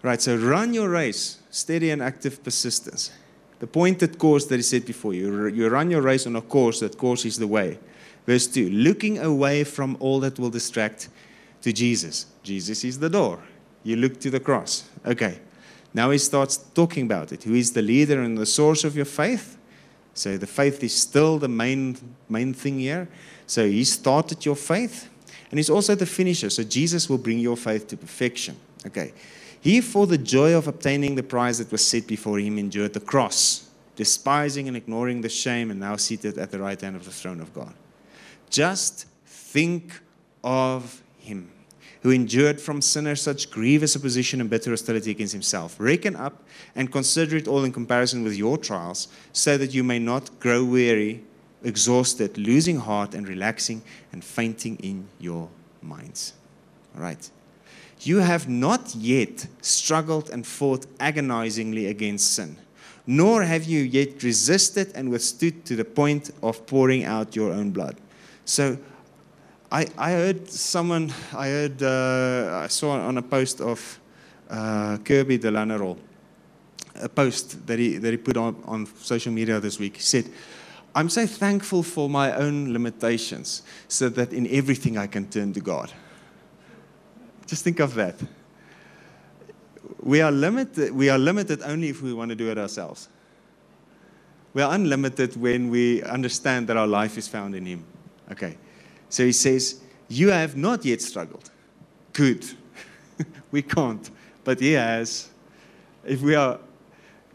Right, 0.00 0.22
so 0.22 0.36
run 0.36 0.72
your 0.72 0.88
race, 0.88 1.40
steady 1.50 1.90
and 1.90 2.00
active 2.00 2.44
persistence. 2.44 3.10
The 3.58 3.66
pointed 3.66 4.16
course 4.16 4.46
that 4.46 4.56
he 4.56 4.62
said 4.62 4.86
before 4.86 5.12
you. 5.12 5.48
You 5.48 5.68
run 5.68 5.90
your 5.90 6.02
race 6.02 6.24
on 6.28 6.36
a 6.36 6.40
course, 6.40 6.80
that 6.80 6.96
course 6.96 7.24
is 7.24 7.36
the 7.36 7.48
way. 7.48 7.80
Verse 8.26 8.46
2 8.46 8.70
looking 8.70 9.18
away 9.18 9.64
from 9.64 9.96
all 9.98 10.20
that 10.20 10.38
will 10.38 10.50
distract 10.50 11.08
to 11.62 11.72
Jesus. 11.72 12.26
Jesus 12.44 12.84
is 12.84 13.00
the 13.00 13.10
door. 13.10 13.42
You 13.82 13.96
look 13.96 14.20
to 14.20 14.30
the 14.30 14.40
cross. 14.40 14.88
Okay. 15.04 15.40
Now 15.92 16.10
he 16.10 16.18
starts 16.18 16.58
talking 16.58 17.06
about 17.06 17.32
it. 17.32 17.42
Who 17.42 17.54
is 17.54 17.72
the 17.72 17.82
leader 17.82 18.22
and 18.22 18.38
the 18.38 18.46
source 18.46 18.84
of 18.84 18.94
your 18.94 19.04
faith? 19.04 19.56
So 20.14 20.38
the 20.38 20.46
faith 20.46 20.82
is 20.84 20.94
still 20.94 21.38
the 21.38 21.48
main, 21.48 21.96
main 22.28 22.54
thing 22.54 22.78
here. 22.78 23.08
So 23.46 23.68
he 23.68 23.84
started 23.84 24.44
your 24.44 24.56
faith, 24.56 25.08
and 25.50 25.58
he's 25.58 25.70
also 25.70 25.94
the 25.94 26.06
finisher. 26.06 26.50
So 26.50 26.62
Jesus 26.62 27.08
will 27.08 27.18
bring 27.18 27.38
your 27.38 27.56
faith 27.56 27.86
to 27.88 27.96
perfection. 27.96 28.56
Okay. 28.86 29.12
He, 29.60 29.80
for 29.80 30.06
the 30.06 30.18
joy 30.18 30.54
of 30.54 30.68
obtaining 30.68 31.14
the 31.14 31.22
prize 31.22 31.58
that 31.58 31.72
was 31.72 31.86
set 31.86 32.06
before 32.06 32.38
him, 32.38 32.58
endured 32.58 32.92
the 32.92 33.00
cross, 33.00 33.70
despising 33.96 34.68
and 34.68 34.76
ignoring 34.76 35.22
the 35.22 35.28
shame, 35.28 35.70
and 35.70 35.80
now 35.80 35.96
seated 35.96 36.36
at 36.36 36.50
the 36.50 36.58
right 36.58 36.80
hand 36.80 36.96
of 36.96 37.04
the 37.04 37.10
throne 37.10 37.40
of 37.40 37.54
God. 37.54 37.72
Just 38.50 39.06
think 39.24 40.00
of 40.42 41.02
him 41.18 41.50
who 42.02 42.10
endured 42.10 42.60
from 42.60 42.82
sinners 42.82 43.22
such 43.22 43.50
grievous 43.50 43.96
opposition 43.96 44.38
and 44.42 44.50
bitter 44.50 44.68
hostility 44.68 45.10
against 45.10 45.32
himself. 45.32 45.76
Reckon 45.78 46.14
up 46.14 46.44
and 46.74 46.92
consider 46.92 47.38
it 47.38 47.48
all 47.48 47.64
in 47.64 47.72
comparison 47.72 48.22
with 48.22 48.36
your 48.36 48.58
trials, 48.58 49.08
so 49.32 49.56
that 49.56 49.72
you 49.72 49.82
may 49.82 49.98
not 49.98 50.38
grow 50.38 50.62
weary, 50.62 51.24
exhausted, 51.64 52.38
losing 52.38 52.78
heart, 52.78 53.14
and 53.14 53.26
relaxing 53.26 53.82
and 54.12 54.22
fainting 54.24 54.76
in 54.76 55.08
your 55.18 55.48
minds. 55.82 56.34
All 56.94 57.02
right. 57.02 57.30
You 58.00 58.18
have 58.18 58.48
not 58.48 58.94
yet 58.94 59.46
struggled 59.62 60.30
and 60.30 60.46
fought 60.46 60.86
agonizingly 61.00 61.86
against 61.86 62.34
sin, 62.34 62.56
nor 63.06 63.42
have 63.42 63.64
you 63.64 63.80
yet 63.80 64.22
resisted 64.22 64.92
and 64.94 65.10
withstood 65.10 65.64
to 65.64 65.76
the 65.76 65.84
point 65.84 66.30
of 66.42 66.66
pouring 66.66 67.04
out 67.04 67.34
your 67.34 67.52
own 67.52 67.70
blood. 67.70 67.96
So, 68.44 68.76
I, 69.72 69.86
I 69.98 70.12
heard 70.12 70.48
someone, 70.48 71.12
I 71.32 71.48
heard, 71.48 71.82
uh, 71.82 72.60
I 72.64 72.68
saw 72.68 72.92
on 72.92 73.18
a 73.18 73.22
post 73.22 73.60
of 73.60 73.98
uh, 74.48 74.98
Kirby 74.98 75.38
Delanerol, 75.38 75.98
a 77.02 77.08
post 77.08 77.66
that 77.66 77.78
he, 77.78 77.96
that 77.96 78.10
he 78.10 78.16
put 78.16 78.36
on, 78.36 78.62
on 78.66 78.86
social 79.00 79.32
media 79.32 79.58
this 79.58 79.80
week. 79.80 79.96
He 79.96 80.02
said, 80.02 80.30
I'm 80.94 81.08
so 81.08 81.26
thankful 81.26 81.82
for 81.82 82.08
my 82.08 82.32
own 82.34 82.72
limitations 82.72 83.62
so 83.88 84.08
that 84.10 84.32
in 84.32 84.46
everything 84.48 84.96
I 84.96 85.08
can 85.08 85.28
turn 85.28 85.52
to 85.54 85.60
God. 85.60 85.92
Just 87.46 87.64
think 87.64 87.80
of 87.80 87.94
that. 87.94 88.16
We 90.00 90.20
are 90.20 90.30
limited, 90.30 90.92
we 90.92 91.08
are 91.08 91.18
limited 91.18 91.62
only 91.62 91.88
if 91.88 92.00
we 92.00 92.12
want 92.12 92.28
to 92.30 92.36
do 92.36 92.50
it 92.50 92.58
ourselves. 92.58 93.08
We 94.52 94.62
are 94.62 94.72
unlimited 94.72 95.36
when 95.36 95.68
we 95.68 96.02
understand 96.04 96.68
that 96.68 96.76
our 96.76 96.86
life 96.86 97.18
is 97.18 97.26
found 97.26 97.56
in 97.56 97.66
Him. 97.66 97.84
Okay. 98.30 98.56
So 99.08 99.24
he 99.24 99.32
says, 99.32 99.80
You 100.08 100.30
have 100.30 100.56
not 100.56 100.84
yet 100.84 101.02
struggled. 101.02 101.50
Good. 102.12 102.46
we 103.50 103.62
can't. 103.62 104.08
But 104.44 104.60
He 104.60 104.72
has. 104.72 105.28
If 106.04 106.22
we 106.22 106.36
are 106.36 106.60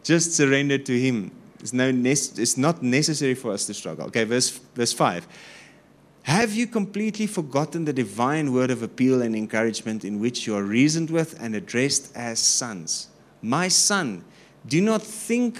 just 0.01 0.33
surrendered 0.33 0.85
to 0.85 0.97
Him, 0.97 1.31
it's, 1.59 1.73
no 1.73 1.89
it's 1.89 2.57
not 2.57 2.81
necessary 2.81 3.35
for 3.35 3.51
us 3.51 3.65
to 3.67 3.73
struggle. 3.73 4.05
Okay, 4.07 4.23
verse, 4.23 4.49
verse 4.49 4.93
5. 4.93 5.27
Have 6.23 6.53
you 6.53 6.67
completely 6.67 7.27
forgotten 7.27 7.85
the 7.85 7.93
divine 7.93 8.53
word 8.53 8.71
of 8.71 8.83
appeal 8.83 9.21
and 9.21 9.35
encouragement 9.35 10.05
in 10.05 10.19
which 10.19 10.45
you 10.45 10.55
are 10.55 10.63
reasoned 10.63 11.09
with 11.09 11.39
and 11.41 11.55
addressed 11.55 12.15
as 12.15 12.39
sons? 12.39 13.07
My 13.41 13.67
son, 13.67 14.23
do 14.67 14.81
not 14.81 15.01
think 15.01 15.59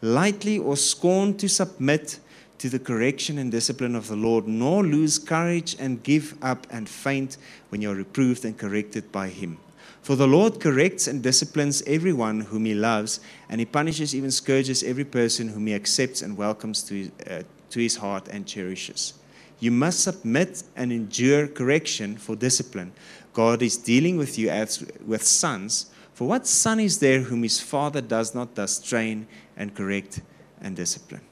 lightly 0.00 0.58
or 0.58 0.76
scorn 0.76 1.36
to 1.38 1.48
submit 1.48 2.18
to 2.58 2.68
the 2.68 2.78
correction 2.78 3.38
and 3.38 3.50
discipline 3.50 3.94
of 3.94 4.08
the 4.08 4.16
Lord, 4.16 4.46
nor 4.46 4.84
lose 4.84 5.18
courage 5.18 5.76
and 5.78 6.02
give 6.02 6.36
up 6.42 6.66
and 6.70 6.88
faint 6.88 7.36
when 7.68 7.80
you 7.80 7.90
are 7.90 7.94
reproved 7.94 8.44
and 8.44 8.56
corrected 8.56 9.10
by 9.10 9.28
him. 9.28 9.58
For 10.04 10.16
the 10.16 10.26
Lord 10.26 10.60
corrects 10.60 11.06
and 11.06 11.22
disciplines 11.22 11.82
everyone 11.86 12.42
whom 12.42 12.66
he 12.66 12.74
loves, 12.74 13.20
and 13.48 13.58
he 13.58 13.64
punishes, 13.64 14.14
even 14.14 14.30
scourges 14.30 14.82
every 14.82 15.06
person 15.06 15.48
whom 15.48 15.66
he 15.66 15.72
accepts 15.72 16.20
and 16.20 16.36
welcomes 16.36 16.82
to 16.82 16.94
his, 16.94 17.10
uh, 17.26 17.42
to 17.70 17.80
his 17.80 17.96
heart 17.96 18.28
and 18.28 18.46
cherishes. 18.46 19.14
You 19.60 19.70
must 19.70 20.00
submit 20.00 20.62
and 20.76 20.92
endure 20.92 21.48
correction 21.48 22.18
for 22.18 22.36
discipline. 22.36 22.92
God 23.32 23.62
is 23.62 23.78
dealing 23.78 24.18
with 24.18 24.38
you 24.38 24.50
as 24.50 24.84
with 25.06 25.22
sons. 25.22 25.86
For 26.12 26.28
what 26.28 26.46
son 26.46 26.80
is 26.80 26.98
there 26.98 27.20
whom 27.20 27.42
his 27.42 27.58
father 27.58 28.02
does 28.02 28.34
not 28.34 28.56
thus 28.56 28.82
train 28.82 29.26
and 29.56 29.74
correct 29.74 30.20
and 30.60 30.76
discipline? 30.76 31.22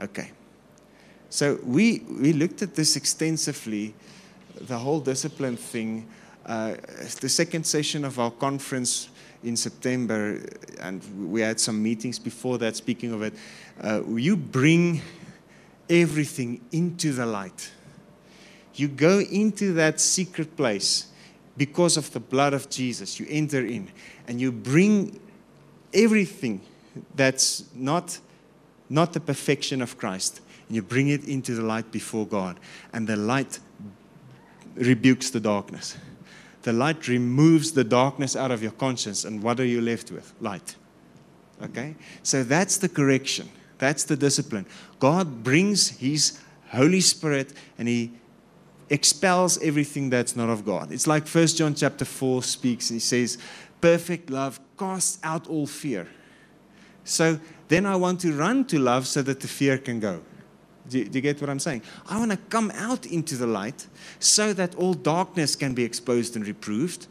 Okay. 0.00 0.30
So 1.28 1.58
we, 1.64 2.04
we 2.08 2.32
looked 2.32 2.62
at 2.62 2.76
this 2.76 2.94
extensively, 2.94 3.94
the 4.60 4.78
whole 4.78 5.00
discipline 5.00 5.56
thing. 5.56 6.06
Uh, 6.46 6.76
the 7.20 7.28
second 7.28 7.64
session 7.64 8.04
of 8.04 8.20
our 8.20 8.30
conference 8.30 9.08
in 9.42 9.56
September, 9.56 10.40
and 10.80 11.02
we 11.32 11.40
had 11.40 11.58
some 11.58 11.82
meetings 11.82 12.18
before 12.18 12.56
that 12.58 12.76
speaking 12.76 13.12
of 13.12 13.22
it. 13.22 13.34
Uh, 13.82 14.02
you 14.06 14.36
bring 14.36 15.02
everything 15.90 16.60
into 16.70 17.12
the 17.12 17.26
light. 17.26 17.72
You 18.74 18.88
go 18.88 19.20
into 19.20 19.72
that 19.74 20.00
secret 20.00 20.56
place 20.56 21.06
because 21.56 21.96
of 21.96 22.12
the 22.12 22.20
blood 22.20 22.54
of 22.54 22.68
Jesus. 22.70 23.18
You 23.18 23.26
enter 23.28 23.64
in 23.64 23.88
and 24.28 24.40
you 24.40 24.52
bring 24.52 25.18
everything 25.94 26.60
that's 27.14 27.64
not, 27.74 28.18
not 28.88 29.12
the 29.12 29.20
perfection 29.20 29.82
of 29.82 29.96
Christ. 29.96 30.40
And 30.68 30.76
you 30.76 30.82
bring 30.82 31.08
it 31.08 31.26
into 31.26 31.54
the 31.54 31.62
light 31.62 31.90
before 31.90 32.26
God. 32.26 32.60
And 32.92 33.06
the 33.06 33.16
light 33.16 33.58
rebukes 34.74 35.30
the 35.30 35.40
darkness. 35.40 35.96
The 36.66 36.72
light 36.72 37.06
removes 37.06 37.70
the 37.70 37.84
darkness 37.84 38.34
out 38.34 38.50
of 38.50 38.60
your 38.60 38.72
conscience. 38.72 39.24
And 39.24 39.40
what 39.40 39.60
are 39.60 39.64
you 39.64 39.80
left 39.80 40.10
with? 40.10 40.34
Light. 40.40 40.74
Okay? 41.62 41.94
So 42.24 42.42
that's 42.42 42.76
the 42.78 42.88
correction. 42.88 43.48
That's 43.78 44.02
the 44.02 44.16
discipline. 44.16 44.66
God 44.98 45.44
brings 45.44 45.90
His 45.90 46.40
Holy 46.70 47.00
Spirit 47.00 47.52
and 47.78 47.86
He 47.86 48.10
expels 48.90 49.62
everything 49.62 50.10
that's 50.10 50.34
not 50.34 50.48
of 50.48 50.64
God. 50.64 50.90
It's 50.90 51.06
like 51.06 51.28
1 51.28 51.46
John 51.46 51.72
chapter 51.72 52.04
4 52.04 52.42
speaks. 52.42 52.90
and 52.90 52.96
He 52.96 53.00
says, 53.00 53.38
Perfect 53.80 54.28
love 54.28 54.58
casts 54.76 55.20
out 55.22 55.46
all 55.46 55.68
fear. 55.68 56.08
So 57.04 57.38
then 57.68 57.86
I 57.86 57.94
want 57.94 58.18
to 58.22 58.32
run 58.32 58.64
to 58.64 58.80
love 58.80 59.06
so 59.06 59.22
that 59.22 59.38
the 59.38 59.46
fear 59.46 59.78
can 59.78 60.00
go. 60.00 60.20
Do 60.88 60.98
you, 60.98 61.04
do 61.04 61.18
you, 61.18 61.22
get 61.22 61.40
what 61.40 61.50
I'm 61.50 61.58
saying? 61.58 61.82
I 62.08 62.18
want 62.18 62.30
to 62.30 62.36
come 62.36 62.70
out 62.72 63.06
into 63.06 63.36
the 63.36 63.46
light 63.46 63.86
so 64.18 64.52
that 64.52 64.74
all 64.76 64.94
darkness 64.94 65.56
can 65.56 65.74
be 65.74 65.84
exposed 65.84 66.36
and 66.36 66.46
reproved. 66.46 67.06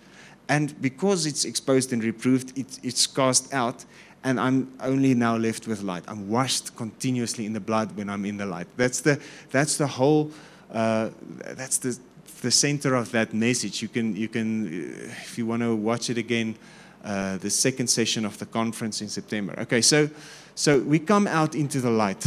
And 0.47 0.79
because 0.81 1.25
it's 1.25 1.45
exposed 1.45 1.91
and 1.91 2.03
reproved, 2.03 2.57
it, 2.57 2.79
it's 2.83 3.07
cast 3.07 3.53
out 3.53 3.85
and 4.25 4.39
I'm 4.39 4.71
only 4.81 5.13
now 5.13 5.37
left 5.37 5.67
with 5.67 5.83
light. 5.83 6.03
I'm 6.07 6.29
washed 6.29 6.75
continuously 6.75 7.45
in 7.45 7.53
the 7.53 7.59
blood 7.59 7.95
when 7.95 8.09
I'm 8.09 8.25
in 8.25 8.37
the 8.37 8.45
light. 8.47 8.67
That's 8.75 8.99
the, 9.01 9.21
that's 9.51 9.77
the 9.77 9.85
whole, 9.85 10.31
uh, 10.71 11.11
that's 11.51 11.77
the, 11.77 11.97
the 12.41 12.49
center 12.49 12.95
of 12.95 13.11
that 13.11 13.35
message. 13.35 13.83
You 13.83 13.87
can, 13.87 14.15
you 14.15 14.27
can 14.27 14.65
uh, 14.65 15.13
if 15.21 15.37
you 15.37 15.45
want 15.45 15.61
to 15.61 15.75
watch 15.75 16.09
it 16.09 16.17
again, 16.17 16.55
uh, 17.03 17.37
the 17.37 17.51
second 17.51 17.87
session 17.87 18.25
of 18.25 18.39
the 18.39 18.47
conference 18.47 18.99
in 18.99 19.09
September. 19.09 19.53
Okay, 19.59 19.81
so, 19.81 20.09
so 20.55 20.79
we 20.79 20.97
come 20.97 21.27
out 21.27 21.53
into 21.53 21.79
the 21.79 21.91
light. 21.91 22.25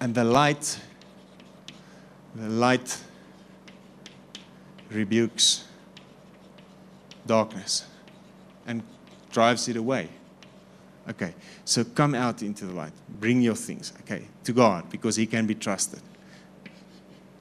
And 0.00 0.14
the 0.14 0.24
light, 0.24 0.78
the 2.34 2.48
light 2.48 3.02
rebukes 4.90 5.64
darkness 7.26 7.84
and 8.66 8.82
drives 9.30 9.68
it 9.68 9.76
away. 9.76 10.08
Okay, 11.08 11.34
so 11.64 11.84
come 11.84 12.14
out 12.14 12.42
into 12.42 12.66
the 12.66 12.72
light. 12.72 12.92
Bring 13.08 13.40
your 13.40 13.54
things, 13.54 13.92
okay, 14.02 14.24
to 14.44 14.52
God 14.52 14.90
because 14.90 15.16
He 15.16 15.26
can 15.26 15.46
be 15.46 15.54
trusted. 15.54 16.00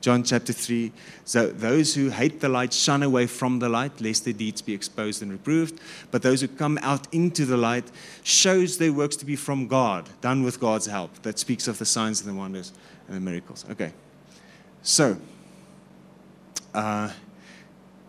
John 0.07 0.23
chapter 0.23 0.53
3 0.53 0.93
So 1.25 1.47
those 1.47 1.93
who 1.93 2.07
hate 2.11 2.39
the 2.39 2.47
light 2.47 2.71
shun 2.71 3.03
away 3.03 3.27
from 3.27 3.59
the 3.59 3.67
light, 3.67 3.99
lest 3.99 4.23
their 4.23 4.33
deeds 4.33 4.61
be 4.61 4.73
exposed 4.73 5.21
and 5.21 5.29
reproved. 5.29 5.81
But 6.11 6.21
those 6.21 6.39
who 6.39 6.47
come 6.47 6.79
out 6.81 7.13
into 7.13 7.43
the 7.43 7.57
light 7.57 7.91
shows 8.23 8.77
their 8.77 8.93
works 8.93 9.17
to 9.17 9.25
be 9.25 9.35
from 9.35 9.67
God, 9.67 10.07
done 10.21 10.43
with 10.43 10.61
God's 10.61 10.85
help. 10.85 11.21
That 11.23 11.37
speaks 11.39 11.67
of 11.67 11.77
the 11.77 11.85
signs 11.85 12.21
and 12.21 12.29
the 12.29 12.39
wonders 12.39 12.71
and 13.09 13.17
the 13.17 13.19
miracles. 13.19 13.65
Okay, 13.69 13.91
so 14.81 15.17
uh, 16.73 17.11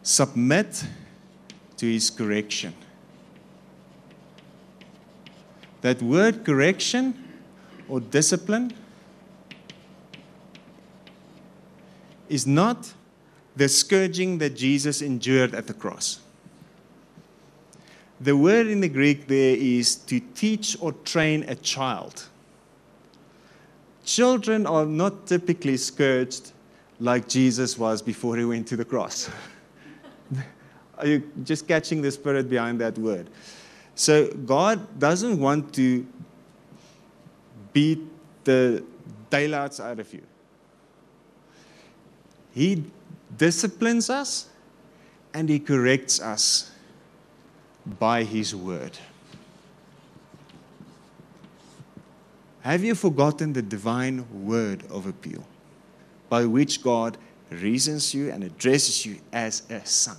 submit 0.04 0.84
to 1.78 1.86
His 1.86 2.10
correction. 2.10 2.74
That 5.80 6.00
word 6.00 6.44
correction 6.44 7.24
or 7.88 7.98
discipline 7.98 8.72
is 12.28 12.46
not 12.46 12.92
the 13.56 13.68
scourging 13.68 14.38
that 14.38 14.56
Jesus 14.56 15.02
endured 15.02 15.54
at 15.54 15.66
the 15.66 15.74
cross. 15.74 16.20
The 18.20 18.36
word 18.36 18.66
in 18.66 18.80
the 18.80 18.88
Greek 18.88 19.28
there 19.28 19.56
is 19.56 19.94
to 19.96 20.20
teach 20.20 20.76
or 20.80 20.92
train 20.92 21.44
a 21.48 21.54
child. 21.54 22.28
Children 24.04 24.66
are 24.66 24.86
not 24.86 25.26
typically 25.26 25.76
scourged 25.76 26.52
like 26.98 27.28
Jesus 27.28 27.78
was 27.78 28.02
before 28.02 28.36
he 28.36 28.44
went 28.44 28.66
to 28.68 28.76
the 28.76 28.84
cross. 28.84 29.30
are 30.98 31.06
you 31.06 31.30
just 31.44 31.68
catching 31.68 32.02
the 32.02 32.10
spirit 32.10 32.48
behind 32.48 32.80
that 32.80 32.98
word? 32.98 33.28
So 33.94 34.28
God 34.28 34.98
doesn't 34.98 35.38
want 35.38 35.74
to 35.74 36.06
beat 37.72 38.00
the 38.44 38.84
daylights 39.30 39.80
out 39.80 40.00
of 40.00 40.12
you. 40.12 40.22
He 42.58 42.82
disciplines 43.36 44.10
us 44.10 44.48
and 45.32 45.48
He 45.48 45.60
corrects 45.60 46.20
us 46.20 46.72
by 47.86 48.24
His 48.24 48.52
word. 48.52 48.98
Have 52.62 52.82
you 52.82 52.96
forgotten 52.96 53.52
the 53.52 53.62
divine 53.62 54.26
word 54.44 54.82
of 54.90 55.06
appeal 55.06 55.46
by 56.28 56.46
which 56.46 56.82
God 56.82 57.16
reasons 57.48 58.12
you 58.12 58.28
and 58.32 58.42
addresses 58.42 59.06
you 59.06 59.20
as 59.32 59.62
a 59.70 59.86
son? 59.86 60.16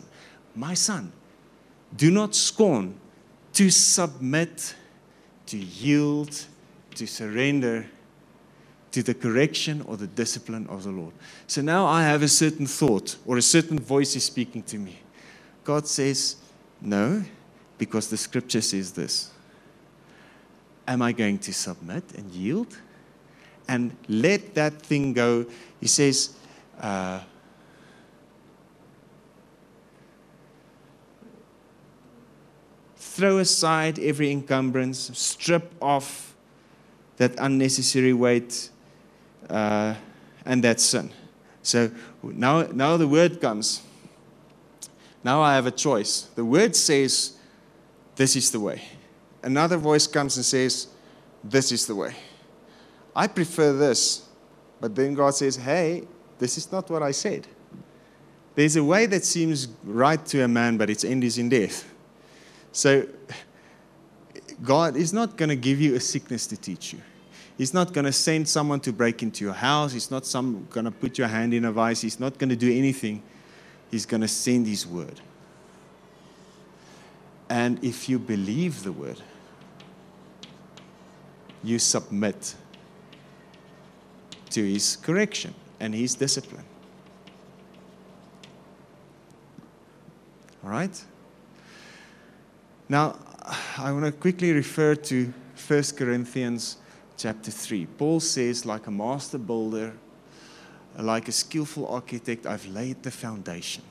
My 0.56 0.76
son, 0.76 1.12
do 1.98 2.10
not 2.10 2.36
scorn 2.36 2.96
to 3.52 3.70
submit, 3.70 4.76
to 5.48 5.58
yield, 5.58 6.46
to 6.96 7.06
surrender 7.06 7.88
to 8.92 9.04
the 9.04 9.14
correction 9.14 9.84
or 9.88 9.98
the 9.98 10.08
discipline 10.08 10.66
of 10.68 10.84
the 10.84 10.90
Lord. 10.90 11.14
So 11.48 11.62
now 11.62 11.86
I 11.86 12.04
have 12.04 12.24
a 12.24 12.28
certain 12.28 12.66
thought 12.66 13.18
or 13.26 13.38
a 13.38 13.42
certain 13.42 13.80
voice 13.80 14.16
is 14.16 14.24
speaking 14.24 14.64
to 14.64 14.78
me. 14.78 15.00
God 15.64 15.88
says, 15.88 16.38
No, 16.82 17.24
because 17.78 18.10
the 18.10 18.18
scripture 18.18 18.62
says 18.62 18.92
this. 18.94 19.32
Am 20.88 21.02
I 21.02 21.12
going 21.12 21.38
to 21.40 21.54
submit 21.54 22.04
and 22.16 22.32
yield 22.32 22.76
and 23.68 23.96
let 24.08 24.56
that 24.56 24.82
thing 24.82 25.14
go? 25.14 25.46
He 25.80 25.88
says, 25.88 26.36
uh, 26.82 27.22
throw 32.98 33.38
aside 33.38 34.00
every 34.00 34.32
encumbrance, 34.32 35.12
strip 35.14 35.74
off 35.82 36.36
that 37.18 37.36
unnecessary 37.38 38.14
weight 38.14 38.70
uh, 39.50 39.96
and 40.46 40.64
that 40.64 40.80
sin. 40.80 41.12
So 41.62 41.92
now, 42.24 42.64
now 42.64 42.98
the 42.98 43.08
word 43.08 43.42
comes. 43.42 43.82
Now 45.24 45.42
I 45.42 45.56
have 45.56 45.66
a 45.66 45.72
choice. 45.72 46.30
The 46.36 46.46
word 46.46 46.76
says, 46.76 47.38
This 48.16 48.36
is 48.36 48.52
the 48.52 48.60
way. 48.60 48.82
Another 49.44 49.78
voice 49.78 50.08
comes 50.08 50.38
and 50.38 50.46
says, 50.46 50.88
This 51.44 51.72
is 51.72 51.86
the 51.86 51.96
way. 51.96 52.16
I 53.16 53.28
prefer 53.28 53.74
this. 53.74 54.28
But 54.80 54.96
then 54.96 55.14
God 55.14 55.36
says, 55.36 55.58
Hey, 55.58 56.08
this 56.38 56.58
is 56.58 56.72
not 56.72 56.90
what 56.90 57.04
I 57.04 57.12
said. 57.12 57.48
There's 58.56 58.76
a 58.76 58.84
way 58.84 59.06
that 59.06 59.24
seems 59.24 59.68
right 59.84 60.24
to 60.28 60.44
a 60.44 60.48
man, 60.48 60.78
but 60.78 60.90
its 60.90 61.04
end 61.04 61.24
is 61.24 61.38
in 61.38 61.50
death. 61.50 61.90
So, 62.72 63.08
God 64.64 64.98
is 64.98 65.14
not 65.14 65.38
going 65.38 65.50
to 65.50 65.56
give 65.56 65.80
you 65.80 65.96
a 65.96 66.00
sickness 66.00 66.46
to 66.48 66.58
teach 66.58 66.94
you. 66.94 67.00
He's 67.60 67.74
not 67.74 67.92
going 67.92 68.06
to 68.06 68.14
send 68.14 68.48
someone 68.48 68.80
to 68.80 68.94
break 68.94 69.22
into 69.22 69.44
your 69.44 69.54
house. 69.54 69.92
He's 69.92 70.10
not 70.10 70.24
going 70.70 70.86
to 70.86 70.92
put 70.92 71.18
your 71.18 71.28
hand 71.28 71.54
in 71.54 71.66
a 71.66 71.74
vice. 71.74 72.00
He's 72.00 72.18
not 72.18 72.38
going 72.38 72.50
to 72.52 72.56
do 72.56 72.72
anything. 72.72 73.22
He's 73.92 74.06
going 74.06 74.22
to 74.22 74.30
send 74.30 74.66
His 74.66 74.88
word. 74.88 75.20
And 77.50 77.84
if 77.84 78.08
you 78.08 78.18
believe 78.18 78.84
the 78.84 78.94
word, 78.94 79.22
you 81.62 81.80
submit 81.80 82.56
to 84.52 84.64
His 84.64 84.96
correction 84.96 85.54
and 85.82 85.94
His 85.94 86.16
discipline. 86.16 86.64
All 90.64 90.70
right? 90.70 91.04
Now, 92.88 93.18
I 93.78 93.92
want 93.92 94.06
to 94.06 94.14
quickly 94.14 94.54
refer 94.54 94.96
to 94.96 95.34
1 95.68 95.84
Corinthians 95.98 96.78
chapter 97.20 97.52
3. 97.52 97.86
Paul 97.98 98.20
says, 98.22 98.66
like 98.66 98.88
a 98.88 98.92
master 98.92 99.38
builder, 99.38 99.94
like 100.98 101.28
a 101.28 101.32
skillful 101.32 101.88
architect, 101.88 102.46
I've 102.46 102.66
laid 102.68 103.04
the 103.04 103.12
foundation. 103.12 103.84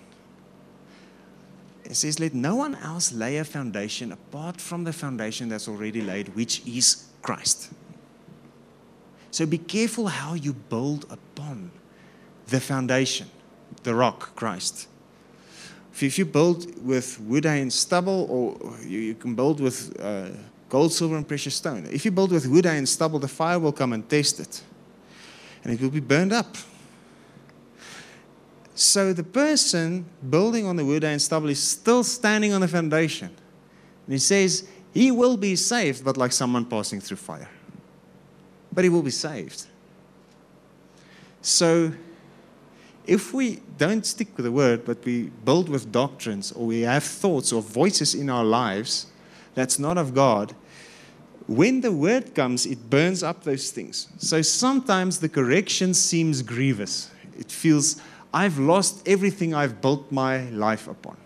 It 1.85 1.95
says, 1.95 2.19
Let 2.19 2.35
no 2.35 2.57
one 2.57 2.75
else 2.77 3.13
lay 3.13 3.39
a 3.39 3.45
foundation 3.45 4.13
apart 4.13 4.61
from 4.61 4.85
the 4.85 4.93
foundation 4.93 5.49
that's 5.49 5.69
already 5.69 6.01
laid, 6.01 6.35
which 6.35 6.67
is 6.67 7.07
Christ. 7.23 7.71
So 9.31 9.47
be 9.47 9.59
careful 9.59 10.09
how 10.09 10.35
you 10.35 10.53
build 10.53 11.07
upon 11.11 11.71
the 12.49 12.61
foundation, 12.61 13.29
the 13.83 13.95
rock, 13.95 14.35
Christ. 14.35 14.89
If 16.01 16.19
you 16.19 16.25
build 16.25 16.85
with 16.85 17.21
wood 17.21 17.45
and 17.45 17.73
stubble, 17.73 18.27
or 18.31 18.79
you, 18.87 19.15
can 19.15 19.35
build 19.35 19.61
with 19.61 19.99
uh, 20.01 20.29
gold, 20.69 20.93
silver, 20.93 21.17
and 21.17 21.27
precious 21.27 21.55
stone. 21.55 21.87
If 21.91 22.05
you 22.05 22.11
build 22.11 22.33
with 22.33 22.47
wood 22.47 22.67
and 22.67 22.89
stubble, 22.89 23.19
the 23.19 23.29
fire 23.29 23.59
will 23.59 23.73
come 23.73 23.93
and 23.93 24.09
test 24.09 24.41
it, 24.41 24.63
and 25.65 25.73
it 25.73 25.81
will 25.81 25.91
be 25.91 26.01
burned 26.01 26.33
up. 26.33 26.57
So 28.75 29.13
the 29.13 29.25
person 29.25 30.05
building 30.31 30.65
on 30.65 30.77
the 30.77 30.85
wood 30.85 31.03
and 31.03 31.21
stubble 31.21 31.49
is 31.49 31.61
still 31.61 32.05
standing 32.05 32.53
on 32.53 32.61
the 32.61 32.69
foundation. 32.69 33.27
And 33.27 34.13
he 34.13 34.19
says, 34.19 34.69
he 34.95 35.11
will 35.11 35.37
be 35.37 35.57
saved, 35.57 36.05
but 36.05 36.17
like 36.17 36.31
someone 36.31 36.65
passing 36.65 37.01
through 37.01 37.17
fire. 37.17 37.49
But 38.73 38.85
he 38.85 38.89
will 38.89 39.03
be 39.03 39.11
saved. 39.11 39.67
So 41.43 41.93
if 43.05 43.35
we 43.35 43.63
don't 43.77 44.07
stick 44.07 44.29
with 44.37 44.45
the 44.45 44.53
word, 44.53 44.85
but 44.85 45.05
we 45.05 45.25
build 45.45 45.69
with 45.69 45.91
doctrines, 45.91 46.53
or 46.53 46.67
we 46.67 46.83
have 46.83 47.03
thoughts 47.03 47.53
or 47.53 47.61
voices 47.61 48.15
in 48.15 48.31
our 48.31 48.45
lives 48.45 49.08
that's 49.59 49.79
not 49.79 49.99
of 49.99 50.15
God, 50.15 50.55
when 51.47 51.81
the 51.81 51.91
word 51.91 52.35
comes, 52.35 52.67
it 52.67 52.91
burns 52.91 53.23
up 53.23 53.43
those 53.45 53.71
things. 53.71 54.09
So 54.19 54.43
sometimes 54.43 55.19
the 55.19 55.29
correction 55.29 55.95
seems 55.95 56.43
grievous. 56.43 57.11
It 57.39 57.51
feels, 57.51 58.01
I've 58.35 58.59
lost 58.59 59.09
everything 59.09 59.55
I've 59.55 59.81
built 59.81 60.13
my 60.13 60.43
life 60.51 60.89
upon. 60.89 61.17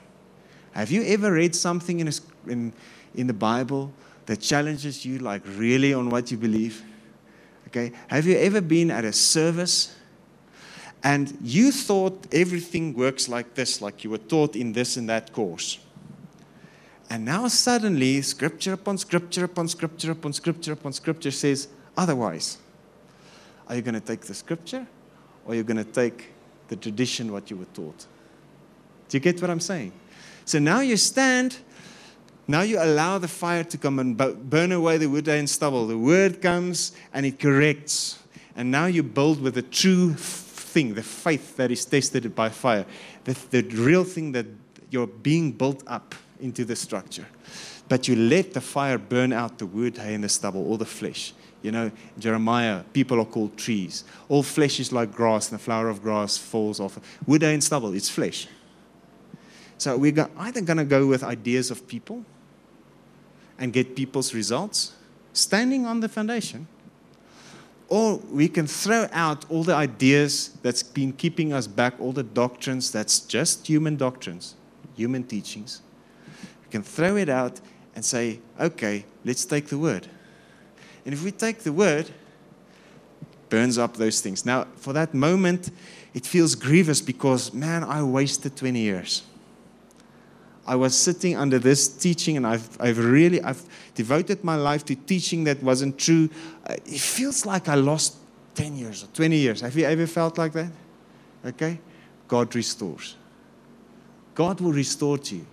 Have 0.73 0.91
you 0.91 1.03
ever 1.05 1.33
read 1.33 1.55
something 1.55 2.01
in, 2.01 2.09
a, 2.09 2.13
in, 2.47 2.73
in 3.15 3.27
the 3.27 3.35
Bible 3.35 3.93
that 4.27 4.41
challenges 4.41 5.05
you, 5.05 5.19
like 5.19 5.43
really 5.57 5.93
on 5.93 6.09
what 6.09 6.31
you 6.31 6.37
believe? 6.37 6.85
Okay. 7.69 7.93
Have 8.09 8.27
you 8.27 8.37
ever 8.37 8.61
been 8.61 8.91
at 8.91 9.05
a 9.05 9.13
service 9.13 9.95
and 11.03 11.37
you 11.43 11.73
thought 11.73 12.27
everything 12.33 12.95
works 12.95 13.29
like 13.29 13.55
this, 13.55 13.83
like 13.83 14.05
you 14.05 14.11
were 14.11 14.19
taught 14.19 14.55
in 14.55 14.73
this 14.73 14.97
and 14.97 15.09
that 15.09 15.33
course. 15.33 15.79
And 17.13 17.27
now 17.27 17.47
suddenly, 17.49 18.23
scripture 18.23 18.73
upon 18.73 18.97
scripture 18.97 19.45
upon 19.45 19.69
scripture 19.69 20.13
upon 20.13 20.33
scripture 20.33 20.73
upon 20.73 20.95
scripture 20.95 21.31
says 21.31 21.69
otherwise. 21.95 22.57
Are 23.69 23.77
you 23.77 23.83
going 23.83 23.97
to 23.97 24.01
take 24.01 24.23
the 24.23 24.33
scripture 24.33 24.87
or 25.45 25.53
are 25.53 25.57
you 25.57 25.63
going 25.63 25.77
to 25.77 25.85
take 25.85 26.33
the 26.69 26.77
tradition, 26.77 27.31
what 27.31 27.51
you 27.51 27.59
were 27.59 27.67
taught? 27.75 28.07
Do 29.11 29.19
you 29.19 29.21
get 29.21 29.43
what 29.43 29.51
I'm 29.51 29.61
saying? 29.61 29.93
So 30.47 30.59
now 30.59 30.81
you 30.81 30.97
stand, 30.97 31.59
now 32.49 32.63
you 32.63 32.79
allow 32.83 33.19
the 33.19 33.29
fire 33.29 33.65
to 33.65 33.77
come 33.77 33.99
and 33.99 34.17
burn 34.49 34.73
away 34.73 34.97
the 34.97 35.09
wood 35.09 35.29
and 35.29 35.51
stubble. 35.51 35.87
The 35.87 35.99
word 35.99 36.41
comes 36.41 36.93
and 37.13 37.27
it 37.27 37.39
corrects. 37.39 38.21
And 38.57 38.71
now 38.71 38.87
you 38.87 39.03
build 39.03 39.43
with 39.43 39.57
the 39.57 39.61
true 39.61 40.15
thing, 40.15 40.95
the 40.95 41.03
faith 41.03 41.59
that 41.59 41.71
is 41.71 41.85
tested 41.85 42.35
by 42.35 42.49
fire, 42.49 42.87
the, 43.25 43.37
the 43.51 43.61
real 43.77 44.05
thing 44.05 44.33
that 44.33 44.47
you're 44.89 45.07
being 45.07 45.53
built 45.53 45.83
up 45.87 46.15
into 46.43 46.65
the 46.65 46.77
structure. 46.77 47.27
But 47.89 48.09
you 48.09 48.17
let 48.17 48.53
the 48.53 48.61
fire 48.61 48.99
burn 48.99 49.33
out 49.33 49.59
the 49.59 49.67
wood, 49.67 49.97
hay, 49.97 50.15
and 50.15 50.25
the 50.25 50.29
stubble, 50.29 50.67
all 50.67 50.77
the 50.77 50.85
flesh. 50.85 51.33
You 51.63 51.71
know, 51.71 51.91
Jeremiah, 52.19 52.83
people 52.93 53.21
are 53.21 53.25
called 53.25 53.57
trees. 53.57 54.05
All 54.29 54.43
flesh 54.43 54.81
is 54.81 54.93
like 54.93 55.13
grass, 55.13 55.51
and 55.51 55.59
the 55.59 55.63
flower 55.63 55.89
of 55.89 56.03
grass 56.03 56.37
falls 56.37 56.81
off. 56.81 56.99
Wood, 57.27 57.43
hay, 57.43 57.55
and 57.55 57.63
stubble, 57.63 57.95
it's 57.95 58.09
flesh. 58.09 58.49
So 59.79 59.97
we're 59.97 60.29
either 60.39 60.61
going 60.61 60.77
to 60.77 60.85
go 60.85 61.07
with 61.07 61.23
ideas 61.23 61.71
of 61.71 61.87
people 61.89 62.25
and 63.59 63.73
get 63.73 63.95
people's 63.95 64.35
results, 64.35 64.93
standing 65.33 65.87
on 65.87 66.01
the 66.01 66.09
foundation, 66.09 66.67
or 67.89 68.17
we 68.31 68.49
can 68.49 68.67
throw 68.67 69.07
out 69.13 69.45
all 69.51 69.65
the 69.65 69.75
ideas 69.75 70.57
that's 70.63 70.83
been 70.83 71.13
keeping 71.13 71.53
us 71.53 71.67
back, 71.67 71.95
all 72.01 72.13
the 72.13 72.23
doctrines 72.23 72.91
that's 72.91 73.21
just 73.21 73.67
human 73.67 73.97
doctrines, 73.97 74.55
human 74.97 75.25
teachings. 75.25 75.83
Can 76.73 76.83
throw 76.83 77.17
it 77.17 77.29
out 77.29 77.61
and 77.95 78.03
say, 78.03 78.41
okay, 78.59 79.05
let's 79.27 79.45
take 79.45 79.67
the 79.67 79.77
word. 79.77 80.09
And 81.05 81.13
if 81.13 81.23
we 81.23 81.31
take 81.31 81.59
the 81.59 81.73
word, 81.73 82.11
burns 83.51 83.77
up 83.77 83.99
those 83.99 84.23
things. 84.23 84.47
Now, 84.47 84.67
for 84.77 84.95
that 84.95 85.13
moment, 85.13 85.71
it 86.15 86.25
feels 86.25 86.55
grievous 86.55 87.03
because, 87.03 87.53
man, 87.53 87.85
I 87.85 88.03
wasted 88.03 88.57
20 88.57 88.81
years. 88.81 89.23
I 90.67 90.77
was 90.77 90.97
sitting 90.97 91.37
under 91.37 91.59
this 91.59 91.89
teaching 91.89 92.39
and 92.39 92.47
I've, 92.47 92.81
I've 92.81 92.99
really 92.99 93.43
I've 93.43 93.63
devoted 93.95 94.43
my 94.43 94.57
life 94.57 94.85
to 94.87 94.95
teaching 94.95 95.45
that 95.45 95.63
wasn't 95.63 95.99
true. 95.99 96.31
Uh, 96.67 96.75
it 96.87 97.01
feels 97.01 97.45
like 97.45 97.69
I 97.69 97.75
lost 97.75 98.17
10 98.55 98.77
years 98.77 99.05
or 99.05 99.09
20 99.09 99.37
years. 99.37 99.61
Have 99.61 99.77
you 99.77 99.85
ever 99.85 100.07
felt 100.07 100.39
like 100.39 100.55
that? 100.55 100.71
Okay? 101.45 101.79
God 102.29 102.55
restores. 102.55 103.17
God 104.35 104.63
will 104.63 104.73
restore 104.73 105.19
to 105.19 105.37
you. 105.37 105.47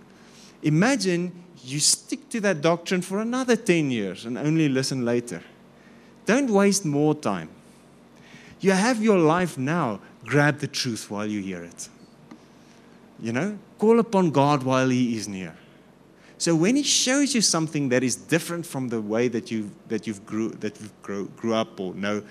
Imagine 0.62 1.32
you 1.64 1.80
stick 1.80 2.28
to 2.30 2.40
that 2.40 2.60
doctrine 2.60 3.02
for 3.02 3.20
another 3.20 3.56
10 3.56 3.90
years 3.90 4.24
and 4.24 4.38
only 4.38 4.68
listen 4.68 5.04
later. 5.04 5.42
Don't 6.26 6.50
waste 6.50 6.84
more 6.84 7.14
time. 7.14 7.48
You 8.60 8.72
have 8.72 9.02
your 9.02 9.18
life 9.18 9.56
now. 9.56 10.00
Grab 10.24 10.58
the 10.58 10.66
truth 10.66 11.10
while 11.10 11.26
you 11.26 11.40
hear 11.40 11.62
it. 11.64 11.88
You 13.18 13.32
know, 13.32 13.58
call 13.78 13.98
upon 13.98 14.30
God 14.30 14.62
while 14.62 14.88
He 14.88 15.16
is 15.16 15.28
near. 15.28 15.56
So 16.38 16.54
when 16.54 16.76
He 16.76 16.82
shows 16.82 17.34
you 17.34 17.40
something 17.40 17.88
that 17.90 18.02
is 18.02 18.16
different 18.16 18.66
from 18.66 18.88
the 18.88 19.00
way 19.00 19.28
that 19.28 19.50
you 19.50 19.70
that 19.88 20.06
you've 20.06 20.24
grew 20.24 20.50
that 20.50 20.80
you 20.80 20.90
grew, 21.02 21.28
grew 21.36 21.54
up 21.54 21.78
or 21.80 21.94
know, 21.94 22.22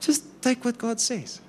just 0.00 0.24
take 0.42 0.64
what 0.64 0.78
God 0.78 1.00
says. 1.00 1.40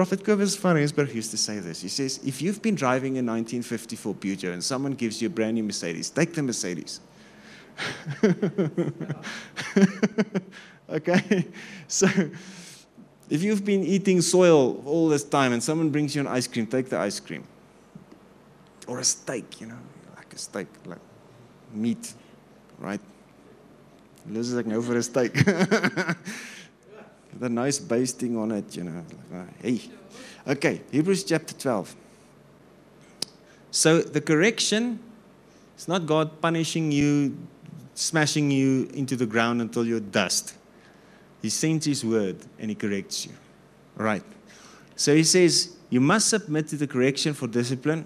Prophet 0.00 0.24
Cobus 0.24 0.56
van 0.56 0.76
Rensburg 0.76 1.14
used 1.14 1.30
to 1.32 1.36
say 1.36 1.58
this. 1.58 1.82
He 1.82 1.88
says, 1.88 2.20
if 2.24 2.40
you've 2.40 2.62
been 2.62 2.74
driving 2.74 3.18
a 3.18 3.22
1954 3.22 4.14
Peugeot 4.14 4.54
and 4.54 4.64
someone 4.64 4.92
gives 4.92 5.20
you 5.20 5.26
a 5.26 5.30
brand 5.30 5.56
new 5.56 5.62
Mercedes, 5.62 6.08
take 6.08 6.32
the 6.32 6.42
Mercedes. 6.42 7.00
okay? 10.88 11.46
So 11.86 12.06
if 13.28 13.42
you've 13.42 13.62
been 13.62 13.84
eating 13.84 14.22
soil 14.22 14.82
all 14.86 15.10
this 15.10 15.22
time 15.22 15.52
and 15.52 15.62
someone 15.62 15.90
brings 15.90 16.14
you 16.14 16.22
an 16.22 16.28
ice 16.28 16.46
cream, 16.46 16.66
take 16.66 16.88
the 16.88 16.96
ice 16.96 17.20
cream. 17.20 17.44
Or 18.86 19.00
a 19.00 19.04
steak, 19.04 19.60
you 19.60 19.66
know, 19.66 19.82
like 20.16 20.32
a 20.32 20.38
steak, 20.38 20.68
like 20.86 21.04
meat, 21.74 22.14
right? 22.78 23.02
Lus 24.26 24.46
is 24.48 24.54
like 24.54 24.66
nou 24.66 24.80
vir 24.80 24.96
'n 24.96 25.02
steak. 25.02 25.36
A 27.40 27.48
nice 27.48 27.78
basting 27.78 28.36
on 28.36 28.50
it, 28.52 28.76
you 28.76 28.84
know. 28.84 29.04
Hey. 29.62 29.80
Okay, 30.46 30.80
Hebrews 30.90 31.24
chapter 31.24 31.54
12. 31.54 31.94
So 33.70 34.00
the 34.00 34.20
correction 34.20 34.98
is 35.78 35.86
not 35.86 36.06
God 36.06 36.40
punishing 36.40 36.90
you, 36.90 37.36
smashing 37.94 38.50
you 38.50 38.88
into 38.94 39.16
the 39.16 39.26
ground 39.26 39.60
until 39.60 39.86
you're 39.86 40.00
dust. 40.00 40.54
He 41.40 41.48
sends 41.48 41.86
His 41.86 42.04
word 42.04 42.36
and 42.58 42.68
He 42.68 42.74
corrects 42.74 43.26
you. 43.26 43.32
Right. 43.96 44.24
So 44.96 45.14
He 45.14 45.24
says, 45.24 45.76
You 45.88 46.00
must 46.00 46.28
submit 46.28 46.68
to 46.68 46.76
the 46.76 46.86
correction 46.86 47.32
for 47.32 47.46
discipline. 47.46 48.04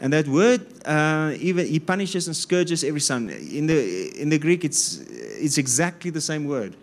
And 0.00 0.12
that 0.12 0.26
word, 0.26 0.66
uh, 0.86 1.34
even 1.38 1.66
He 1.66 1.80
punishes 1.80 2.26
and 2.26 2.36
scourges 2.36 2.84
every 2.84 3.00
son. 3.00 3.28
In 3.28 3.66
the, 3.66 4.20
in 4.20 4.30
the 4.30 4.38
Greek, 4.38 4.64
it's, 4.64 4.98
it's 5.10 5.58
exactly 5.58 6.10
the 6.10 6.20
same 6.20 6.46
word 6.46 6.76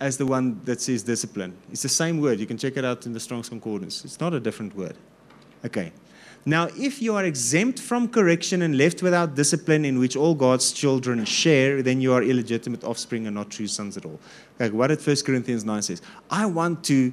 as 0.00 0.16
the 0.16 0.26
one 0.26 0.60
that 0.64 0.80
says 0.80 1.02
discipline. 1.02 1.54
It's 1.70 1.82
the 1.82 1.88
same 1.88 2.20
word. 2.20 2.40
You 2.40 2.46
can 2.46 2.56
check 2.56 2.76
it 2.76 2.84
out 2.84 3.06
in 3.06 3.12
the 3.12 3.20
Strong's 3.20 3.48
Concordance. 3.48 4.04
It's 4.04 4.18
not 4.18 4.32
a 4.32 4.40
different 4.40 4.74
word. 4.74 4.96
Okay. 5.64 5.92
Now, 6.46 6.68
if 6.74 7.02
you 7.02 7.14
are 7.16 7.24
exempt 7.24 7.78
from 7.78 8.08
correction 8.08 8.62
and 8.62 8.78
left 8.78 9.02
without 9.02 9.34
discipline 9.34 9.84
in 9.84 9.98
which 9.98 10.16
all 10.16 10.34
God's 10.34 10.72
children 10.72 11.22
share, 11.26 11.82
then 11.82 12.00
you 12.00 12.14
are 12.14 12.22
illegitimate 12.22 12.82
offspring 12.82 13.26
and 13.26 13.36
not 13.36 13.50
true 13.50 13.66
sons 13.66 13.98
at 13.98 14.06
all. 14.06 14.18
Like 14.58 14.72
what 14.72 14.86
did 14.86 15.06
1 15.06 15.16
Corinthians 15.26 15.66
9 15.66 15.82
says? 15.82 16.00
I 16.30 16.46
want 16.46 16.82
to 16.84 17.12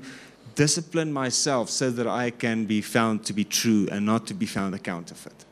discipline 0.56 1.12
myself 1.12 1.70
so 1.70 1.92
that 1.92 2.08
I 2.08 2.30
can 2.30 2.66
be 2.66 2.82
found 2.82 3.26
to 3.26 3.34
be 3.34 3.44
true 3.44 3.90
and 3.92 4.06
not 4.06 4.28
to 4.28 4.34
be 4.34 4.46
found 4.46 4.74
a 4.74 4.80
counterfeit. 4.80 5.46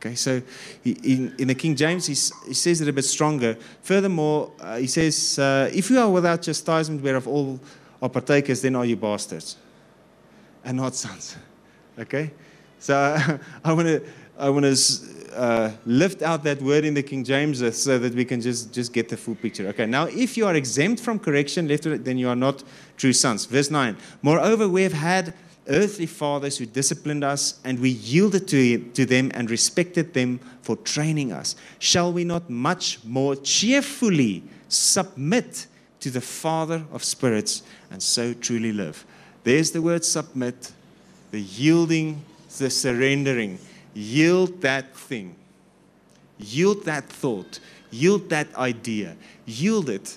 Okay, 0.00 0.14
so 0.14 0.40
in, 0.82 1.34
in 1.38 1.48
the 1.48 1.54
King 1.54 1.76
James, 1.76 2.06
he, 2.06 2.14
he 2.48 2.54
says 2.54 2.80
it 2.80 2.88
a 2.88 2.92
bit 2.92 3.04
stronger. 3.04 3.58
Furthermore, 3.82 4.50
uh, 4.58 4.78
he 4.78 4.86
says, 4.86 5.38
uh, 5.38 5.70
If 5.74 5.90
you 5.90 5.98
are 5.98 6.08
without 6.08 6.40
chastisement, 6.40 7.02
whereof 7.02 7.28
all 7.28 7.60
are 8.00 8.08
partakers, 8.08 8.62
then 8.62 8.76
are 8.76 8.86
you 8.86 8.96
bastards 8.96 9.56
and 10.64 10.76
not 10.76 10.94
sons. 10.94 11.36
Okay? 11.98 12.30
So 12.78 12.94
I 13.64 13.72
want 13.74 13.88
to 13.88 14.02
I 14.38 14.48
want 14.48 14.64
to 14.64 14.76
uh, 15.34 15.70
lift 15.84 16.22
out 16.22 16.42
that 16.44 16.62
word 16.62 16.86
in 16.86 16.94
the 16.94 17.02
King 17.02 17.24
James 17.24 17.62
uh, 17.62 17.70
so 17.70 17.98
that 17.98 18.14
we 18.14 18.24
can 18.24 18.40
just, 18.40 18.72
just 18.72 18.90
get 18.92 19.10
the 19.10 19.18
full 19.18 19.34
picture. 19.34 19.68
Okay, 19.68 19.84
now 19.84 20.04
if 20.06 20.36
you 20.38 20.46
are 20.46 20.54
exempt 20.54 21.02
from 21.02 21.18
correction, 21.18 21.68
left 21.68 21.84
then 22.04 22.16
you 22.16 22.26
are 22.26 22.36
not 22.36 22.64
true 22.96 23.12
sons. 23.12 23.44
Verse 23.44 23.70
9. 23.70 23.98
Moreover, 24.22 24.66
we 24.66 24.82
have 24.82 24.94
had 24.94 25.34
earthly 25.70 26.06
fathers 26.06 26.58
who 26.58 26.66
disciplined 26.66 27.24
us, 27.24 27.60
and 27.64 27.78
we 27.78 27.90
yielded 27.90 28.46
to, 28.48 28.78
to 28.90 29.06
them 29.06 29.30
and 29.34 29.50
respected 29.50 30.12
them 30.12 30.40
for 30.62 30.76
training 30.76 31.32
us. 31.32 31.56
Shall 31.78 32.12
we 32.12 32.24
not 32.24 32.50
much 32.50 33.02
more 33.04 33.36
cheerfully 33.36 34.42
submit 34.68 35.66
to 36.00 36.10
the 36.10 36.20
Father 36.20 36.84
of 36.92 37.02
spirits 37.04 37.62
and 37.90 38.02
so 38.02 38.34
truly 38.34 38.72
live? 38.72 39.04
There's 39.44 39.70
the 39.70 39.80
word 39.80 40.04
submit, 40.04 40.72
the 41.30 41.40
yielding, 41.40 42.22
the 42.58 42.68
surrendering. 42.68 43.58
Yield 43.94 44.60
that 44.60 44.94
thing, 44.96 45.34
yield 46.38 46.84
that 46.84 47.04
thought, 47.04 47.58
yield 47.90 48.28
that 48.30 48.54
idea, 48.54 49.16
yield 49.46 49.90
it, 49.90 50.16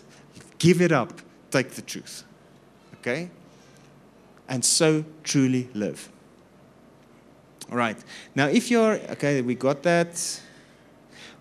give 0.59 0.79
it 0.81 0.91
up, 0.91 1.11
take 1.49 1.71
the 1.71 1.81
truth. 1.81 2.23
Okay? 2.95 3.29
And 4.47 4.63
so 4.63 5.03
truly 5.23 5.69
live. 5.73 6.09
All 7.71 7.77
right. 7.77 7.97
Now, 8.35 8.47
if 8.47 8.69
you're, 8.69 8.99
okay, 9.11 9.41
we 9.41 9.55
got 9.55 9.83
that. 9.83 10.41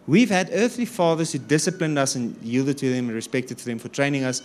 We've 0.07 0.31
had 0.31 0.51
earthly 0.53 0.85
fathers 0.85 1.33
who 1.33 1.39
disciplined 1.39 1.99
us 1.99 2.15
and 2.15 2.37
yielded 2.43 2.79
to 2.79 2.93
them 2.93 3.07
and 3.07 3.15
respected 3.15 3.59
to 3.59 3.65
them 3.65 3.79
for 3.79 3.89
training 3.89 4.25
us. 4.25 4.43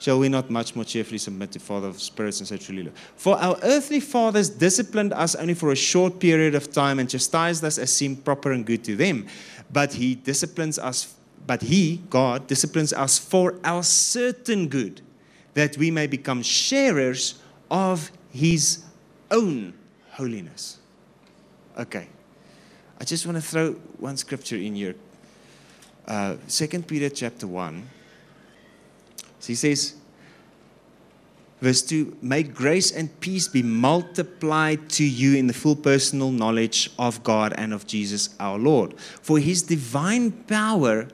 Shall 0.00 0.18
we 0.18 0.30
not 0.30 0.48
much 0.48 0.74
more 0.74 0.84
cheerfully 0.84 1.18
submit 1.18 1.52
to 1.52 1.58
Father 1.58 1.88
of 1.88 2.00
spirits 2.00 2.40
and 2.40 2.48
so 2.48 2.56
truly 2.56 2.84
live? 2.84 2.94
For 3.16 3.36
our 3.36 3.58
earthly 3.62 4.00
fathers 4.00 4.48
disciplined 4.48 5.12
us 5.12 5.34
only 5.34 5.52
for 5.52 5.72
a 5.72 5.76
short 5.76 6.20
period 6.20 6.54
of 6.54 6.72
time 6.72 6.98
and 6.98 7.08
chastised 7.08 7.62
us 7.64 7.76
as 7.76 7.92
seemed 7.92 8.24
proper 8.24 8.52
and 8.52 8.64
good 8.64 8.82
to 8.84 8.96
them. 8.96 9.26
But 9.70 9.92
He 9.94 10.14
disciplines 10.14 10.78
us, 10.78 11.14
but 11.46 11.62
He, 11.62 12.02
God, 12.08 12.46
disciplines 12.46 12.94
us 12.94 13.18
for 13.18 13.56
our 13.62 13.82
certain 13.82 14.68
good, 14.68 15.02
that 15.52 15.76
we 15.76 15.90
may 15.90 16.06
become 16.06 16.42
sharers 16.42 17.40
of 17.70 18.10
his 18.32 18.84
own 19.30 19.74
holiness. 20.12 20.78
Okay. 21.78 22.08
I 23.00 23.04
just 23.04 23.24
want 23.24 23.36
to 23.36 23.42
throw 23.42 23.72
one 23.98 24.16
scripture 24.16 24.56
in 24.56 24.74
here. 24.74 24.94
Uh, 26.06 26.36
2 26.48 26.82
Peter 26.82 27.08
chapter 27.08 27.46
1. 27.46 27.88
So 29.38 29.46
he 29.46 29.54
says, 29.54 29.94
verse 31.60 31.82
2 31.82 32.18
May 32.20 32.42
grace 32.42 32.90
and 32.90 33.18
peace 33.20 33.48
be 33.48 33.62
multiplied 33.62 34.90
to 34.90 35.04
you 35.04 35.36
in 35.36 35.46
the 35.46 35.54
full 35.54 35.76
personal 35.76 36.30
knowledge 36.30 36.90
of 36.98 37.22
God 37.22 37.54
and 37.56 37.72
of 37.72 37.86
Jesus 37.86 38.34
our 38.38 38.58
Lord. 38.58 38.98
For 38.98 39.38
his 39.38 39.62
divine 39.62 40.32
power 40.32 41.08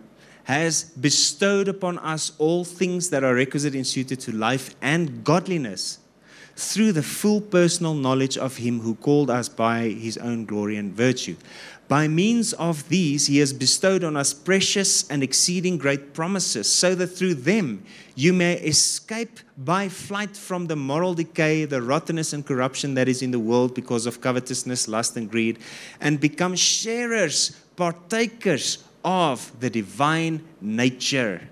has 0.45 0.85
bestowed 0.85 1.69
upon 1.69 1.99
us 1.99 2.33
all 2.39 2.65
things 2.65 3.11
that 3.11 3.23
are 3.23 3.35
requisite 3.35 3.75
and 3.75 3.87
suited 3.87 4.21
to 4.21 4.33
life 4.33 4.75
and 4.81 5.23
godliness 5.25 5.99
through 6.57 6.91
the 6.93 7.03
full 7.03 7.41
personal 7.41 7.95
knowledge 7.95 8.39
of 8.39 8.57
Him 8.57 8.81
who 8.81 8.95
called 8.95 9.31
us 9.31 9.49
by 9.49 9.89
His 9.89 10.17
own 10.17 10.47
glory 10.47 10.77
and 10.77 10.93
virtue. 10.93 11.37
By 11.87 12.09
means 12.09 12.55
of 12.55 12.89
these, 12.89 13.27
He 13.27 13.39
has 13.39 13.53
bestowed 13.53 14.03
on 14.03 14.17
us 14.17 14.33
precious 14.33 15.09
and 15.09 15.23
exceeding 15.23 15.77
great 15.77 16.15
promises, 16.15 16.69
so 16.69 16.95
that 16.95 17.09
through 17.09 17.35
them 17.35 17.85
you 18.15 18.33
may 18.33 18.55
escape 18.55 19.39
by 19.59 19.89
flight 19.89 20.37
from 20.37 20.67
the 20.67 20.77
moral 20.77 21.15
decay, 21.15 21.67
the 21.67 21.83
rottenness 21.83 22.33
and 22.33 22.45
corruption 22.45 22.95
that 22.95 23.07
is 23.07 23.23
in 23.23 23.31
the 23.31 23.39
world 23.39 23.75
because 23.75 24.07
of 24.07 24.23
covetousness, 24.23 24.89
lust, 24.89 25.17
and 25.17 25.31
greed, 25.31 25.59
and 26.01 26.19
become 26.19 26.57
sharers, 26.57 27.51
partakers 27.77 28.83
of 29.05 29.53
the 29.61 29.71
divine 29.71 30.43
nature 30.61 31.49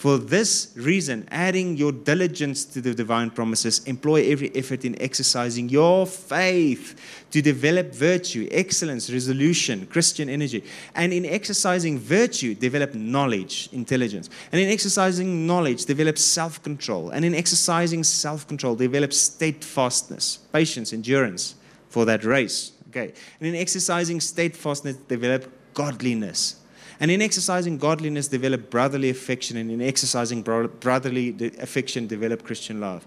for 0.00 0.16
this 0.16 0.72
reason, 0.76 1.28
adding 1.30 1.76
your 1.76 1.92
diligence 1.92 2.64
to 2.64 2.80
the 2.80 2.94
divine 2.94 3.28
promises, 3.28 3.84
employ 3.84 4.30
every 4.32 4.50
effort 4.56 4.86
in 4.86 4.98
exercising 4.98 5.68
your 5.68 6.06
faith 6.06 6.98
to 7.30 7.42
develop 7.42 7.94
virtue, 7.94 8.48
excellence, 8.50 9.10
resolution, 9.12 9.84
Christian 9.84 10.30
energy. 10.30 10.64
And 10.94 11.12
in 11.12 11.26
exercising 11.26 11.98
virtue, 11.98 12.54
develop 12.54 12.94
knowledge, 12.94 13.68
intelligence. 13.72 14.30
And 14.50 14.58
in 14.62 14.70
exercising 14.70 15.46
knowledge, 15.46 15.84
develop 15.84 16.16
self 16.16 16.62
control. 16.62 17.10
And 17.10 17.22
in 17.22 17.34
exercising 17.34 18.02
self 18.02 18.48
control, 18.48 18.76
develop 18.76 19.12
steadfastness, 19.12 20.38
patience, 20.50 20.94
endurance 20.94 21.56
for 21.90 22.06
that 22.06 22.24
race. 22.24 22.72
Okay. 22.88 23.12
And 23.38 23.48
in 23.48 23.54
exercising 23.54 24.20
steadfastness, 24.20 24.96
develop 24.96 25.52
godliness 25.74 26.59
and 27.00 27.10
in 27.10 27.22
exercising 27.22 27.78
godliness, 27.78 28.28
develop 28.28 28.70
brotherly 28.70 29.08
affection. 29.08 29.56
And 29.56 29.70
in 29.70 29.80
exercising 29.80 30.42
brotherly 30.42 31.34
affection, 31.58 32.06
develop 32.06 32.44
Christian 32.44 32.78
love. 32.78 33.06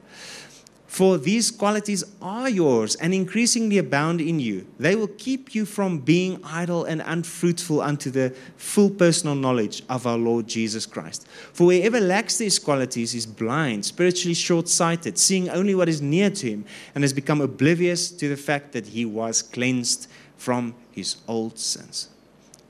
For 0.87 1.17
these 1.17 1.49
qualities 1.49 2.03
are 2.21 2.47
yours 2.47 2.93
and 2.95 3.15
increasingly 3.15 3.79
abound 3.79 4.21
in 4.21 4.39
you. 4.39 4.67
They 4.77 4.95
will 4.95 5.07
keep 5.07 5.55
you 5.55 5.65
from 5.65 5.97
being 5.97 6.39
idle 6.43 6.85
and 6.85 7.01
unfruitful 7.03 7.81
unto 7.81 8.11
the 8.11 8.35
full 8.57 8.91
personal 8.91 9.33
knowledge 9.33 9.81
of 9.89 10.05
our 10.05 10.19
Lord 10.19 10.45
Jesus 10.47 10.85
Christ. 10.85 11.27
For 11.51 11.71
whoever 11.71 11.99
lacks 11.99 12.37
these 12.37 12.59
qualities 12.59 13.15
is 13.15 13.25
blind, 13.25 13.85
spiritually 13.85 14.35
short 14.35 14.67
sighted, 14.67 15.17
seeing 15.17 15.49
only 15.49 15.73
what 15.73 15.89
is 15.89 15.99
near 15.99 16.29
to 16.29 16.49
him, 16.51 16.65
and 16.93 17.03
has 17.03 17.11
become 17.11 17.41
oblivious 17.41 18.11
to 18.11 18.29
the 18.29 18.37
fact 18.37 18.71
that 18.73 18.85
he 18.85 19.03
was 19.03 19.41
cleansed 19.41 20.07
from 20.37 20.75
his 20.91 21.15
old 21.27 21.57
sins. 21.57 22.09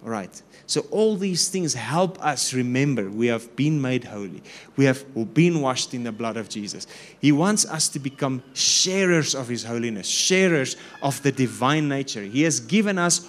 All 0.02 0.12
right. 0.12 0.42
So, 0.66 0.82
all 0.92 1.18
these 1.18 1.50
things 1.50 1.74
help 1.74 2.24
us 2.24 2.54
remember 2.54 3.10
we 3.10 3.28
have 3.28 3.54
been 3.56 3.82
made 3.82 4.06
holy. 4.06 4.42
We 4.78 4.86
have 4.86 5.34
been 5.34 5.62
washed 5.62 5.94
in 5.94 6.04
the 6.04 6.12
blood 6.12 6.38
of 6.38 6.48
Jesus. 6.48 6.88
He 7.20 7.32
wants 7.32 7.66
us 7.66 7.90
to 7.90 8.00
become 8.00 8.44
sharers 8.54 9.36
of 9.36 9.50
His 9.50 9.66
holiness, 9.66 10.08
sharers 10.08 10.78
of 11.02 11.22
the 11.22 11.32
divine 11.32 11.90
nature. 11.90 12.24
He 12.24 12.44
has 12.44 12.60
given 12.60 12.98
us 12.98 13.28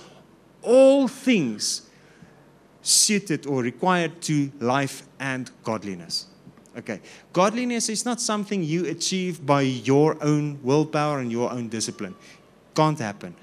all 0.62 1.08
things 1.08 1.82
suited 2.82 3.46
or 3.46 3.62
required 3.62 4.20
to 4.22 4.52
life 4.60 5.02
and 5.18 5.50
godliness. 5.64 6.26
Okay. 6.76 7.00
Godliness 7.32 7.88
is 7.88 8.04
not 8.04 8.20
something 8.20 8.62
you 8.62 8.86
achieve 8.86 9.44
by 9.44 9.62
your 9.62 10.22
own 10.22 10.58
willpower 10.62 11.20
and 11.20 11.30
your 11.30 11.50
own 11.50 11.68
discipline. 11.68 12.14
Can't 12.74 12.98
happen. 12.98 13.34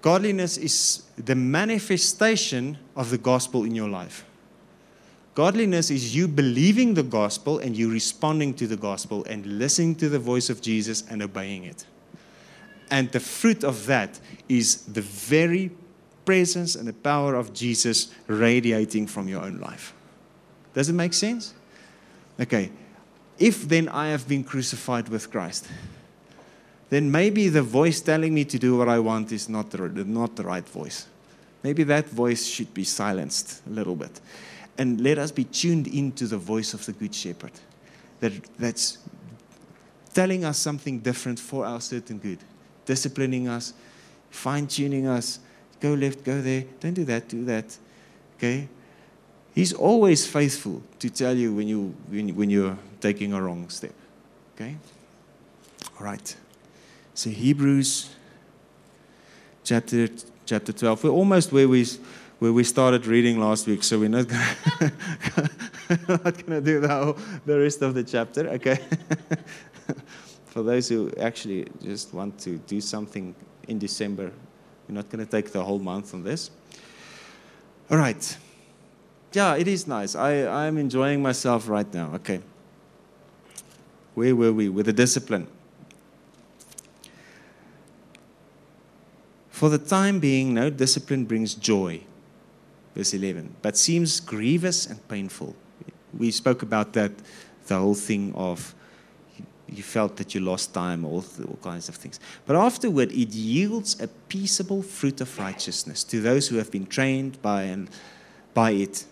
Godliness 0.00 0.56
is 0.56 1.02
the 1.16 1.34
manifestation 1.34 2.78
of 2.94 3.10
the 3.10 3.18
gospel 3.18 3.64
in 3.64 3.74
your 3.74 3.88
life. 3.88 4.24
Godliness 5.34 5.90
is 5.90 6.16
you 6.16 6.26
believing 6.26 6.94
the 6.94 7.02
gospel 7.02 7.58
and 7.58 7.76
you 7.76 7.90
responding 7.90 8.54
to 8.54 8.66
the 8.66 8.76
gospel 8.76 9.24
and 9.24 9.46
listening 9.46 9.94
to 9.96 10.08
the 10.08 10.18
voice 10.18 10.50
of 10.50 10.60
Jesus 10.60 11.04
and 11.08 11.22
obeying 11.22 11.64
it. 11.64 11.86
And 12.90 13.10
the 13.12 13.20
fruit 13.20 13.64
of 13.64 13.86
that 13.86 14.18
is 14.48 14.82
the 14.82 15.02
very 15.02 15.70
presence 16.24 16.74
and 16.74 16.88
the 16.88 16.92
power 16.92 17.34
of 17.34 17.52
Jesus 17.52 18.12
radiating 18.26 19.06
from 19.06 19.28
your 19.28 19.42
own 19.42 19.58
life. 19.58 19.94
Does 20.74 20.88
it 20.88 20.94
make 20.94 21.14
sense? 21.14 21.54
Okay. 22.40 22.70
If 23.38 23.68
then 23.68 23.88
I 23.88 24.08
have 24.08 24.26
been 24.26 24.42
crucified 24.42 25.08
with 25.08 25.30
Christ, 25.30 25.68
then 26.90 27.10
maybe 27.10 27.48
the 27.48 27.62
voice 27.62 28.00
telling 28.00 28.32
me 28.32 28.44
to 28.46 28.58
do 28.58 28.76
what 28.76 28.88
I 28.88 28.98
want 28.98 29.32
is 29.32 29.48
not 29.48 29.70
the, 29.70 29.78
not 29.88 30.36
the 30.36 30.44
right 30.44 30.66
voice. 30.66 31.06
Maybe 31.62 31.82
that 31.84 32.08
voice 32.08 32.46
should 32.46 32.72
be 32.72 32.84
silenced 32.84 33.62
a 33.66 33.70
little 33.70 33.96
bit. 33.96 34.20
And 34.78 35.00
let 35.00 35.18
us 35.18 35.32
be 35.32 35.44
tuned 35.44 35.88
into 35.88 36.26
the 36.26 36.38
voice 36.38 36.72
of 36.72 36.86
the 36.86 36.92
Good 36.92 37.14
Shepherd 37.14 37.52
that, 38.20 38.32
that's 38.58 38.98
telling 40.14 40.44
us 40.44 40.58
something 40.58 41.00
different 41.00 41.38
for 41.38 41.66
our 41.66 41.80
certain 41.80 42.18
good, 42.18 42.38
disciplining 42.86 43.48
us, 43.48 43.74
fine 44.30 44.66
tuning 44.66 45.06
us. 45.06 45.40
Go 45.80 45.94
left, 45.94 46.24
go 46.24 46.40
there. 46.40 46.64
Don't 46.80 46.94
do 46.94 47.04
that, 47.04 47.28
do 47.28 47.44
that. 47.44 47.76
Okay? 48.36 48.68
He's 49.54 49.72
always 49.72 50.26
faithful 50.26 50.82
to 51.00 51.10
tell 51.10 51.36
you 51.36 51.54
when, 51.54 51.68
you, 51.68 51.94
when, 52.08 52.34
when 52.34 52.50
you're 52.50 52.78
taking 53.00 53.32
a 53.32 53.42
wrong 53.42 53.68
step. 53.68 53.94
Okay? 54.54 54.76
All 55.98 56.06
right. 56.06 56.36
So 57.18 57.30
Hebrews 57.30 58.10
chapter 59.64 60.06
chapter 60.46 60.72
12. 60.72 61.02
We're 61.02 61.10
almost 61.10 61.50
where 61.50 61.68
we 61.68 61.84
where 62.38 62.52
we 62.52 62.62
started 62.62 63.06
reading 63.08 63.40
last 63.40 63.66
week, 63.66 63.82
so 63.82 63.98
we're 63.98 64.08
not 64.08 64.28
gonna, 64.28 64.92
not 66.08 66.22
going 66.22 66.46
to 66.46 66.60
do 66.60 66.78
the, 66.78 66.88
whole, 66.88 67.18
the 67.44 67.58
rest 67.58 67.82
of 67.82 67.94
the 67.94 68.04
chapter, 68.04 68.48
okay? 68.50 68.78
For 70.46 70.62
those 70.62 70.88
who 70.88 71.12
actually 71.18 71.66
just 71.82 72.14
want 72.14 72.38
to 72.42 72.58
do 72.68 72.80
something 72.80 73.34
in 73.66 73.80
December, 73.80 74.30
we're 74.88 74.94
not 74.94 75.10
going 75.10 75.26
to 75.26 75.28
take 75.28 75.50
the 75.50 75.64
whole 75.64 75.80
month 75.80 76.14
on 76.14 76.22
this. 76.22 76.52
All 77.90 77.98
right. 77.98 78.38
Yeah, 79.32 79.56
it 79.56 79.66
is 79.66 79.88
nice. 79.88 80.14
I, 80.14 80.46
I'm 80.46 80.78
enjoying 80.78 81.20
myself 81.20 81.68
right 81.68 81.92
now. 81.92 82.12
Okay. 82.14 82.38
Where 84.14 84.36
were 84.36 84.52
we? 84.52 84.68
With 84.68 84.86
the 84.86 84.92
discipline. 84.92 85.48
For 89.58 89.68
the 89.68 89.78
time 89.78 90.20
being, 90.20 90.54
no 90.54 90.70
discipline 90.70 91.24
brings 91.24 91.52
joy. 91.52 92.02
Verse 92.94 93.12
11. 93.12 93.56
But 93.60 93.76
seems 93.76 94.20
grievous 94.20 94.86
and 94.86 95.08
painful. 95.08 95.56
We 96.16 96.30
spoke 96.30 96.62
about 96.62 96.92
that, 96.92 97.10
the 97.66 97.76
whole 97.76 97.96
thing 97.96 98.32
of 98.36 98.72
you 99.68 99.82
felt 99.82 100.16
that 100.18 100.32
you 100.32 100.40
lost 100.42 100.72
time, 100.74 101.04
all, 101.04 101.24
all 101.48 101.58
kinds 101.60 101.88
of 101.88 101.96
things. 101.96 102.20
But 102.46 102.54
afterward, 102.54 103.10
it 103.10 103.30
yields 103.30 104.00
a 104.00 104.06
peaceable 104.06 104.80
fruit 104.80 105.20
of 105.20 105.36
righteousness 105.36 106.04
to 106.04 106.20
those 106.20 106.46
who 106.46 106.56
have 106.58 106.70
been 106.70 106.86
trained 106.86 107.42
by, 107.42 107.62
and, 107.62 107.90
by 108.54 108.70
it. 108.70 109.06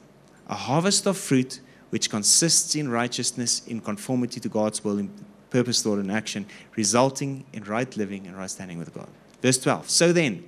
A 0.46 0.54
harvest 0.54 1.08
of 1.08 1.16
fruit 1.16 1.58
which 1.90 2.08
consists 2.08 2.76
in 2.76 2.88
righteousness 2.88 3.66
in 3.66 3.80
conformity 3.80 4.38
to 4.38 4.48
God's 4.48 4.84
will, 4.84 4.98
in 4.98 5.10
purpose, 5.50 5.82
thought, 5.82 5.98
and 5.98 6.12
action, 6.12 6.46
resulting 6.76 7.44
in 7.52 7.64
right 7.64 7.96
living 7.96 8.28
and 8.28 8.36
right 8.36 8.48
standing 8.48 8.78
with 8.78 8.94
God. 8.94 9.08
Verse 9.42 9.58
12. 9.58 9.88
So 9.90 10.12
then, 10.12 10.44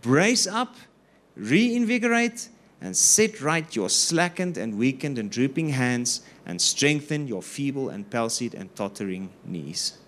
brace 0.00 0.46
up, 0.46 0.76
reinvigorate, 1.36 2.48
and 2.80 2.96
set 2.96 3.40
right 3.40 3.74
your 3.74 3.88
slackened 3.88 4.58
and 4.58 4.76
weakened 4.76 5.16
and 5.18 5.30
drooping 5.30 5.68
hands 5.68 6.22
and 6.44 6.60
strengthen 6.60 7.28
your 7.28 7.40
feeble 7.40 7.88
and 7.88 8.10
palsied 8.10 8.54
and 8.54 8.74
tottering 8.74 9.30
knees. 9.44 9.98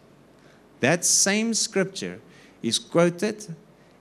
That 0.80 1.04
same 1.04 1.54
scripture 1.54 2.20
is 2.62 2.78
quoted 2.78 3.54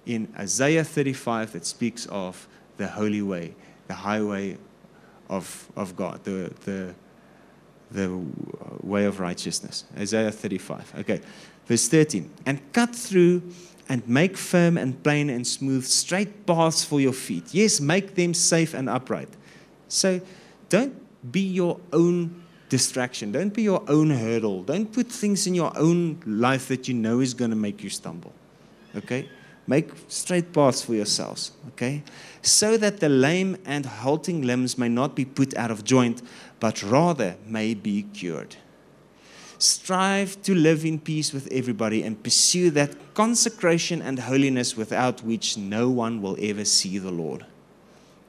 in 0.05 0.27
Isaiah 0.37 0.83
35 0.83 1.53
that 1.53 1.65
speaks 1.65 2.07
of 2.07 2.47
the 2.77 2.87
holy 2.87 3.21
way, 3.21 3.53
the 3.87 3.93
highway 3.93 4.57
of, 5.29 5.69
of 5.75 5.95
God, 5.95 6.23
the, 6.23 6.51
the, 6.65 6.95
the 7.91 8.25
way 8.81 9.05
of 9.05 9.19
righteousness. 9.19 9.85
Isaiah 9.97 10.31
35. 10.31 10.93
Okay, 10.99 11.21
verse 11.67 11.87
13. 11.87 12.29
And 12.45 12.59
cut 12.73 12.95
through 12.95 13.43
and 13.89 14.07
make 14.07 14.37
firm 14.37 14.77
and 14.77 15.01
plain 15.03 15.29
and 15.29 15.45
smooth 15.45 15.85
straight 15.85 16.45
paths 16.45 16.83
for 16.83 17.01
your 17.01 17.13
feet. 17.13 17.53
Yes, 17.53 17.79
make 17.79 18.15
them 18.15 18.33
safe 18.33 18.73
and 18.73 18.89
upright. 18.89 19.29
So 19.87 20.21
don't 20.69 20.95
be 21.31 21.41
your 21.41 21.79
own 21.91 22.43
distraction. 22.69 23.31
Don't 23.31 23.53
be 23.53 23.61
your 23.61 23.83
own 23.87 24.09
hurdle. 24.09 24.63
Don't 24.63 24.91
put 24.91 25.11
things 25.11 25.45
in 25.45 25.53
your 25.53 25.71
own 25.77 26.19
life 26.25 26.67
that 26.69 26.87
you 26.87 26.93
know 26.93 27.19
is 27.19 27.33
going 27.33 27.51
to 27.51 27.55
make 27.57 27.83
you 27.83 27.89
stumble. 27.89 28.33
Okay? 28.95 29.29
Make 29.67 29.91
straight 30.07 30.51
paths 30.51 30.81
for 30.81 30.93
yourselves. 30.93 31.51
Okay? 31.69 32.03
So 32.41 32.77
that 32.77 32.99
the 32.99 33.09
lame 33.09 33.57
and 33.65 33.85
halting 33.85 34.41
limbs 34.41 34.77
may 34.77 34.89
not 34.89 35.15
be 35.15 35.23
put 35.23 35.55
out 35.55 35.71
of 35.71 35.83
joint, 35.83 36.21
but 36.59 36.81
rather 36.81 37.35
may 37.45 37.73
be 37.73 38.03
cured. 38.03 38.55
Strive 39.63 40.41
to 40.41 40.53
live 40.53 40.83
in 40.83 40.99
peace 40.99 41.31
with 41.31 41.47
everybody 41.49 42.03
and 42.03 42.21
pursue 42.21 42.69
that 42.71 43.13
consecration 43.13 44.01
and 44.01 44.19
holiness 44.19 44.75
without 44.75 45.23
which 45.23 45.57
no 45.57 45.89
one 45.89 46.21
will 46.21 46.35
ever 46.41 46.65
see 46.65 46.97
the 46.97 47.11
Lord. 47.11 47.45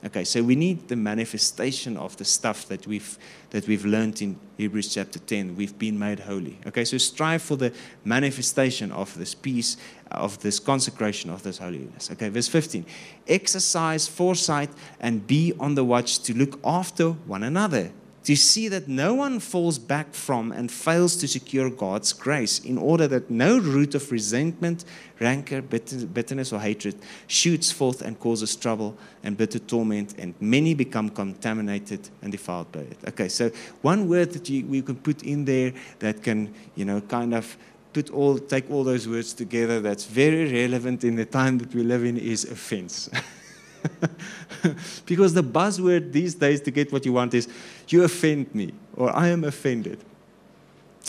Okay, 0.07 0.23
so 0.23 0.45
we 0.45 0.55
need 0.55 0.87
the 0.87 0.95
manifestation 0.95 1.97
of 1.97 2.17
the 2.19 2.25
stuff 2.25 2.69
that 2.69 2.87
we've 2.87 3.19
that 3.51 3.67
we've 3.67 3.85
learned 3.85 4.23
in 4.23 4.39
Hebrews 4.59 4.95
chapter 4.95 5.19
10. 5.19 5.57
We've 5.57 5.77
been 5.77 5.99
made 5.99 6.21
holy. 6.21 6.57
Okay, 6.69 6.85
so 6.85 6.99
strive 6.99 7.43
for 7.43 7.57
the 7.57 7.73
manifestation 8.05 8.93
of 8.93 9.13
this 9.19 9.35
peace, 9.35 9.77
of 10.13 10.41
this 10.41 10.61
consecration, 10.61 11.31
of 11.31 11.43
this 11.43 11.59
holiness. 11.59 12.13
Okay, 12.13 12.29
verse 12.29 12.47
15. 12.47 12.87
Exercise 13.27 14.07
foresight 14.07 14.71
and 15.01 15.27
be 15.27 15.53
on 15.59 15.75
the 15.75 15.85
watch 15.85 16.21
to 16.21 16.33
look 16.33 16.61
after 16.63 17.11
one 17.11 17.43
another 17.43 17.91
to 18.25 18.35
see 18.35 18.69
that 18.69 18.89
no 18.89 19.15
one 19.15 19.39
falls 19.39 19.79
back 19.79 20.15
from 20.15 20.51
and 20.51 20.73
fails 20.73 21.15
to 21.17 21.29
secure 21.29 21.69
God's 21.71 22.13
grace, 22.13 22.59
in 22.59 22.79
order 22.79 23.07
that 23.09 23.31
no 23.31 23.59
root 23.59 23.95
of 23.95 24.11
resentment, 24.11 24.85
rancor, 25.21 25.61
bitterness, 25.61 26.53
or 26.53 26.59
hatred 26.59 26.97
shoots 27.27 27.71
forth 27.71 28.01
and 28.01 28.19
causes 28.19 28.57
trouble 28.57 28.97
and 29.23 29.37
bitter 29.37 29.59
torment, 29.59 30.15
and 30.19 30.35
many 30.41 30.75
become 30.75 31.11
contaminated 31.11 32.09
and 32.23 32.33
defiled 32.33 32.73
by 32.73 32.81
it. 32.81 32.99
Okay, 33.09 33.29
so 33.29 33.51
one 33.83 34.09
word 34.09 34.33
that 34.33 34.49
you, 34.49 34.65
we 34.67 34.81
can 34.81 34.97
put 34.97 35.23
in 35.23 35.45
there 35.45 35.73
that 35.99 36.23
can, 36.23 36.53
you 36.75 36.87
know, 36.87 37.03
kind 37.03 37.35
of 37.35 37.57
put 37.93 38.11
all, 38.11 38.39
take 38.39 38.71
all 38.71 38.85
those 38.85 39.07
words 39.07 39.35
together 39.35 39.81
that's 39.81 40.05
very 40.07 40.51
relevant 40.51 41.05
in 41.05 41.15
the 41.15 41.27
time 41.27 41.59
that 41.59 41.75
we 41.75 41.83
live 41.83 42.05
in 42.05 42.17
is 42.17 42.45
offense. 42.45 43.11
because 45.07 45.35
the 45.35 45.43
buzzword 45.43 46.13
these 46.13 46.35
days 46.35 46.61
to 46.63 46.71
get 46.71 46.93
what 46.93 47.05
you 47.05 47.13
want 47.13 47.35
is, 47.35 47.49
you 47.93 48.05
offend 48.05 48.55
me, 48.55 48.73
or 48.97 49.15
I 49.15 49.29
am 49.29 49.45
offended. 49.45 49.99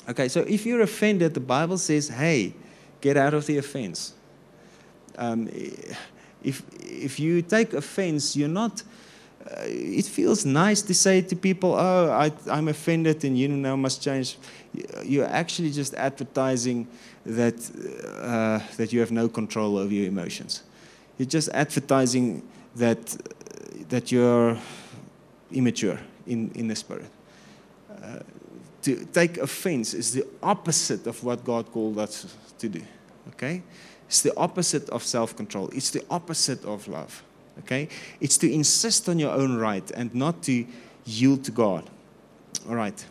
Okay, 0.10 0.28
so 0.28 0.42
if 0.42 0.66
you're 0.66 0.82
offended, 0.82 1.34
the 1.34 1.40
Bible 1.40 1.78
says, 1.78 2.10
hey, 2.10 2.54
get 3.02 3.18
out 3.18 3.34
of 3.34 3.46
the 3.46 3.58
offense. 3.58 4.14
Um, 5.18 5.50
if, 6.44 6.62
if 6.82 7.20
you 7.20 7.42
take 7.42 7.74
offense, 7.74 8.36
you're 8.36 8.48
not. 8.48 8.84
Uh, 9.46 9.62
it 9.66 10.06
feels 10.06 10.46
nice 10.46 10.82
to 10.82 10.94
say 10.94 11.22
to 11.22 11.36
people, 11.36 11.76
oh, 11.76 12.12
I, 12.12 12.32
I'm 12.50 12.68
offended 12.68 13.24
and 13.24 13.38
you 13.38 13.48
now 13.48 13.76
must 13.76 14.02
change. 14.02 14.38
You're 15.04 15.28
actually 15.28 15.72
just 15.72 15.94
advertising 15.94 16.88
that, 17.26 17.56
uh, 18.22 18.60
that 18.78 18.92
you 18.92 19.00
have 19.00 19.12
no 19.12 19.30
control 19.30 19.78
over 19.78 19.94
your 19.94 20.08
emotions. 20.08 20.64
You're 21.18 21.28
just 21.28 21.50
advertising 21.50 22.42
that, 22.76 23.16
that 23.90 24.12
you're 24.12 24.58
immature 25.52 26.00
in, 26.28 26.52
in 26.56 26.68
the 26.68 26.76
spirit. 26.76 27.10
Uh, 27.90 28.20
to 28.82 29.06
take 29.06 29.38
offense 29.38 29.94
is 29.94 30.14
the 30.14 30.26
opposite 30.44 31.08
of 31.08 31.24
what 31.24 31.44
God 31.44 31.72
called 31.72 31.98
us 31.98 32.36
to 32.60 32.70
do. 32.70 32.82
Okay? 33.30 33.64
It's 34.08 34.22
the 34.22 34.36
opposite 34.38 34.90
of 34.90 35.04
self 35.04 35.36
control, 35.36 35.70
it's 35.70 35.90
the 35.90 36.04
opposite 36.10 36.64
of 36.66 36.88
love. 36.88 37.24
Okay? 37.60 37.90
It's 38.20 38.38
to 38.40 38.52
insist 38.52 39.10
on 39.10 39.18
your 39.18 39.32
own 39.32 39.58
right 39.58 39.90
and 39.92 40.14
not 40.14 40.44
to 40.44 40.66
yield 41.06 41.44
to 41.46 41.52
God. 41.52 41.90
All 42.70 42.76
right. 42.76 43.06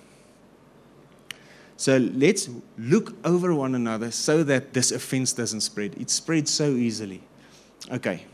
So 1.76 1.96
let's 1.96 2.48
look 2.78 3.14
over 3.24 3.54
one 3.54 3.74
another 3.74 4.10
so 4.10 4.44
that 4.44 4.72
this 4.74 4.92
offense 4.92 5.32
doesn't 5.32 5.62
spread. 5.62 5.94
It 6.00 6.10
spreads 6.10 6.50
so 6.50 6.70
easily. 6.70 7.20
Okay. 7.90 8.24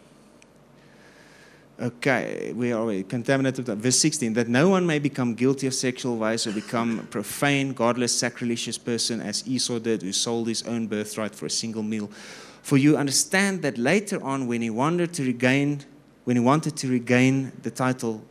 Okay, 1.80 2.52
we 2.54 2.72
are 2.72 3.02
contaminated. 3.04 3.64
Verse 3.64 3.98
16, 4.00 4.34
that 4.34 4.48
no 4.48 4.68
one 4.68 4.84
may 4.84 4.98
become 4.98 5.32
guilty 5.32 5.66
of 5.66 5.72
sexual 5.72 6.14
vice 6.18 6.46
or 6.46 6.52
become 6.52 7.06
profane, 7.10 7.72
godless, 7.72 8.14
sacrilegious 8.14 8.76
person 8.76 9.22
as 9.22 9.48
Esau 9.48 9.78
did, 9.78 10.02
who 10.02 10.12
sold 10.12 10.48
his 10.48 10.62
own 10.64 10.88
birthright 10.88 11.34
for 11.34 11.46
a 11.46 11.50
single 11.50 11.82
meal. 11.82 12.10
For 12.62 12.76
you 12.76 12.98
understand 12.98 13.62
that 13.62 13.78
later 13.78 14.22
on, 14.22 14.46
when 14.46 14.60
he 14.60 14.68
wanted 14.68 15.14
to 15.14 15.24
regain, 15.24 15.82
when 16.24 16.36
he 16.36 16.42
wanted 16.42 16.76
to 16.76 16.88
regain 16.88 17.50
the 17.62 17.70
title 17.70 18.22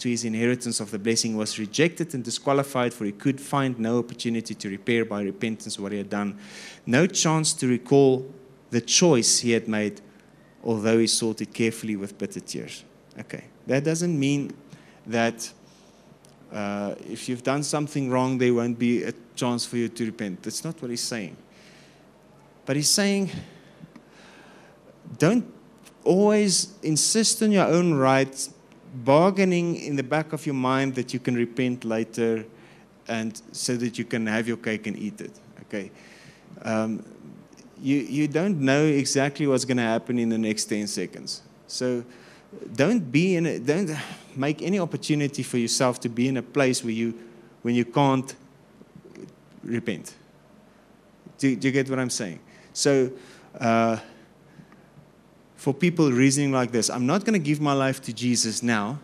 to 0.00 0.08
his 0.10 0.26
inheritance 0.26 0.78
of 0.78 0.90
the 0.90 0.98
blessing, 0.98 1.34
was 1.34 1.58
rejected 1.58 2.12
and 2.12 2.22
disqualified, 2.22 2.92
for 2.92 3.06
he 3.06 3.12
could 3.12 3.40
find 3.40 3.78
no 3.78 4.00
opportunity 4.00 4.54
to 4.54 4.68
repair 4.68 5.06
by 5.06 5.22
repentance 5.22 5.78
what 5.78 5.92
he 5.92 5.98
had 5.98 6.10
done, 6.10 6.38
no 6.84 7.06
chance 7.06 7.54
to 7.54 7.68
recall 7.68 8.30
the 8.68 8.82
choice 8.82 9.38
he 9.38 9.52
had 9.52 9.66
made, 9.66 10.02
although 10.62 10.98
he 10.98 11.06
sought 11.06 11.40
it 11.40 11.54
carefully 11.54 11.96
with 11.96 12.18
bitter 12.18 12.40
tears. 12.40 12.84
Okay. 13.20 13.44
That 13.66 13.84
doesn't 13.84 14.18
mean 14.18 14.52
that 15.06 15.50
uh, 16.52 16.94
if 17.08 17.28
you've 17.28 17.42
done 17.42 17.62
something 17.62 18.10
wrong, 18.10 18.38
there 18.38 18.54
won't 18.54 18.78
be 18.78 19.02
a 19.02 19.12
chance 19.34 19.64
for 19.66 19.76
you 19.76 19.88
to 19.88 20.06
repent. 20.06 20.42
That's 20.42 20.64
not 20.64 20.80
what 20.80 20.90
he's 20.90 21.02
saying. 21.02 21.36
But 22.64 22.76
he's 22.76 22.90
saying, 22.90 23.30
don't 25.18 25.44
always 26.04 26.74
insist 26.82 27.42
on 27.42 27.52
your 27.52 27.66
own 27.66 27.94
rights, 27.94 28.50
bargaining 28.94 29.76
in 29.76 29.96
the 29.96 30.02
back 30.02 30.32
of 30.32 30.46
your 30.46 30.54
mind 30.54 30.94
that 30.94 31.12
you 31.12 31.20
can 31.20 31.34
repent 31.34 31.84
later 31.84 32.44
and 33.08 33.40
so 33.52 33.76
that 33.76 33.98
you 33.98 34.04
can 34.04 34.26
have 34.26 34.46
your 34.46 34.56
cake 34.56 34.86
and 34.86 34.98
eat 34.98 35.20
it. 35.20 35.32
Okay. 35.62 35.90
Um, 36.62 37.04
you, 37.80 37.96
you 37.96 38.28
don't 38.28 38.60
know 38.60 38.84
exactly 38.84 39.46
what's 39.46 39.64
going 39.64 39.76
to 39.76 39.82
happen 39.82 40.18
in 40.18 40.28
the 40.28 40.38
next 40.38 40.66
10 40.66 40.86
seconds. 40.86 41.42
So 41.66 42.04
don't 42.74 43.10
be 43.10 43.36
in 43.36 43.46
a, 43.46 43.58
don't 43.58 43.90
make 44.36 44.62
any 44.62 44.78
opportunity 44.78 45.42
for 45.42 45.58
yourself 45.58 46.00
to 46.00 46.08
be 46.08 46.28
in 46.28 46.36
a 46.36 46.42
place 46.42 46.82
where 46.82 46.92
you 46.92 47.14
when 47.62 47.74
you 47.74 47.84
can't 47.84 48.34
repent. 49.62 50.14
Do, 51.38 51.54
do 51.56 51.68
you 51.68 51.72
get 51.72 51.88
what 51.90 51.98
i'm 51.98 52.10
saying? 52.10 52.40
So 52.72 53.10
uh, 53.60 53.98
for 55.56 55.74
people 55.74 56.10
reasoning 56.12 56.52
like 56.52 56.70
this 56.70 56.88
i'm 56.88 57.06
not 57.06 57.24
going 57.24 57.32
to 57.32 57.44
give 57.44 57.60
my 57.60 57.72
life 57.72 58.00
to 58.02 58.12
jesus 58.12 58.62
now. 58.62 58.98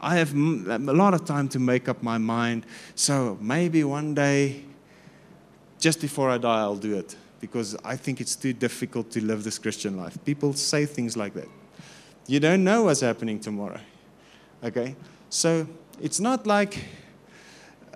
I 0.00 0.16
have 0.16 0.34
a 0.34 0.78
lot 0.78 1.14
of 1.14 1.24
time 1.24 1.48
to 1.50 1.60
make 1.60 1.88
up 1.88 2.02
my 2.02 2.18
mind. 2.18 2.66
So 2.96 3.38
maybe 3.40 3.84
one 3.84 4.14
day 4.14 4.64
just 5.78 6.00
before 6.00 6.30
i 6.30 6.38
die 6.38 6.60
i'll 6.60 6.76
do 6.76 6.96
it 6.96 7.16
because 7.40 7.76
i 7.84 7.96
think 7.96 8.20
it's 8.20 8.36
too 8.36 8.52
difficult 8.52 9.10
to 9.12 9.24
live 9.24 9.42
this 9.42 9.58
christian 9.58 9.96
life. 9.96 10.18
People 10.24 10.52
say 10.52 10.86
things 10.86 11.16
like 11.16 11.34
that 11.34 11.48
you 12.26 12.40
don't 12.40 12.64
know 12.64 12.84
what's 12.84 13.00
happening 13.00 13.40
tomorrow. 13.40 13.80
Okay? 14.62 14.96
So 15.30 15.66
it's 16.00 16.20
not 16.20 16.46
like, 16.46 16.84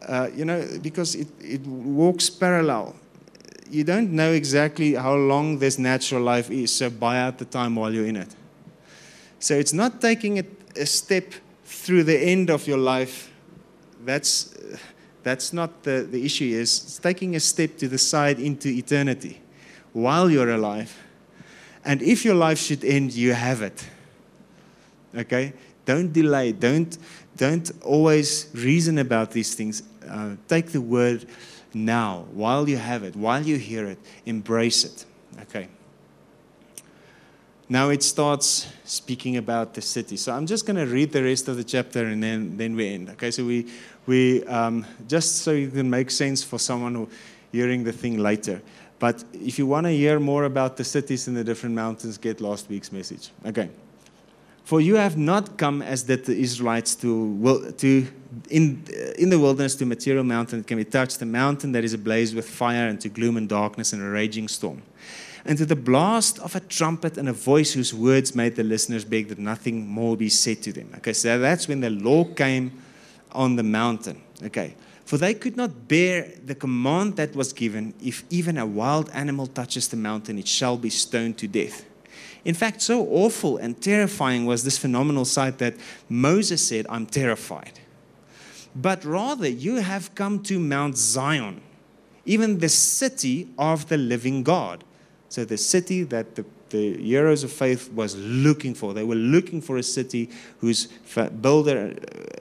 uh, 0.06 0.28
you 0.34 0.44
know, 0.44 0.66
because 0.82 1.14
it, 1.14 1.28
it 1.40 1.66
walks 1.66 2.30
parallel. 2.30 2.94
You 3.70 3.84
don't 3.84 4.12
know 4.12 4.32
exactly 4.32 4.94
how 4.94 5.14
long 5.14 5.58
this 5.58 5.78
natural 5.78 6.22
life 6.22 6.50
is, 6.50 6.72
so 6.72 6.90
buy 6.90 7.18
out 7.18 7.38
the 7.38 7.44
time 7.44 7.74
while 7.76 7.92
you're 7.92 8.06
in 8.06 8.16
it. 8.16 8.34
So 9.38 9.54
it's 9.54 9.72
not 9.72 10.00
taking 10.00 10.38
a, 10.38 10.44
a 10.76 10.86
step 10.86 11.32
through 11.64 12.04
the 12.04 12.18
end 12.18 12.50
of 12.50 12.66
your 12.66 12.78
life. 12.78 13.30
That's, 14.04 14.54
That's 15.22 15.52
not 15.52 15.82
the, 15.82 16.06
the 16.08 16.24
issue. 16.24 16.44
Is 16.44 16.82
it's 16.84 16.98
taking 17.00 17.34
a 17.34 17.40
step 17.40 17.76
to 17.78 17.88
the 17.88 17.98
side 17.98 18.38
into 18.38 18.68
eternity 18.68 19.40
while 19.92 20.30
you're 20.30 20.50
alive. 20.54 20.96
And 21.84 22.00
if 22.00 22.24
your 22.24 22.36
life 22.36 22.60
should 22.60 22.84
end, 22.84 23.12
you 23.12 23.34
have 23.34 23.60
it. 23.60 23.84
Okay? 25.16 25.52
Don't 25.84 26.12
delay. 26.12 26.52
Don't, 26.52 26.96
don't 27.36 27.70
always 27.82 28.50
reason 28.54 28.98
about 28.98 29.30
these 29.30 29.54
things. 29.54 29.82
Uh, 30.08 30.36
take 30.48 30.72
the 30.72 30.80
word 30.80 31.26
now, 31.74 32.26
while 32.32 32.68
you 32.68 32.76
have 32.76 33.02
it, 33.02 33.14
while 33.14 33.42
you 33.42 33.56
hear 33.56 33.86
it, 33.86 33.98
embrace 34.24 34.84
it. 34.84 35.04
Okay. 35.42 35.68
Now 37.68 37.90
it 37.90 38.02
starts 38.02 38.68
speaking 38.84 39.36
about 39.36 39.74
the 39.74 39.82
city. 39.82 40.16
So 40.16 40.32
I'm 40.32 40.46
just 40.46 40.66
going 40.66 40.76
to 40.76 40.86
read 40.86 41.10
the 41.12 41.22
rest 41.22 41.48
of 41.48 41.56
the 41.56 41.64
chapter 41.64 42.04
and 42.04 42.22
then, 42.22 42.56
then 42.56 42.76
we 42.76 42.88
end. 42.88 43.10
Okay, 43.10 43.32
so 43.32 43.44
we, 43.44 43.66
we 44.06 44.44
um, 44.44 44.86
just 45.08 45.38
so 45.38 45.50
you 45.50 45.68
can 45.68 45.90
make 45.90 46.10
sense 46.10 46.44
for 46.44 46.58
someone 46.58 46.94
who 46.94 47.08
hearing 47.50 47.82
the 47.82 47.92
thing 47.92 48.18
later. 48.18 48.62
But 48.98 49.24
if 49.32 49.58
you 49.58 49.66
want 49.66 49.86
to 49.86 49.90
hear 49.90 50.20
more 50.20 50.44
about 50.44 50.76
the 50.76 50.84
cities 50.84 51.26
and 51.26 51.36
the 51.36 51.44
different 51.44 51.74
mountains, 51.74 52.18
get 52.18 52.40
last 52.40 52.68
week's 52.68 52.92
message. 52.92 53.30
Okay. 53.44 53.68
For 54.66 54.80
you 54.80 54.96
have 54.96 55.16
not 55.16 55.58
come 55.58 55.80
as 55.80 56.02
did 56.02 56.24
the 56.24 56.36
Israelites 56.36 56.96
to, 56.96 57.72
to 57.78 58.06
in, 58.50 58.82
in 59.16 59.30
the 59.30 59.38
wilderness 59.38 59.76
to 59.76 59.86
material 59.86 60.24
mountain 60.24 60.58
that 60.58 60.66
can 60.66 60.76
be 60.76 60.84
touched, 60.84 61.22
a 61.22 61.24
mountain 61.24 61.70
that 61.70 61.84
is 61.84 61.94
ablaze 61.94 62.34
with 62.34 62.48
fire 62.48 62.88
and 62.88 63.00
to 63.00 63.08
gloom 63.08 63.36
and 63.36 63.48
darkness 63.48 63.92
and 63.92 64.02
a 64.02 64.06
raging 64.06 64.48
storm 64.48 64.82
and 65.46 65.56
to 65.58 65.64
the 65.64 65.76
blast 65.76 66.40
of 66.40 66.56
a 66.56 66.60
trumpet 66.60 67.16
and 67.16 67.28
a 67.28 67.32
voice 67.32 67.72
whose 67.72 67.94
words 67.94 68.34
made 68.34 68.56
the 68.56 68.64
listeners 68.64 69.04
beg 69.04 69.28
that 69.28 69.38
nothing 69.38 69.86
more 69.86 70.16
be 70.16 70.28
said 70.28 70.60
to 70.62 70.72
them. 70.72 70.90
Okay, 70.96 71.12
so 71.12 71.38
that's 71.38 71.68
when 71.68 71.80
the 71.80 71.90
law 71.90 72.24
came 72.24 72.72
on 73.30 73.54
the 73.54 73.62
mountain. 73.62 74.20
Okay, 74.42 74.74
for 75.04 75.16
they 75.16 75.34
could 75.34 75.56
not 75.56 75.86
bear 75.86 76.32
the 76.44 76.56
command 76.56 77.16
that 77.16 77.36
was 77.36 77.52
given 77.52 77.94
if 78.02 78.24
even 78.28 78.58
a 78.58 78.66
wild 78.66 79.08
animal 79.10 79.46
touches 79.46 79.86
the 79.86 79.96
mountain, 79.96 80.36
it 80.38 80.48
shall 80.48 80.76
be 80.76 80.90
stoned 80.90 81.38
to 81.38 81.46
death. 81.46 81.86
In 82.47 82.55
fact, 82.55 82.80
so 82.80 83.07
awful 83.09 83.59
and 83.59 83.80
terrifying 83.80 84.47
was 84.47 84.64
this 84.64 84.78
phenomenal 84.78 85.24
sight 85.24 85.59
that 85.59 85.74
Moses 86.09 86.66
said, 86.66 86.86
I'm 86.88 87.05
terrified. 87.07 87.80
But 88.74 89.05
rather, 89.05 89.49
you 89.49 89.76
have 89.76 90.14
come 90.14 90.42
to 90.44 90.59
Mount 90.59 90.97
Zion, 90.97 91.61
even 92.24 92.59
the 92.59 92.68
city 92.68 93.49
of 93.59 93.88
the 93.88 93.97
living 93.99 94.42
God 94.42 94.84
so 95.28 95.44
the 95.44 95.59
city 95.59 96.03
that 96.05 96.34
the, 96.34 96.44
the 96.70 96.97
heroes 96.97 97.44
of 97.44 97.53
faith 97.53 97.92
was 97.92 98.16
looking 98.16 98.74
for, 98.74 98.94
they 98.94 99.05
were 99.05 99.14
looking 99.14 99.61
for 99.61 99.76
a 99.76 99.82
city 99.82 100.30
whose 100.61 100.86
builder 101.42 101.94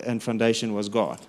and 0.06 0.22
foundation 0.22 0.74
was 0.74 0.89
God. 0.89 1.20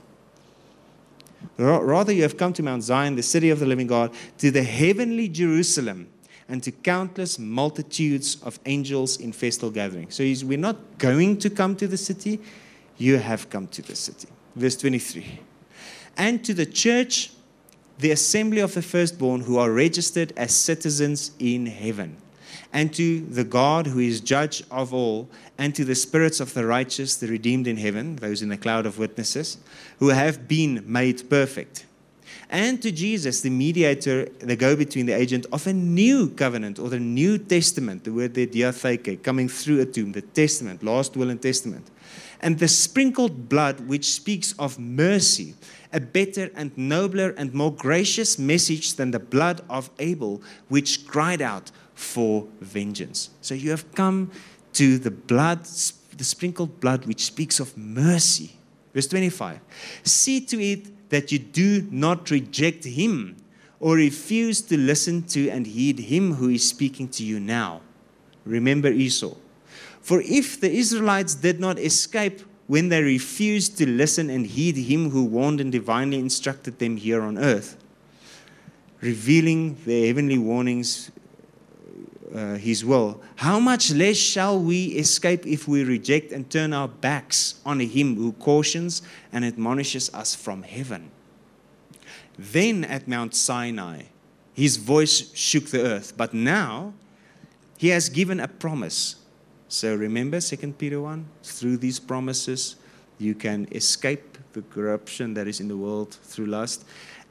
Rather, 1.59 2.12
you 2.12 2.22
have 2.22 2.37
come 2.37 2.53
to 2.53 2.62
Mount 2.62 2.83
Zion, 2.83 3.16
the 3.16 3.22
city 3.22 3.51
of 3.51 3.61
the 3.61 3.66
living 3.66 3.87
God, 3.87 4.12
to 4.39 4.51
the 4.51 4.62
heavenly 4.62 5.29
Jerusalem, 5.29 6.09
and 6.49 6.62
to 6.62 6.70
countless 6.70 7.38
multitudes 7.38 8.40
of 8.42 8.61
angels 8.66 9.18
in 9.18 9.32
festal 9.32 9.70
gathering. 9.70 10.11
So 10.11 10.22
we're 10.44 10.59
not 10.59 10.99
going 10.99 11.38
to 11.38 11.51
come 11.51 11.76
to 11.76 11.88
the 11.88 11.97
city, 11.97 12.40
you 12.99 13.18
have 13.18 13.51
come 13.51 13.66
to 13.68 13.82
the 13.82 13.97
city. 13.97 14.28
Verse 14.55 14.76
23. 14.76 15.40
And 16.16 16.44
to 16.44 16.55
the 16.55 16.66
church 16.66 17.30
the 17.99 18.11
assembly 18.11 18.61
of 18.61 18.74
the 18.74 18.82
firstborn 18.82 19.42
who 19.42 19.59
are 19.59 19.70
registered 19.70 20.32
as 20.36 20.55
citizens 20.55 21.30
in 21.38 21.66
heaven, 21.66 22.16
and 22.72 22.92
to 22.94 23.20
the 23.20 23.44
God 23.44 23.86
who 23.86 24.01
is 24.01 24.20
judge 24.20 24.62
of 24.70 24.92
all, 24.92 25.28
and 25.57 25.74
to 25.74 25.84
the 25.84 25.94
spirits 25.94 26.40
of 26.40 26.53
the 26.53 26.66
righteous, 26.66 27.16
the 27.16 27.26
redeemed 27.26 27.66
in 27.66 27.78
heaven, 27.78 28.16
those 28.16 28.42
in 28.42 28.51
the 28.51 28.57
cloud 28.57 28.84
of 28.84 28.99
witnesses, 28.99 29.59
who 29.99 30.09
have 30.09 30.47
been 30.47 30.84
made 30.86 31.28
perfect. 31.30 31.86
And 32.49 32.80
to 32.82 32.92
Jesus, 32.92 33.40
the 33.40 33.51
mediator, 33.51 34.26
the 34.38 34.55
go 34.55 34.76
between, 34.76 35.07
the 35.07 35.14
agent 35.14 35.47
of 35.53 35.66
a 35.66 35.72
new 35.72 36.30
covenant 36.30 36.78
or 36.78 36.88
the 36.88 37.01
New 37.01 37.38
Testament, 37.38 38.05
the 38.05 38.12
word 38.12 38.34
there, 38.34 38.47
diatheke, 38.47 39.22
coming 39.22 39.49
through 39.49 39.80
a 39.80 39.86
tomb, 39.86 40.12
the 40.12 40.22
testament, 40.22 40.82
last 40.82 41.16
will 41.16 41.30
and 41.30 41.42
testament. 41.42 41.90
And 42.40 42.59
the 42.59 42.68
sprinkled 42.68 43.49
blood, 43.49 43.80
which 43.88 44.12
speaks 44.12 44.55
of 44.59 44.78
mercy 44.78 45.55
a 45.92 46.01
better 46.01 46.51
and 46.55 46.76
nobler 46.76 47.30
and 47.38 47.55
more 47.55 47.72
gracious 47.72 48.38
message 48.38 48.94
than 48.94 49.11
the 49.11 49.18
blood 49.18 49.62
of 49.70 49.90
Abel, 49.99 50.42
which 50.68 51.07
cried 51.07 51.40
out 51.40 51.70
for 51.94 52.47
vengeance. 52.61 53.30
So 53.40 53.55
you 53.55 53.70
have 53.70 53.92
come 53.94 54.30
to 54.74 54.99
the 54.99 55.11
blood, 55.11 55.64
the 55.64 56.24
sprinkled 56.24 56.80
blood, 56.80 57.07
which 57.07 57.24
speaks 57.24 57.61
of 57.61 57.76
mercy. 57.76 58.57
Verse 58.92 59.07
25 59.07 59.61
See 60.03 60.40
to 60.40 60.62
it 60.62 60.88
that 61.09 61.32
you 61.32 61.38
do 61.38 61.86
not 61.90 62.30
reject 62.30 62.84
him 62.84 63.36
or 63.80 63.96
refuse 63.96 64.61
to 64.62 64.76
listen 64.76 65.22
to 65.22 65.48
and 65.50 65.66
heed 65.66 65.98
him 65.98 66.34
who 66.34 66.48
is 66.48 66.68
speaking 66.68 67.09
to 67.09 67.24
you 67.24 67.38
now. 67.38 67.80
Remember 68.44 68.88
Esau. 68.88 69.34
For 70.00 70.22
if 70.22 70.61
the 70.61 70.70
Israelites 70.70 71.34
did 71.34 71.61
not 71.61 71.78
escape 71.78 72.40
when 72.66 72.88
they 72.88 73.02
refused 73.02 73.76
to 73.78 73.86
listen 73.86 74.30
and 74.30 74.46
heed 74.46 74.76
him 74.76 75.11
who 75.11 75.24
warned 75.24 75.61
and 75.61 75.70
divinely 75.70 76.18
instructed 76.18 76.78
them 76.78 76.96
here 76.96 77.22
on 77.22 77.38
earth, 77.38 77.76
revealing 79.00 79.76
their 79.84 80.07
heavenly 80.07 80.38
warnings, 80.38 81.11
uh, 82.35 82.55
his 82.55 82.85
will, 82.85 83.20
how 83.37 83.59
much 83.61 83.93
less 83.93 84.16
shall 84.16 84.59
we 84.59 84.87
escape 84.87 85.47
if 85.47 85.68
we 85.68 85.85
reject 85.85 86.33
and 86.33 86.49
turn 86.51 86.72
our 86.72 86.89
backs 86.89 87.61
on 87.64 87.81
him 87.81 88.16
who 88.16 88.33
cautions 88.33 89.03
and 89.33 89.45
admonishes 89.45 90.12
us 90.14 90.35
from 90.35 90.62
heaven? 90.62 91.11
Then 92.39 92.85
at 92.85 93.09
Mount 93.09 93.35
Sinai, 93.35 94.05
his 94.53 94.77
voice 94.77 95.35
shook 95.35 95.66
the 95.66 95.83
earth, 95.83 96.14
but 96.16 96.35
now 96.35 96.95
he 97.77 97.89
has 97.89 98.09
given 98.09 98.41
a 98.41 98.49
promise 98.49 99.16
so 99.68 99.95
remember 99.95 100.41
2 100.41 100.72
Peter 100.79 101.01
1 101.01 101.27
through 101.43 101.79
these 101.79 101.99
promises, 101.99 102.77
you 103.18 103.35
can 103.35 103.66
escape 103.72 104.39
the 104.53 104.62
corruption 104.62 105.35
that 105.35 105.49
is 105.49 105.61
in 105.61 105.68
the 105.68 105.77
world 105.77 106.14
through 106.22 106.47
lust 106.47 106.85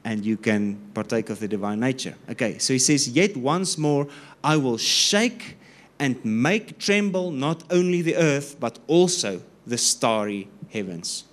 and 0.04 0.24
you 0.24 0.36
can 0.36 0.76
partake 0.94 1.30
of 1.30 1.40
the 1.40 1.48
divine 1.48 1.80
nature. 1.80 2.14
Okay, 2.30 2.58
so 2.58 2.72
he 2.72 2.78
says, 2.78 3.08
Yet 3.08 3.36
once 3.36 3.76
more 3.78 4.06
I 4.46 4.56
will 4.56 4.78
shake 4.78 5.56
and 5.98 6.24
make 6.24 6.78
tremble 6.78 7.32
not 7.32 7.64
only 7.68 8.00
the 8.00 8.14
earth, 8.14 8.56
but 8.60 8.78
also 8.86 9.42
the 9.66 9.76
starry 9.76 10.48
heavens. 10.70 11.24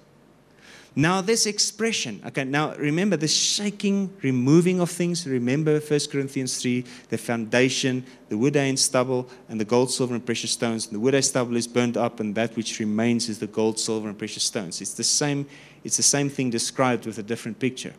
Now, 0.96 1.22
this 1.22 1.46
expression, 1.46 2.22
okay, 2.26 2.44
now 2.44 2.76
remember 2.76 3.16
the 3.16 3.28
shaking, 3.28 4.12
removing 4.24 4.80
of 4.80 4.90
things. 4.90 5.28
Remember 5.28 5.80
1 5.80 6.00
Corinthians 6.12 6.60
3, 6.60 6.84
the 7.10 7.18
foundation, 7.20 8.04
the 8.30 8.38
wood, 8.38 8.56
and 8.56 8.80
stubble, 8.80 9.30
and 9.48 9.60
the 9.60 9.66
gold, 9.66 9.92
silver, 9.92 10.16
and 10.16 10.26
precious 10.26 10.52
stones. 10.52 10.88
And 10.88 10.96
the 10.96 11.00
wood, 11.00 11.14
and 11.14 11.24
stubble 11.24 11.56
is 11.56 11.68
burned 11.68 11.98
up, 11.98 12.20
and 12.20 12.34
that 12.34 12.56
which 12.56 12.80
remains 12.80 13.30
is 13.30 13.38
the 13.38 13.48
gold, 13.48 13.80
silver, 13.80 14.10
and 14.10 14.18
precious 14.18 14.44
stones. 14.44 14.82
It's 14.82 14.94
the 14.94 15.04
same, 15.04 15.48
it's 15.84 15.98
the 15.98 16.04
same 16.04 16.30
thing 16.30 16.50
described 16.50 17.06
with 17.06 17.20
a 17.20 17.24
different 17.24 17.60
picture. 17.60 17.94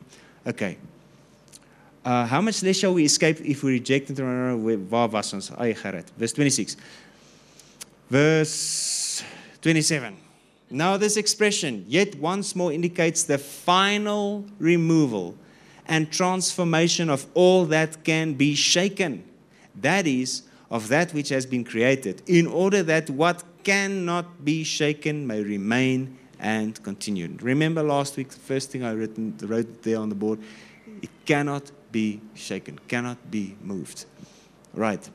Okay. 0.45 0.77
Uh, 2.05 2.27
how 2.27 2.41
much 2.41 2.63
less 2.63 2.77
shall 2.77 2.93
we 2.93 3.05
escape 3.05 3.41
if 3.41 3.63
we 3.63 3.73
reject 3.73 4.11
it? 4.11 4.19
Verse 6.19 6.33
26. 6.33 6.77
Verse 8.11 9.23
27. 9.63 10.17
Now, 10.71 10.97
this 10.97 11.17
expression, 11.17 11.85
yet 11.89 12.15
once 12.17 12.55
more, 12.55 12.73
indicates 12.73 13.23
the 13.23 13.39
final 13.39 14.45
removal 14.59 15.37
and 15.87 16.11
transformation 16.11 17.09
of 17.09 17.27
all 17.35 17.65
that 17.67 18.05
can 18.05 18.35
be 18.35 18.55
shaken. 18.55 19.25
That 19.81 20.07
is, 20.07 20.43
of 20.71 20.89
that 20.89 21.15
which 21.15 21.29
has 21.31 21.47
been 21.47 21.65
created, 21.65 22.23
in 22.27 22.47
order 22.47 22.83
that 22.83 23.09
what 23.11 23.43
cannot 23.63 24.45
be 24.45 24.65
shaken 24.65 25.27
may 25.27 25.43
remain 25.43 26.19
and 26.39 26.83
continue. 26.83 27.35
Remember 27.41 27.83
last 27.83 28.17
week, 28.17 28.29
the 28.29 28.39
first 28.41 28.71
thing 28.71 28.85
I 28.85 28.93
written, 28.93 29.37
wrote 29.43 29.83
there 29.83 29.99
on 29.99 30.09
the 30.11 30.15
board? 30.15 30.39
It 31.03 31.11
cannot 31.25 31.71
be 31.95 32.21
shaken, 32.35 32.81
cannot 32.89 33.31
be 33.31 33.55
moved. 33.63 34.05
Right. 34.75 35.09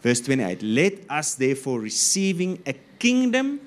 Verse 0.00 0.22
28 0.22 0.62
Let 0.62 0.94
us 1.10 1.34
therefore, 1.34 1.78
receiving 1.78 2.62
a 2.66 2.72
kingdom 2.98 3.60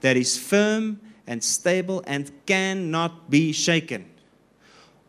that 0.00 0.16
is 0.16 0.38
firm 0.38 1.00
and 1.26 1.42
stable 1.42 2.04
and 2.06 2.30
cannot 2.46 3.28
be 3.28 3.50
shaken, 3.50 4.06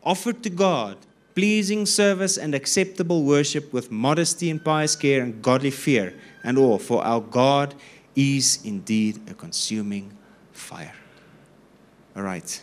offer 0.02 0.32
to 0.32 0.50
God 0.50 0.98
pleasing 1.36 1.86
service 1.86 2.36
and 2.36 2.54
acceptable 2.54 3.22
worship 3.22 3.72
with 3.72 3.92
modesty 3.92 4.50
and 4.50 4.64
pious 4.64 4.96
care 4.96 5.22
and 5.22 5.42
godly 5.42 5.70
fear 5.70 6.18
and 6.42 6.58
awe, 6.58 6.78
for 6.78 7.04
our 7.04 7.20
God 7.20 7.74
is 8.16 8.58
indeed 8.64 9.20
a 9.30 9.34
consuming 9.34 10.10
fire. 10.52 10.94
All 12.16 12.22
right. 12.22 12.62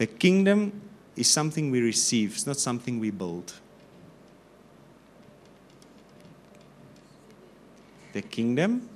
The 0.00 0.06
kingdom 0.06 0.80
is 1.14 1.28
something 1.28 1.70
we 1.70 1.82
receive, 1.82 2.32
it's 2.32 2.46
not 2.46 2.56
something 2.56 3.00
we 3.00 3.10
build. 3.10 3.52
The 8.14 8.22
kingdom 8.22 8.88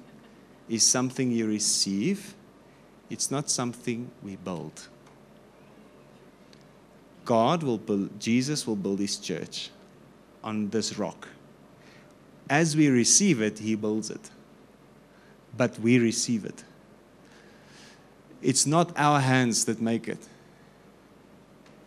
is 0.67 0.83
something 0.83 1.31
you 1.31 1.47
receive, 1.47 2.35
It's 3.11 3.31
not 3.31 3.51
something 3.51 4.11
we 4.23 4.37
build. 4.37 4.89
God 7.27 7.63
will 7.63 7.77
build, 7.77 8.19
Jesus 8.19 8.67
will 8.67 8.75
build 8.75 8.99
his 8.99 9.19
church 9.19 9.69
on 10.43 10.71
this 10.71 10.99
rock. 10.99 11.29
As 12.49 12.75
we 12.75 12.89
receive 12.89 13.43
it, 13.43 13.59
he 13.59 13.75
builds 13.75 14.09
it. 14.09 14.31
But 15.55 15.79
we 15.79 15.99
receive 15.99 16.47
it. 16.47 16.65
It's 18.41 18.65
not 18.65 18.91
our 18.97 19.21
hands 19.21 19.67
that 19.67 19.83
make 19.83 20.09
it, 20.09 20.29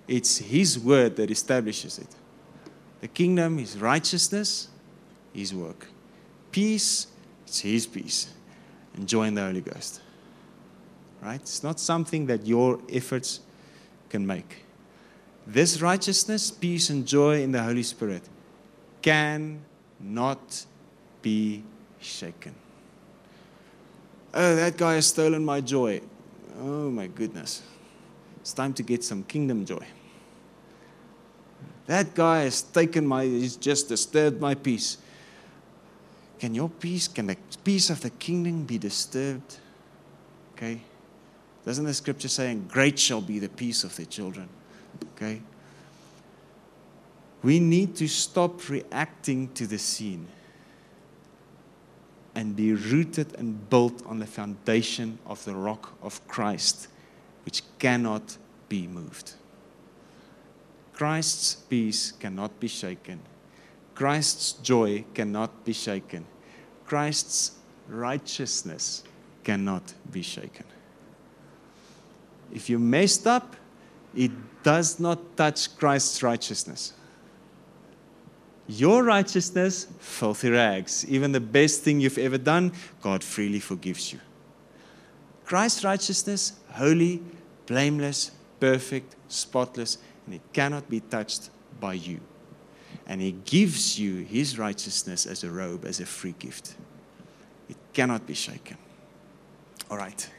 it's 0.07 0.37
his 0.37 0.79
word 0.79 1.15
that 1.17 1.29
establishes 1.29 1.99
it. 1.99 2.07
The 3.01 3.07
kingdom 3.07 3.59
is 3.59 3.77
righteousness, 3.77 4.69
his 5.33 5.53
work. 5.53 5.87
Peace, 6.51 7.07
it's 7.45 7.59
his 7.59 7.85
peace. 7.85 8.33
And 8.95 9.07
the 9.07 9.41
Holy 9.41 9.61
Ghost. 9.61 10.01
Right? 11.21 11.39
It's 11.39 11.63
not 11.63 11.79
something 11.79 12.25
that 12.27 12.47
your 12.47 12.79
efforts 12.91 13.41
can 14.09 14.25
make. 14.25 14.65
This 15.45 15.81
righteousness, 15.81 16.51
peace, 16.51 16.89
and 16.89 17.05
joy 17.05 17.41
in 17.43 17.51
the 17.51 17.61
Holy 17.61 17.83
Spirit 17.83 18.23
can 19.01 19.61
not 19.99 20.65
be 21.21 21.63
shaken. 21.99 22.53
Oh, 24.33 24.55
that 24.55 24.77
guy 24.77 24.95
has 24.95 25.07
stolen 25.07 25.45
my 25.45 25.61
joy. 25.61 26.01
Oh, 26.59 26.89
my 26.89 27.07
goodness. 27.07 27.61
It's 28.41 28.53
time 28.53 28.73
to 28.73 28.83
get 28.83 29.03
some 29.03 29.23
kingdom 29.23 29.65
joy. 29.65 29.85
That 31.87 32.13
guy 32.13 32.41
has 32.41 32.61
taken 32.61 33.07
my, 33.07 33.23
he's 33.23 33.55
just 33.55 33.89
disturbed 33.89 34.39
my 34.39 34.55
peace. 34.55 34.97
Can 36.39 36.53
your 36.53 36.69
peace, 36.69 37.07
can 37.07 37.27
the 37.27 37.37
peace 37.63 37.89
of 37.89 38.01
the 38.01 38.09
kingdom 38.11 38.65
be 38.65 38.77
disturbed? 38.77 39.57
Okay. 40.53 40.81
Doesn't 41.65 41.85
the 41.85 41.93
scripture 41.93 42.27
say, 42.27 42.53
great 42.55 42.99
shall 42.99 43.21
be 43.21 43.39
the 43.39 43.49
peace 43.49 43.83
of 43.83 43.95
the 43.95 44.05
children? 44.05 44.47
Okay? 45.15 45.41
We 47.41 47.59
need 47.59 47.95
to 47.97 48.07
stop 48.07 48.69
reacting 48.69 49.53
to 49.53 49.65
the 49.65 49.77
scene 49.77 50.27
and 52.35 52.55
be 52.55 52.73
rooted 52.73 53.35
and 53.37 53.69
built 53.69 54.05
on 54.05 54.19
the 54.19 54.27
foundation 54.27 55.19
of 55.25 55.43
the 55.45 55.55
rock 55.55 55.93
of 56.01 56.25
Christ, 56.27 56.87
which 57.45 57.63
cannot 57.79 58.37
be 58.69 58.87
moved. 58.87 59.33
Christ's 60.97 61.53
peace 61.53 62.11
cannot 62.11 62.59
be 62.59 62.67
shaken. 62.67 63.19
Christ's 63.93 64.53
joy 64.53 65.05
cannot 65.13 65.63
be 65.63 65.71
shaken. 65.71 66.25
Christ's 66.87 67.51
righteousness 67.87 69.03
cannot 69.43 69.93
be 70.11 70.23
shaken. 70.23 70.65
If 72.51 72.67
you 72.67 72.79
messed 72.79 73.27
up, 73.27 73.55
it 74.15 74.31
does 74.63 74.99
not 74.99 75.37
touch 75.37 75.77
Christ's 75.77 76.23
righteousness. 76.23 76.93
Your 78.65 79.03
righteousness, 79.03 79.85
filthy 79.99 80.49
rags. 80.49 81.05
Even 81.07 81.31
the 81.31 81.39
best 81.39 81.83
thing 81.83 81.99
you've 81.99 82.17
ever 82.17 82.39
done, 82.39 82.71
God 83.03 83.23
freely 83.23 83.59
forgives 83.59 84.11
you. 84.11 84.19
Christ's 85.45 85.83
righteousness, 85.83 86.53
holy, 86.71 87.21
blameless, 87.67 88.31
perfect, 88.59 89.15
spotless, 89.27 89.99
and 90.27 90.35
it 90.35 90.41
cannot 90.51 90.89
be 90.89 90.99
touched 90.99 91.49
by 91.79 91.93
you. 91.93 92.19
And 93.07 93.21
He 93.21 93.31
gives 93.31 93.97
you 93.97 94.17
His 94.17 94.59
righteousness 94.59 95.25
as 95.25 95.43
a 95.43 95.49
robe, 95.49 95.85
as 95.85 95.99
a 96.01 96.05
free 96.05 96.35
gift. 96.37 96.75
It 97.69 97.77
cannot 97.93 98.27
be 98.27 98.33
shaken. 98.33 98.77
All 99.89 99.97
right. 99.97 100.29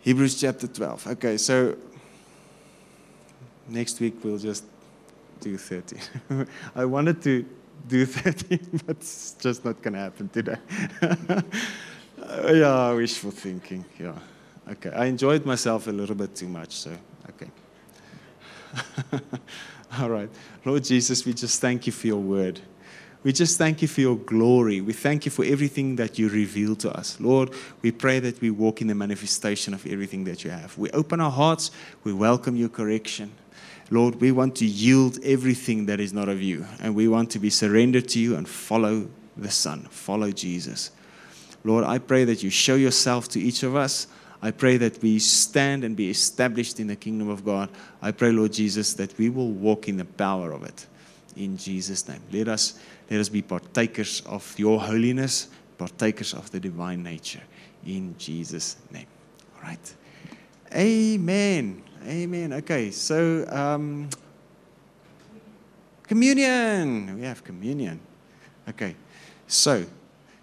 Hebrews 0.00 0.40
chapter 0.40 0.66
12. 0.66 1.06
Okay, 1.08 1.36
so 1.36 1.76
next 3.68 4.00
week 4.00 4.24
we'll 4.24 4.38
just 4.38 4.64
do 5.40 5.58
13. 5.58 6.00
I 6.74 6.86
wanted 6.86 7.20
to 7.22 7.44
do 7.86 8.06
13, 8.06 8.80
but 8.86 8.96
it's 8.96 9.32
just 9.34 9.64
not 9.66 9.82
going 9.82 9.92
to 9.92 10.00
happen 10.00 10.30
today. 10.30 10.56
yeah, 12.58 12.92
wishful 12.92 13.30
thinking. 13.30 13.84
Yeah. 14.00 14.14
Okay. 14.70 14.90
I 14.90 15.06
enjoyed 15.06 15.44
myself 15.44 15.86
a 15.86 15.92
little 15.92 16.16
bit 16.16 16.34
too 16.34 16.48
much, 16.48 16.72
so. 16.72 16.90
All 19.98 20.10
right. 20.10 20.28
Lord 20.64 20.84
Jesus, 20.84 21.24
we 21.24 21.32
just 21.32 21.60
thank 21.60 21.86
you 21.86 21.92
for 21.92 22.06
your 22.06 22.20
word. 22.20 22.60
We 23.24 23.32
just 23.32 23.58
thank 23.58 23.82
you 23.82 23.88
for 23.88 24.00
your 24.00 24.16
glory. 24.16 24.80
We 24.80 24.92
thank 24.92 25.24
you 25.24 25.30
for 25.30 25.44
everything 25.44 25.96
that 25.96 26.18
you 26.18 26.28
reveal 26.28 26.76
to 26.76 26.96
us. 26.96 27.18
Lord, 27.20 27.50
we 27.82 27.90
pray 27.90 28.20
that 28.20 28.40
we 28.40 28.50
walk 28.50 28.80
in 28.80 28.86
the 28.86 28.94
manifestation 28.94 29.74
of 29.74 29.84
everything 29.86 30.24
that 30.24 30.44
you 30.44 30.50
have. 30.50 30.78
We 30.78 30.90
open 30.90 31.20
our 31.20 31.30
hearts, 31.30 31.70
we 32.04 32.12
welcome 32.12 32.56
your 32.56 32.68
correction. 32.68 33.32
Lord, 33.90 34.20
we 34.20 34.32
want 34.32 34.54
to 34.56 34.66
yield 34.66 35.18
everything 35.24 35.86
that 35.86 35.98
is 35.98 36.12
not 36.12 36.28
of 36.28 36.42
you, 36.42 36.66
and 36.80 36.94
we 36.94 37.08
want 37.08 37.30
to 37.30 37.38
be 37.38 37.50
surrendered 37.50 38.08
to 38.10 38.20
you 38.20 38.36
and 38.36 38.48
follow 38.48 39.08
the 39.36 39.50
Son, 39.50 39.86
follow 39.90 40.30
Jesus. 40.30 40.90
Lord, 41.64 41.84
I 41.84 41.98
pray 41.98 42.24
that 42.24 42.42
you 42.42 42.50
show 42.50 42.74
yourself 42.76 43.28
to 43.30 43.40
each 43.40 43.62
of 43.62 43.74
us. 43.74 44.06
I 44.40 44.52
pray 44.52 44.76
that 44.76 45.02
we 45.02 45.18
stand 45.18 45.82
and 45.82 45.96
be 45.96 46.10
established 46.10 46.78
in 46.78 46.86
the 46.86 46.96
kingdom 46.96 47.28
of 47.28 47.44
God. 47.44 47.70
I 48.00 48.12
pray, 48.12 48.30
Lord 48.30 48.52
Jesus, 48.52 48.94
that 48.94 49.16
we 49.18 49.30
will 49.30 49.50
walk 49.50 49.88
in 49.88 49.96
the 49.96 50.04
power 50.04 50.52
of 50.52 50.62
it. 50.62 50.86
In 51.36 51.56
Jesus' 51.56 52.06
name. 52.08 52.20
Let 52.32 52.48
us, 52.48 52.78
let 53.10 53.20
us 53.20 53.28
be 53.28 53.42
partakers 53.42 54.22
of 54.26 54.56
your 54.58 54.80
holiness, 54.80 55.48
partakers 55.76 56.34
of 56.34 56.50
the 56.50 56.60
divine 56.60 57.02
nature. 57.02 57.42
In 57.84 58.14
Jesus' 58.18 58.76
name. 58.92 59.06
All 59.56 59.62
right. 59.62 59.94
Amen. 60.74 61.82
Amen. 62.06 62.52
Okay, 62.52 62.90
so 62.90 63.44
um, 63.48 64.08
communion. 66.04 67.18
We 67.18 67.26
have 67.26 67.42
communion. 67.42 68.00
Okay, 68.68 68.94
so 69.46 69.84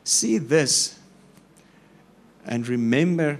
see 0.03 0.37
this 0.37 0.99
and 2.45 2.67
remember 2.67 3.39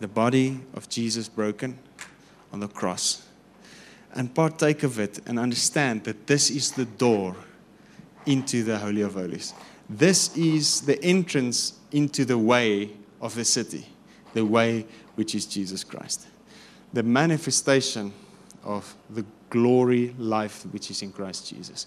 the 0.00 0.08
body 0.08 0.60
of 0.74 0.88
Jesus 0.88 1.28
broken 1.28 1.78
on 2.52 2.60
the 2.60 2.68
cross 2.68 3.26
and 4.14 4.34
partake 4.34 4.82
of 4.82 4.98
it 4.98 5.20
and 5.26 5.38
understand 5.38 6.04
that 6.04 6.26
this 6.26 6.50
is 6.50 6.72
the 6.72 6.84
door 6.84 7.36
into 8.26 8.62
the 8.62 8.78
Holy 8.78 9.02
of 9.02 9.14
Holies. 9.14 9.54
This 9.88 10.36
is 10.36 10.82
the 10.82 11.02
entrance 11.02 11.78
into 11.92 12.24
the 12.24 12.38
way 12.38 12.90
of 13.20 13.34
the 13.34 13.44
city, 13.44 13.86
the 14.34 14.44
way 14.44 14.86
which 15.14 15.34
is 15.34 15.46
Jesus 15.46 15.84
Christ 15.84 16.26
the 16.92 17.02
manifestation 17.02 18.12
of 18.64 18.94
the 19.10 19.24
glory 19.50 20.14
life 20.18 20.64
which 20.72 20.90
is 20.90 21.02
in 21.02 21.12
Christ 21.12 21.48
Jesus. 21.48 21.86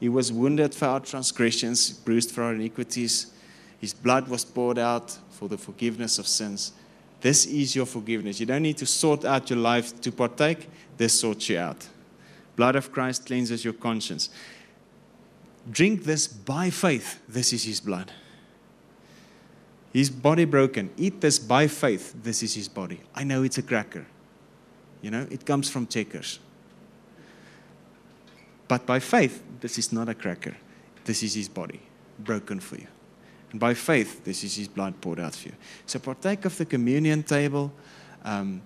He 0.00 0.08
was 0.08 0.32
wounded 0.32 0.74
for 0.74 0.86
our 0.86 1.00
transgressions, 1.00 1.90
bruised 1.90 2.30
for 2.30 2.42
our 2.42 2.54
iniquities. 2.54 3.32
His 3.78 3.94
blood 3.94 4.28
was 4.28 4.44
poured 4.44 4.78
out 4.78 5.16
for 5.30 5.48
the 5.48 5.58
forgiveness 5.58 6.18
of 6.18 6.26
sins. 6.26 6.72
This 7.22 7.46
is 7.46 7.74
your 7.74 7.86
forgiveness. 7.86 8.40
You 8.40 8.46
don't 8.46 8.62
need 8.62 8.76
to 8.78 8.86
sort 8.86 9.24
out 9.24 9.48
your 9.48 9.60
life 9.60 9.98
to 10.00 10.12
partake, 10.12 10.68
this 10.96 11.18
sorts 11.18 11.48
you 11.48 11.58
out. 11.58 11.88
Blood 12.56 12.76
of 12.76 12.92
Christ 12.92 13.26
cleanses 13.26 13.64
your 13.64 13.74
conscience. 13.74 14.28
Drink 15.70 16.02
this 16.02 16.26
by 16.26 16.68
faith. 16.70 17.22
This 17.28 17.52
is 17.52 17.62
his 17.62 17.80
blood. 17.80 18.12
His 19.92 20.10
body 20.10 20.44
broken. 20.44 20.90
Eat 20.96 21.20
this 21.20 21.38
by 21.38 21.68
faith. 21.68 22.12
This 22.22 22.42
is 22.42 22.54
his 22.54 22.68
body. 22.68 23.00
I 23.14 23.22
know 23.22 23.44
it's 23.44 23.58
a 23.58 23.62
cracker. 23.62 24.06
You 25.00 25.12
know, 25.12 25.26
it 25.30 25.46
comes 25.46 25.70
from 25.70 25.86
Checkers. 25.86 26.40
But 28.66 28.84
by 28.84 28.98
faith, 28.98 29.42
this 29.60 29.78
is 29.78 29.92
not 29.92 30.08
a 30.08 30.14
cracker. 30.14 30.56
This 31.04 31.22
is 31.22 31.34
his 31.34 31.48
body, 31.48 31.80
broken 32.18 32.58
for 32.58 32.76
you. 32.76 32.86
And 33.52 33.60
by 33.60 33.74
faith, 33.74 34.24
this 34.24 34.42
is 34.42 34.56
his 34.56 34.66
blood 34.66 35.00
poured 35.00 35.20
out 35.20 35.34
for 35.34 35.48
you. 35.48 35.54
So 35.86 35.98
partake 35.98 36.44
of 36.44 36.56
the 36.56 36.64
communion 36.64 37.22
table 37.22 37.70
um, 38.24 38.62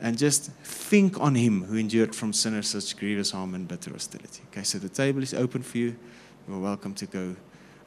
and 0.00 0.16
just 0.16 0.50
think 0.62 1.20
on 1.20 1.34
him 1.34 1.64
who 1.64 1.76
endured 1.76 2.14
from 2.14 2.32
sinners 2.32 2.68
such 2.68 2.96
grievous 2.96 3.32
harm 3.32 3.54
and 3.54 3.68
bitter 3.68 3.90
hostility. 3.90 4.42
Okay, 4.50 4.62
so 4.62 4.78
the 4.78 4.88
table 4.88 5.22
is 5.22 5.34
open 5.34 5.62
for 5.62 5.78
you. 5.78 5.96
You're 6.48 6.58
welcome 6.58 6.94
to 6.94 7.06
go 7.06 7.36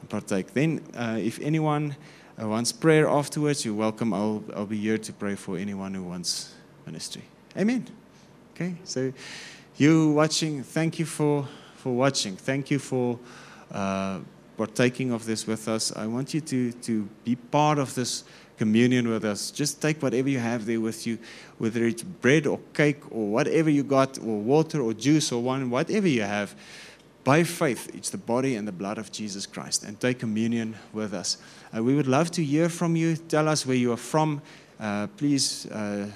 and 0.00 0.10
partake. 0.10 0.52
Then, 0.52 0.82
uh, 0.94 1.18
if 1.20 1.40
anyone 1.40 1.96
uh, 2.40 2.48
wants 2.48 2.72
prayer 2.72 3.08
afterwards, 3.08 3.64
you're 3.64 3.74
welcome. 3.74 4.12
I'll, 4.12 4.44
I'll 4.54 4.66
be 4.66 4.78
here 4.78 4.98
to 4.98 5.12
pray 5.12 5.34
for 5.34 5.56
anyone 5.56 5.94
who 5.94 6.04
wants 6.04 6.52
ministry. 6.84 7.22
Amen. 7.56 7.86
Okay, 8.54 8.76
so 8.84 9.12
you 9.76 10.12
watching, 10.12 10.62
thank 10.62 10.98
you 10.98 11.06
for, 11.06 11.46
for 11.76 11.94
watching. 11.94 12.36
Thank 12.36 12.70
you 12.70 12.78
for 12.78 13.18
uh, 13.70 14.20
partaking 14.56 15.12
of 15.12 15.26
this 15.26 15.46
with 15.46 15.68
us. 15.68 15.94
I 15.94 16.06
want 16.06 16.34
you 16.34 16.40
to, 16.40 16.72
to 16.72 17.08
be 17.24 17.36
part 17.36 17.78
of 17.78 17.94
this 17.94 18.24
communion 18.56 19.08
with 19.08 19.24
us. 19.24 19.50
Just 19.50 19.82
take 19.82 20.02
whatever 20.02 20.28
you 20.28 20.38
have 20.38 20.66
there 20.66 20.80
with 20.80 21.06
you, 21.06 21.18
whether 21.58 21.84
it's 21.84 22.02
bread 22.02 22.46
or 22.46 22.58
cake 22.72 23.00
or 23.10 23.28
whatever 23.28 23.70
you 23.70 23.82
got, 23.82 24.18
or 24.18 24.38
water 24.40 24.80
or 24.80 24.94
juice 24.94 25.30
or 25.32 25.42
wine, 25.42 25.70
whatever 25.70 26.08
you 26.08 26.22
have. 26.22 26.54
by 27.26 27.42
faith, 27.42 27.92
it's 27.92 28.10
the 28.10 28.18
body 28.18 28.54
and 28.54 28.68
the 28.68 28.72
blood 28.72 28.98
of 28.98 29.10
Jesus 29.10 29.46
Christ, 29.46 29.82
and 29.82 29.98
take 29.98 30.20
communion 30.20 30.76
with 30.92 31.12
us. 31.12 31.38
Uh, 31.76 31.82
we 31.82 31.96
would 31.96 32.06
love 32.06 32.30
to 32.30 32.44
hear 32.44 32.68
from 32.68 32.94
you. 32.94 33.16
Tell 33.16 33.48
us 33.48 33.66
where 33.66 33.76
you 33.76 33.90
are 33.92 33.96
from. 33.96 34.40
Uh, 34.78 35.08
please 35.16 35.66
uh, 35.72 36.06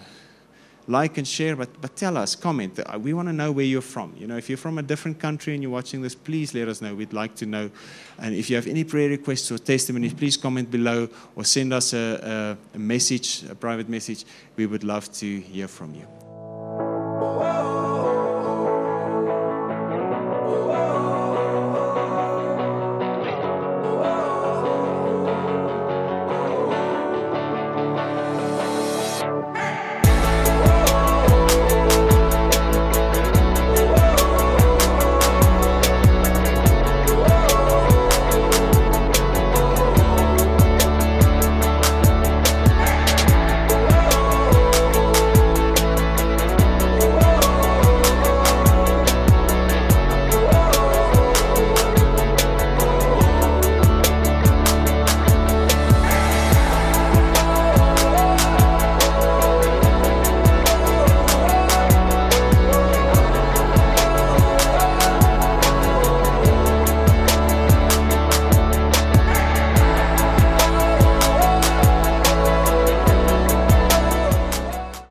like 0.90 1.16
and 1.18 1.26
share, 1.26 1.56
but, 1.56 1.80
but 1.80 1.96
tell 1.96 2.16
us, 2.16 2.34
comment. 2.36 2.78
Uh, 2.78 2.98
We 2.98 3.14
want 3.14 3.28
to 3.28 3.32
know 3.32 3.52
where 3.52 3.64
you're 3.64 3.80
from. 3.80 4.14
You 4.18 4.26
know, 4.26 4.36
if 4.36 4.48
you're 4.48 4.58
from 4.58 4.78
a 4.78 4.82
different 4.82 5.18
country 5.18 5.54
and 5.54 5.62
you're 5.62 5.72
watching 5.72 6.02
this, 6.02 6.14
please 6.14 6.52
let 6.54 6.68
us 6.68 6.80
know. 6.80 6.94
We'd 6.94 7.12
like 7.12 7.34
to 7.36 7.46
know. 7.46 7.70
And 8.18 8.34
if 8.34 8.50
you 8.50 8.56
have 8.56 8.66
any 8.66 8.84
prayer 8.84 9.08
requests 9.08 9.50
or 9.52 9.58
testimonies, 9.58 10.14
please 10.14 10.36
comment 10.36 10.70
below 10.70 11.08
or 11.36 11.44
send 11.44 11.72
us 11.72 11.92
a, 11.94 12.58
a, 12.74 12.76
a 12.76 12.78
message, 12.78 13.44
a 13.48 13.54
private 13.54 13.88
message. 13.88 14.24
We 14.56 14.66
would 14.66 14.84
love 14.84 15.10
to 15.14 15.40
hear 15.40 15.68
from 15.68 15.94
you. 15.94 16.06
Whoa. 17.20 17.69